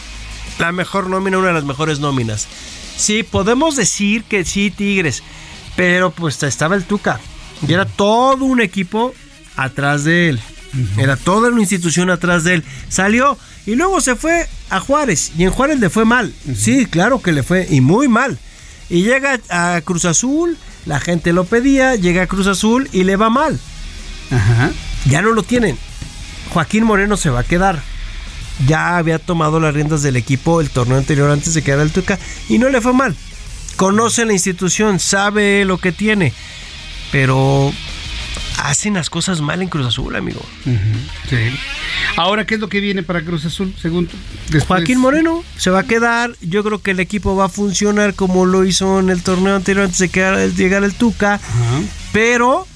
[0.59, 2.49] La mejor nómina, una de las mejores nóminas.
[2.97, 5.23] Sí, podemos decir que sí, Tigres.
[5.77, 7.21] Pero pues estaba el Tuca.
[7.67, 9.15] Y era todo un equipo
[9.57, 10.41] atrás de él.
[10.99, 12.65] Era toda una institución atrás de él.
[12.89, 15.31] Salió y luego se fue a Juárez.
[15.39, 16.35] Y en Juárez le fue mal.
[16.57, 17.69] Sí, claro que le fue.
[17.71, 18.39] Y muy mal.
[18.93, 23.17] Y llega a Cruz Azul la gente lo pedía, llega a Cruz Azul y le
[23.17, 23.59] va mal.
[25.07, 25.79] Ya no lo tienen.
[26.51, 27.81] Joaquín Moreno se va a quedar.
[28.67, 32.19] Ya había tomado las riendas del equipo el torneo anterior antes de quedar el Tuca
[32.49, 33.15] y no le fue mal.
[33.77, 36.33] Conoce la institución, sabe lo que tiene.
[37.11, 37.73] Pero
[38.59, 40.41] hacen las cosas mal en Cruz Azul, amigo.
[41.29, 41.37] Sí.
[42.17, 44.09] Ahora, ¿qué es lo que viene para Cruz Azul, según?
[44.51, 46.33] Después- Joaquín Moreno se va a quedar.
[46.41, 49.85] Yo creo que el equipo va a funcionar como lo hizo en el torneo anterior
[49.85, 51.41] antes de que llegara el Tuca.
[52.13, 52.67] Pero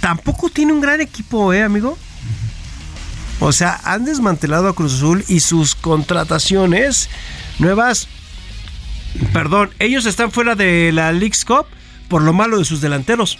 [0.00, 1.98] tampoco tiene un gran equipo, ¿eh, amigo?
[3.40, 7.08] O sea, han desmantelado a Cruz Azul y sus contrataciones
[7.58, 8.08] nuevas.
[9.32, 11.66] Perdón, ellos están fuera de la League's Cup
[12.08, 13.38] por lo malo de sus delanteros.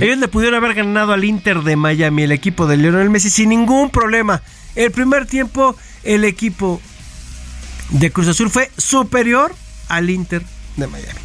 [0.00, 3.48] Ellos le pudieron haber ganado al Inter de Miami, el equipo de Lionel Messi, sin
[3.48, 4.42] ningún problema.
[4.76, 6.80] El primer tiempo, el equipo
[7.90, 9.54] de Cruz Azul fue superior
[9.88, 10.42] al Inter
[10.76, 11.20] de Miami.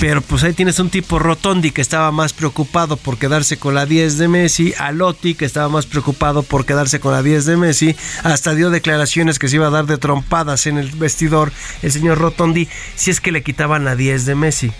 [0.00, 3.84] Pero pues ahí tienes un tipo Rotondi que estaba más preocupado por quedarse con la
[3.84, 7.56] 10 de Messi, a Lotti que estaba más preocupado por quedarse con la 10 de
[7.58, 11.52] Messi, hasta dio declaraciones que se iba a dar de trompadas en el vestidor
[11.82, 14.72] el señor Rotondi si es que le quitaban la 10 de Messi.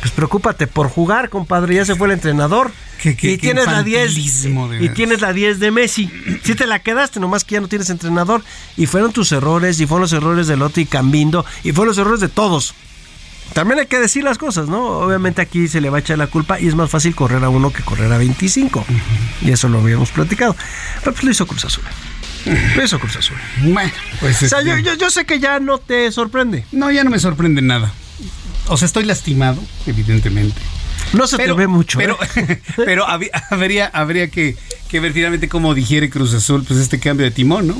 [0.00, 2.70] Pues preocúpate por jugar, compadre, ya se fue el entrenador.
[3.02, 6.10] Qué- qué- y qué tienes la 10 infantilismo, de y tienes la 10 de Messi.
[6.44, 8.42] Si te la quedaste, nomás que ya no tienes entrenador
[8.76, 11.98] y fueron tus errores y fueron los errores de Lotti y Cambindo y fueron los
[11.98, 12.74] errores de todos.
[13.52, 14.84] También hay que decir las cosas, ¿no?
[14.86, 17.48] Obviamente aquí se le va a echar la culpa y es más fácil correr a
[17.48, 18.84] uno que correr a 25.
[19.42, 20.56] Y eso lo habíamos platicado.
[21.00, 21.84] Pero pues lo hizo Cruz Azul.
[22.76, 23.36] Lo hizo Cruz Azul.
[23.62, 24.42] Bueno, pues.
[24.42, 26.64] O sea, este, yo, yo- yo sé que ya no te sorprende.
[26.72, 27.92] No, ya no me sorprende nada.
[28.68, 30.60] O sea, estoy lastimado, evidentemente.
[31.12, 32.60] No se te ve mucho, Pero, ¿eh?
[32.76, 34.56] pero habría, habría que,
[34.88, 37.76] que ver finalmente cómo digiere Cruz Azul pues este cambio de timón, ¿no?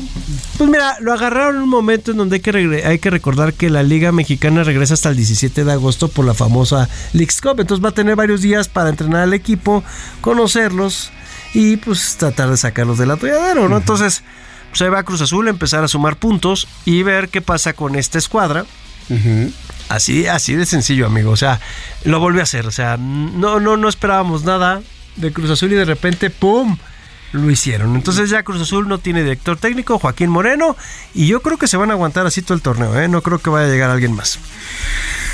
[0.59, 3.53] Pues mira, lo agarraron en un momento en donde hay que, regre- hay que recordar
[3.55, 7.59] que la Liga Mexicana regresa hasta el 17 de agosto por la famosa Leagues Cup.
[7.59, 9.83] Entonces va a tener varios días para entrenar al equipo,
[10.21, 11.11] conocerlos
[11.53, 13.79] y pues tratar de sacarlos del atolladero, ¿no?
[13.79, 14.23] Entonces,
[14.71, 17.97] pues ahí va Cruz Azul a empezar a sumar puntos y ver qué pasa con
[17.97, 18.67] esta escuadra.
[19.89, 21.31] Así, así de sencillo, amigo.
[21.31, 21.61] O sea,
[22.05, 22.67] lo volvió a hacer.
[22.67, 24.83] O sea, no, no, no esperábamos nada
[25.17, 26.77] de Cruz Azul y de repente, ¡pum!
[27.33, 27.95] Lo hicieron.
[27.97, 30.77] Entonces ya Cruz Azul no tiene director técnico, Joaquín Moreno,
[31.13, 33.09] y yo creo que se van a aguantar así todo el torneo, ¿eh?
[33.09, 34.39] No creo que vaya a llegar alguien más.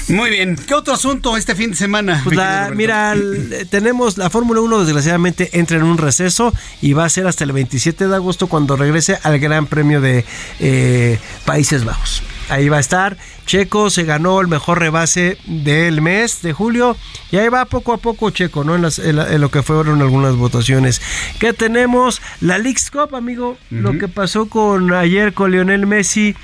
[0.09, 0.57] Muy bien.
[0.57, 2.21] ¿Qué otro asunto este fin de semana?
[2.25, 7.05] Pues la- mira, el- tenemos la Fórmula 1 desgraciadamente entra en un receso y va
[7.05, 10.25] a ser hasta el 27 de agosto cuando regrese al Gran Premio de
[10.59, 12.23] eh, Países Bajos.
[12.49, 13.17] Ahí va a estar.
[13.47, 16.97] Checo se ganó el mejor rebase del mes de julio
[17.31, 18.75] y ahí va poco a poco Checo, ¿no?
[18.75, 21.01] En, las- en la- en lo que fueron algunas votaciones.
[21.39, 22.21] ¿Qué tenemos?
[22.41, 23.57] La League's Cup, amigo.
[23.71, 26.35] Lo que pasó con ayer con Lionel Messi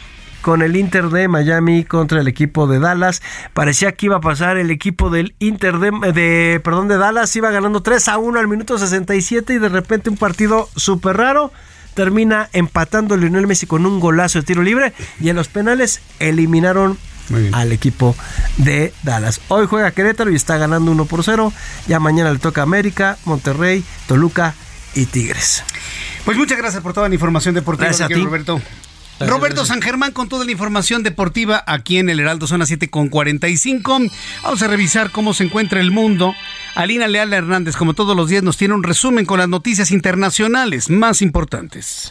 [0.40, 3.20] con el Inter de Miami contra el equipo de Dallas.
[3.54, 7.50] Parecía que iba a pasar el equipo del Inter de, de- perdón, de Dallas, iba
[7.50, 11.52] ganando 3 a 1 al minuto 67 y de repente un partido súper raro.
[11.98, 16.96] Termina empatando Lionel Messi con un golazo de tiro libre y en los penales eliminaron
[17.50, 18.14] al equipo
[18.56, 19.40] de Dallas.
[19.48, 21.52] Hoy juega Querétaro y está ganando 1 por 0.
[21.88, 24.54] Ya mañana le toca América, Monterrey, Toluca
[24.94, 25.64] y Tigres.
[26.24, 28.22] Pues muchas gracias por toda la información deportiva, Gracias a ti.
[28.22, 28.62] Roberto.
[29.20, 29.64] Roberto.
[29.64, 33.98] San Germán con toda la información deportiva aquí en el Heraldo Zona 7 con 45.
[34.42, 36.34] Vamos a revisar cómo se encuentra el mundo.
[36.74, 40.90] Alina Leal Hernández, como todos los días, nos tiene un resumen con las noticias internacionales
[40.90, 42.10] más importantes.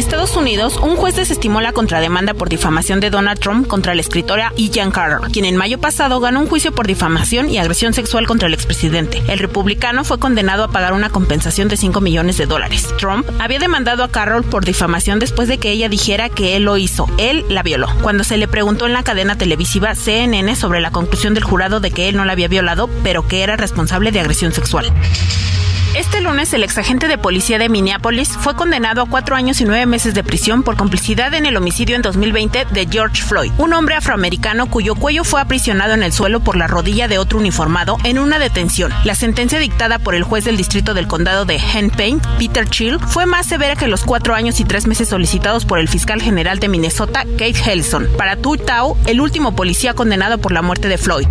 [0.00, 4.50] Estados Unidos, un juez desestimó la contrademanda por difamación de Donald Trump contra la escritora
[4.56, 4.70] E.
[4.70, 8.48] Jean Carroll, quien en mayo pasado ganó un juicio por difamación y agresión sexual contra
[8.48, 9.22] el expresidente.
[9.28, 12.88] El republicano fue condenado a pagar una compensación de 5 millones de dólares.
[12.98, 16.78] Trump había demandado a Carroll por difamación después de que ella dijera que él lo
[16.78, 17.06] hizo.
[17.18, 17.88] Él la violó.
[18.00, 21.90] Cuando se le preguntó en la cadena televisiva CNN sobre la conclusión del jurado de
[21.90, 24.90] que él no la había violado, pero que era responsable de agresión sexual.
[25.96, 29.86] Este lunes, el exagente de policía de Minneapolis fue condenado a cuatro años y nueve
[29.86, 33.96] meses de prisión por complicidad en el homicidio en 2020 de George Floyd, un hombre
[33.96, 38.20] afroamericano cuyo cuello fue aprisionado en el suelo por la rodilla de otro uniformado en
[38.20, 38.92] una detención.
[39.02, 43.26] La sentencia dictada por el juez del distrito del condado de Hennepin, Peter Chill, fue
[43.26, 46.68] más severa que los cuatro años y tres meses solicitados por el fiscal general de
[46.68, 51.26] Minnesota, Kate Hellison, para Tu Tao, el último policía condenado por la muerte de Floyd.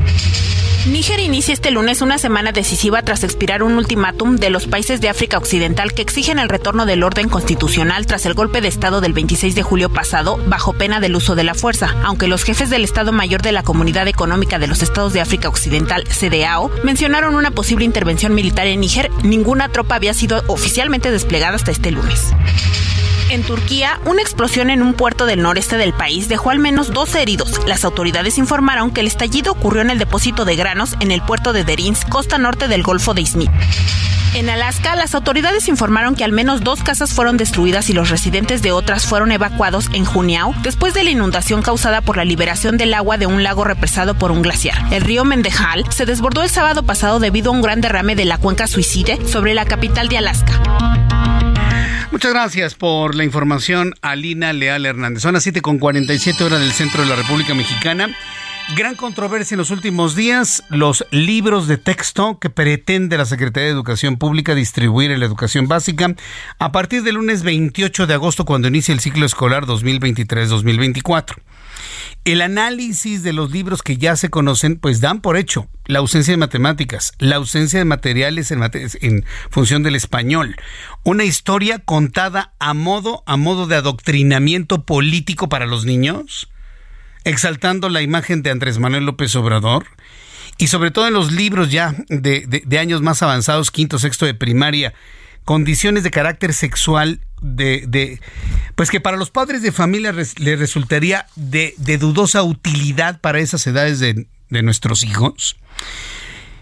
[0.86, 5.10] Níger inicia este lunes una semana decisiva tras expirar un ultimátum de los países de
[5.10, 9.14] África Occidental que exigen el retorno del orden constitucional tras el golpe de Estado del
[9.14, 11.96] 26 de julio pasado, bajo pena del uso de la fuerza.
[12.04, 15.50] Aunque los jefes del Estado Mayor de la Comunidad Económica de los Estados de África
[15.50, 21.56] Occidental, CDAO, mencionaron una posible intervención militar en Níger, ninguna tropa había sido oficialmente desplegada
[21.56, 22.34] hasta este lunes.
[23.30, 27.22] En Turquía, una explosión en un puerto del noreste del país dejó al menos 12
[27.22, 27.62] heridos.
[27.68, 31.54] Las autoridades informaron que el estallido ocurrió en el depósito de granos en el puerto
[31.54, 33.52] de Derins, costa norte del Golfo de Smith.
[34.40, 38.62] En Alaska, las autoridades informaron que al menos dos casas fueron destruidas y los residentes
[38.62, 42.94] de otras fueron evacuados en Juniau después de la inundación causada por la liberación del
[42.94, 44.78] agua de un lago represado por un glaciar.
[44.94, 48.38] El río Mendejal se desbordó el sábado pasado debido a un gran derrame de la
[48.38, 50.54] cuenca Suicide sobre la capital de Alaska.
[52.10, 55.22] Muchas gracias por la información, Alina Leal Hernández.
[55.22, 58.08] Son las 7 con 47 horas del centro de la República Mexicana.
[58.76, 63.74] Gran controversia en los últimos días, los libros de texto que pretende la Secretaría de
[63.74, 66.16] Educación Pública distribuir en la educación básica
[66.60, 71.38] a partir del lunes 28 de agosto cuando inicia el ciclo escolar 2023-2024.
[72.26, 76.34] El análisis de los libros que ya se conocen, pues dan por hecho la ausencia
[76.34, 80.58] de matemáticas, la ausencia de materiales en, función del español,
[81.04, 86.50] una historia contada a modo, a modo de adoctrinamiento político para los niños,
[87.30, 89.86] exaltando la imagen de Andrés Manuel López Obrador
[90.58, 94.94] y sobre todo en los libros ya de, años más avanzados, quinto, sexto de primaria,
[95.46, 98.20] condiciones de carácter sexual de,
[98.76, 104.00] pues que para los padres de familia les resultaría de, dudosa utilidad para esas edades
[104.00, 105.56] de, de nuestros hijos.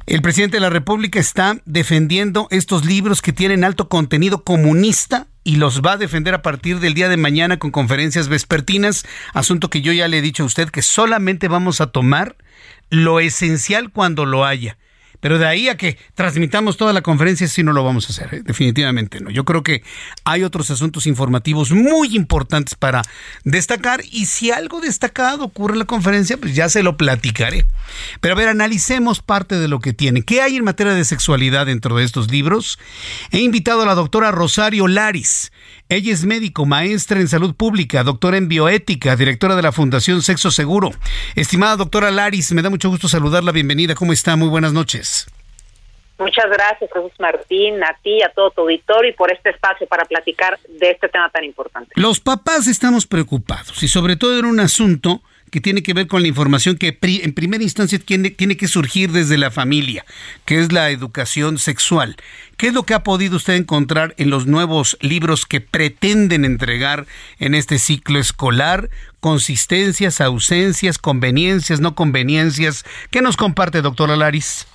[0.07, 5.57] El presidente de la República está defendiendo estos libros que tienen alto contenido comunista y
[5.57, 9.81] los va a defender a partir del día de mañana con conferencias vespertinas, asunto que
[9.81, 12.38] yo ya le he dicho a usted que solamente vamos a tomar
[12.89, 14.77] lo esencial cuando lo haya.
[15.19, 18.34] Pero de ahí a que transmitamos toda la conferencia, sí no lo vamos a hacer,
[18.35, 18.41] ¿eh?
[18.44, 19.30] definitivamente no.
[19.30, 19.84] Yo creo que
[20.23, 23.02] hay otros asuntos informativos muy importantes para
[23.44, 27.65] destacar y si algo destacado ocurre en la conferencia, pues ya se lo platicaré.
[28.22, 30.23] Pero a ver, analicemos parte de lo que tiene.
[30.23, 32.80] ¿Qué hay en materia de sexualidad dentro de estos libros?
[33.31, 35.52] He invitado a la doctora Rosario Laris.
[35.89, 40.51] Ella es médico, maestra en salud pública, doctora en bioética, directora de la Fundación Sexo
[40.51, 40.91] Seguro.
[41.35, 43.53] Estimada doctora Laris, me da mucho gusto saludarla.
[43.53, 43.95] Bienvenida.
[43.95, 44.35] ¿Cómo está?
[44.35, 45.27] Muy buenas noches.
[46.18, 50.03] Muchas gracias, Jesús Martín, a ti, a todo tu auditorio y por este espacio para
[50.03, 51.91] platicar de este tema tan importante.
[51.95, 56.22] Los papás estamos preocupados y sobre todo en un asunto que tiene que ver con
[56.22, 60.05] la información que en primera instancia tiene, tiene que surgir desde la familia,
[60.43, 62.18] que es la educación sexual.
[62.57, 67.05] ¿Qué es lo que ha podido usted encontrar en los nuevos libros que pretenden entregar
[67.39, 68.89] en este ciclo escolar?
[69.19, 72.84] Consistencias, ausencias, conveniencias, no conveniencias.
[73.11, 74.67] ¿Qué nos comparte, doctora Laris?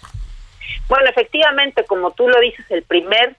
[0.89, 3.37] Bueno, efectivamente, como tú lo dices, el primer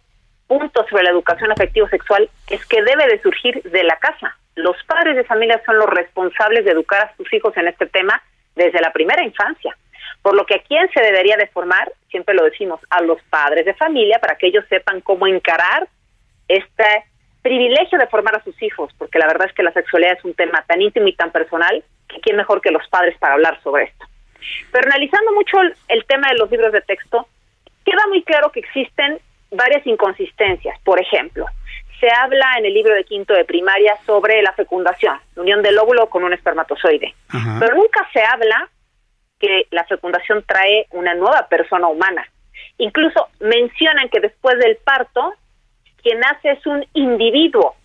[0.48, 4.76] punto sobre la educación afectivo sexual es que debe de surgir de la casa los
[4.84, 8.22] padres de familia son los responsables de educar a sus hijos en este tema
[8.56, 9.76] desde la primera infancia.
[10.24, 13.66] Por lo que a quién se debería de formar, siempre lo decimos, a los padres
[13.66, 15.88] de familia para que ellos sepan cómo encarar
[16.48, 16.86] este
[17.44, 20.34] privilegio de formar a sus hijos, porque la verdad es que la sexualidad es un
[20.34, 23.84] tema tan íntimo y tan personal que quién mejor que los padres para hablar sobre
[23.84, 24.06] esto.
[24.72, 25.58] Pero analizando mucho
[25.90, 27.28] el tema de los libros de texto,
[27.86, 29.20] queda muy claro que existen
[29.52, 30.80] varias inconsistencias.
[30.84, 31.46] Por ejemplo,
[32.00, 35.78] se habla en el libro de quinto de primaria sobre la fecundación, la unión del
[35.78, 37.14] óvulo con un espermatozoide.
[37.60, 38.70] Pero nunca se habla
[39.40, 42.26] que la fecundación trae una nueva persona humana.
[42.78, 45.34] Incluso mencionan que después del parto,
[46.02, 47.76] quien nace es un individuo.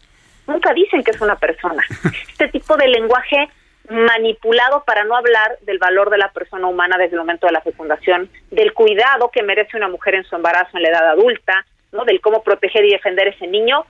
[0.47, 1.83] Nunca dicen que es una persona.
[2.29, 3.49] Este tipo de lenguaje
[3.91, 7.63] manipulado para no hablar del valor de la persona humana desde el momento de la
[7.63, 12.05] fecundación, del cuidado que merece una mujer en su embarazo en la edad adulta, ¿no?
[12.05, 13.87] del cómo proteger y defender ese niño,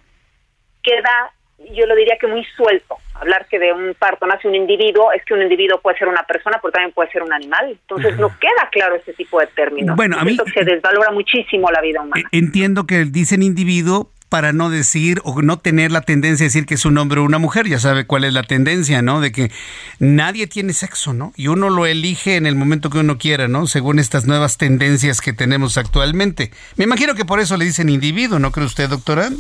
[0.83, 1.33] queda,
[1.75, 2.97] yo lo diría que muy suelto.
[3.15, 6.23] Hablar que de un parto nace un individuo, es que un individuo puede ser una
[6.23, 7.71] persona, pero también puede ser un animal.
[7.71, 9.97] Entonces no queda claro ese tipo de términos.
[9.97, 12.29] Bueno, a mí se desvalora muchísimo la vida humana.
[12.33, 16.67] E, entiendo que dicen individuo para no decir o no tener la tendencia a decir
[16.67, 17.67] que es un hombre o una mujer.
[17.67, 19.21] Ya sabe cuál es la tendencia, ¿no?
[19.21, 19.51] De que
[19.99, 21.33] nadie tiene sexo, ¿no?
[21.37, 23.67] Y uno lo elige en el momento que uno quiera, ¿no?
[23.67, 26.51] Según estas nuevas tendencias que tenemos actualmente.
[26.77, 29.31] Me imagino que por eso le dicen individuo, ¿no cree usted, doctora?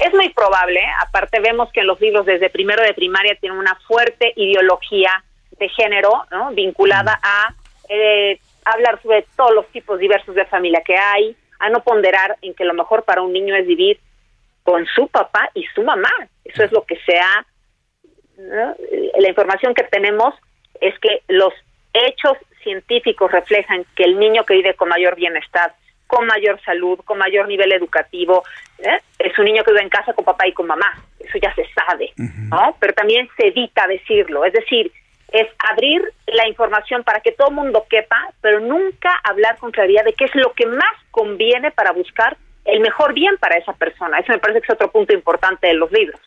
[0.00, 3.74] Es muy probable, aparte vemos que en los libros desde primero de primaria tienen una
[3.86, 5.24] fuerte ideología
[5.58, 6.50] de género ¿no?
[6.52, 7.54] vinculada a
[7.88, 12.54] eh, hablar sobre todos los tipos diversos de familia que hay, a no ponderar en
[12.54, 14.00] que lo mejor para un niño es vivir
[14.62, 16.10] con su papá y su mamá.
[16.44, 17.46] Eso es lo que sea.
[19.18, 20.34] La información que tenemos
[20.80, 21.52] es que los
[21.92, 25.74] hechos científicos reflejan que el niño que vive con mayor bienestar
[26.14, 28.44] con mayor salud, con mayor nivel educativo.
[28.78, 29.00] ¿eh?
[29.18, 31.66] Es un niño que vive en casa con papá y con mamá, eso ya se
[31.74, 32.76] sabe, ¿no?
[32.78, 34.92] Pero también se evita decirlo, es decir,
[35.32, 40.04] es abrir la información para que todo el mundo quepa, pero nunca hablar con claridad
[40.04, 44.20] de qué es lo que más conviene para buscar el mejor bien para esa persona.
[44.20, 46.20] Eso me parece que es otro punto importante de los libros.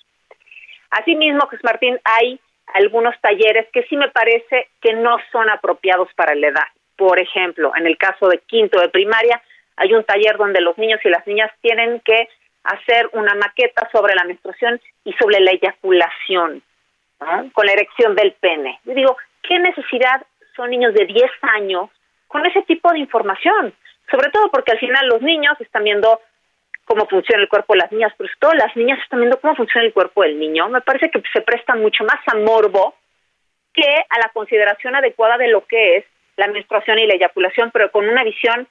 [0.89, 2.39] Asimismo, Jesús Martín, hay
[2.73, 6.68] algunos talleres que sí me parece que no son apropiados para la edad.
[6.97, 9.41] Por ejemplo, en el caso de quinto de primaria,
[9.78, 12.28] hay un taller donde los niños y las niñas tienen que
[12.64, 16.62] hacer una maqueta sobre la menstruación y sobre la eyaculación,
[17.54, 18.80] con la erección del pene.
[18.84, 20.26] Yo digo, ¿qué necesidad
[20.56, 21.90] son niños de 10 años
[22.28, 23.74] con ese tipo de información?
[24.12, 26.20] Sobre todo porque al final los niños están viendo
[26.86, 29.56] cómo funciona el cuerpo de las niñas, pero sobre todo las niñas están viendo cómo
[29.56, 30.70] funciona el cuerpo del niño.
[30.70, 32.95] Me parece que se presta mucho más a morbo
[33.74, 36.06] que a la consideración adecuada de lo que es
[36.36, 38.68] la menstruación y la eyaculación, pero con una visión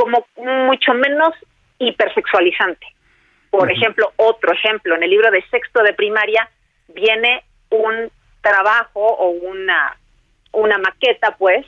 [0.00, 1.34] como mucho menos
[1.78, 2.86] hipersexualizante.
[3.50, 6.48] Por ejemplo, otro ejemplo, en el libro de sexto de primaria
[6.88, 8.10] viene un
[8.40, 9.98] trabajo o una,
[10.52, 11.66] una maqueta, pues,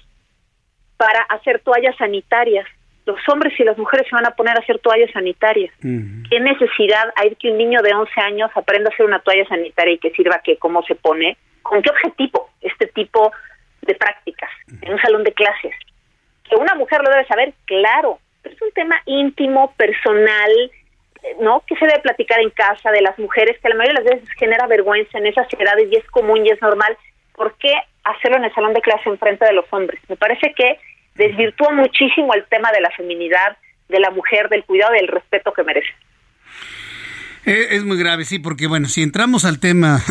[0.97, 2.67] para hacer toallas sanitarias.
[3.05, 5.75] Los hombres y las mujeres se van a poner a hacer toallas sanitarias.
[5.81, 9.95] ¿Qué necesidad hay que un niño de 11 años aprenda a hacer una toalla sanitaria
[9.95, 11.37] y que sirva que cómo se pone?
[11.63, 13.31] ¿Con qué objetivo este tipo
[13.83, 14.51] de prácticas
[14.81, 15.75] en un salón de clases?
[16.53, 20.71] Que una mujer lo debe saber, claro, pero es un tema íntimo, personal,
[21.41, 21.63] ¿no?
[21.67, 24.37] Que se debe platicar en casa de las mujeres, que la mayoría de las veces
[24.39, 26.95] genera vergüenza en esas edades y es común y es normal.
[27.35, 27.73] ¿Por qué
[28.05, 29.99] hacerlo en el salón de clase en frente de los hombres?
[30.11, 30.79] Me parece que
[31.15, 33.57] desvirtúa muchísimo el tema de la feminidad,
[33.89, 35.95] de la mujer, del cuidado del respeto que merece.
[37.45, 40.03] Eh, es muy grave, sí, porque bueno, si entramos al tema,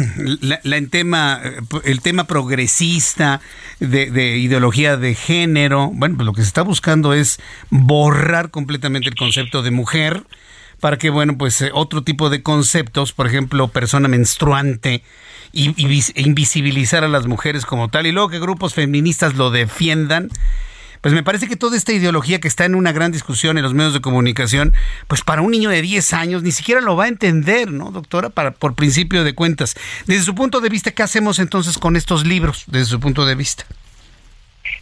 [0.40, 1.40] la, en tema,
[1.84, 3.40] el tema progresista
[3.78, 7.38] de, de, ideología de género, bueno, pues lo que se está buscando es
[7.70, 10.24] borrar completamente el concepto de mujer
[10.80, 15.04] para que, bueno, pues eh, otro tipo de conceptos, por ejemplo, persona menstruante,
[15.52, 15.74] y,
[16.16, 20.28] invisibilizar a las mujeres como tal, y luego que grupos feministas lo defiendan
[21.00, 23.74] pues me parece que toda esta ideología que está en una gran discusión en los
[23.74, 24.74] medios de comunicación,
[25.08, 28.28] pues para un niño de 10 años ni siquiera lo va a entender, ¿no, doctora?
[28.28, 29.74] Para, por principio de cuentas.
[30.06, 33.34] Desde su punto de vista, ¿qué hacemos entonces con estos libros, desde su punto de
[33.34, 33.64] vista?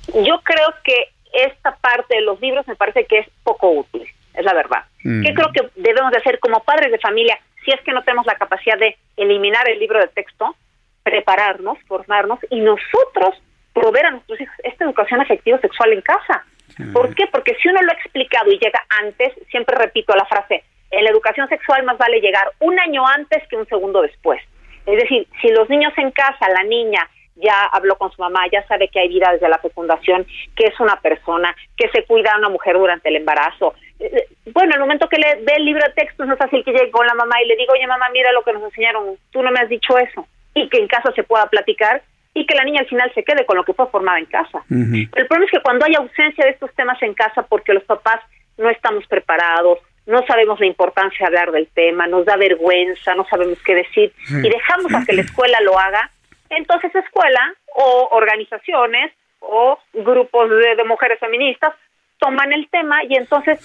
[0.08, 4.02] Yo creo que esta parte de los libros me parece que es poco útil,
[4.34, 4.84] es la verdad.
[5.04, 5.22] Mm.
[5.22, 8.26] ¿Qué creo que debemos de hacer como padres de familia, si es que no tenemos
[8.26, 10.56] la capacidad de eliminar el libro de texto,
[11.02, 13.34] prepararnos, formarnos y nosotros
[13.80, 16.44] proveer a nuestros hijos esta educación afectiva sexual en casa.
[16.92, 17.26] ¿Por qué?
[17.26, 21.10] Porque si uno lo ha explicado y llega antes, siempre repito la frase, en la
[21.10, 24.40] educación sexual más vale llegar un año antes que un segundo después.
[24.86, 28.66] Es decir, si los niños en casa, la niña ya habló con su mamá, ya
[28.66, 30.26] sabe que hay vida desde la fecundación,
[30.56, 33.74] que es una persona, que se cuida a una mujer durante el embarazo.
[34.00, 36.64] Eh, eh, bueno, el momento que le ve el libro de textos no es fácil
[36.64, 39.16] que llegue con la mamá y le diga, oye mamá, mira lo que nos enseñaron,
[39.30, 40.26] tú no me has dicho eso.
[40.54, 42.02] Y que en casa se pueda platicar
[42.38, 44.62] y que la niña al final se quede con lo que fue formada en casa.
[44.70, 48.20] el problema es que cuando hay ausencia de estos temas en casa porque los papás
[48.56, 53.26] no estamos preparados, no sabemos la importancia de hablar del tema, nos da vergüenza, no
[53.28, 56.10] sabemos qué decir y dejamos a que la escuela lo haga,
[56.50, 61.74] entonces escuela o organizaciones o grupos de, mujeres feministas
[62.18, 63.60] toman el tema y entonces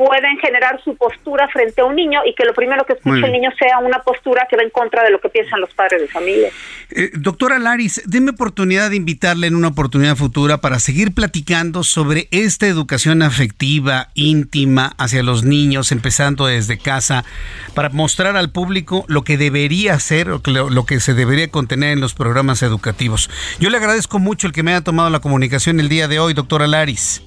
[0.00, 3.32] pueden generar su postura frente a un niño y que lo primero que escuche el
[3.32, 6.08] niño sea una postura que va en contra de lo que piensan los padres de
[6.08, 6.48] familia.
[6.90, 12.28] Eh, doctora Laris, déme oportunidad de invitarle en una oportunidad futura para seguir platicando sobre
[12.30, 17.26] esta educación afectiva, íntima hacia los niños, empezando desde casa,
[17.74, 22.00] para mostrar al público lo que debería ser, lo, lo que se debería contener en
[22.00, 23.28] los programas educativos.
[23.58, 26.32] Yo le agradezco mucho el que me haya tomado la comunicación el día de hoy,
[26.32, 27.22] doctora Laris.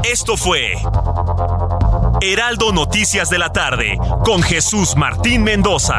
[0.05, 0.75] Esto fue
[2.21, 5.99] Heraldo Noticias de la tarde con Jesús Martín Mendoza.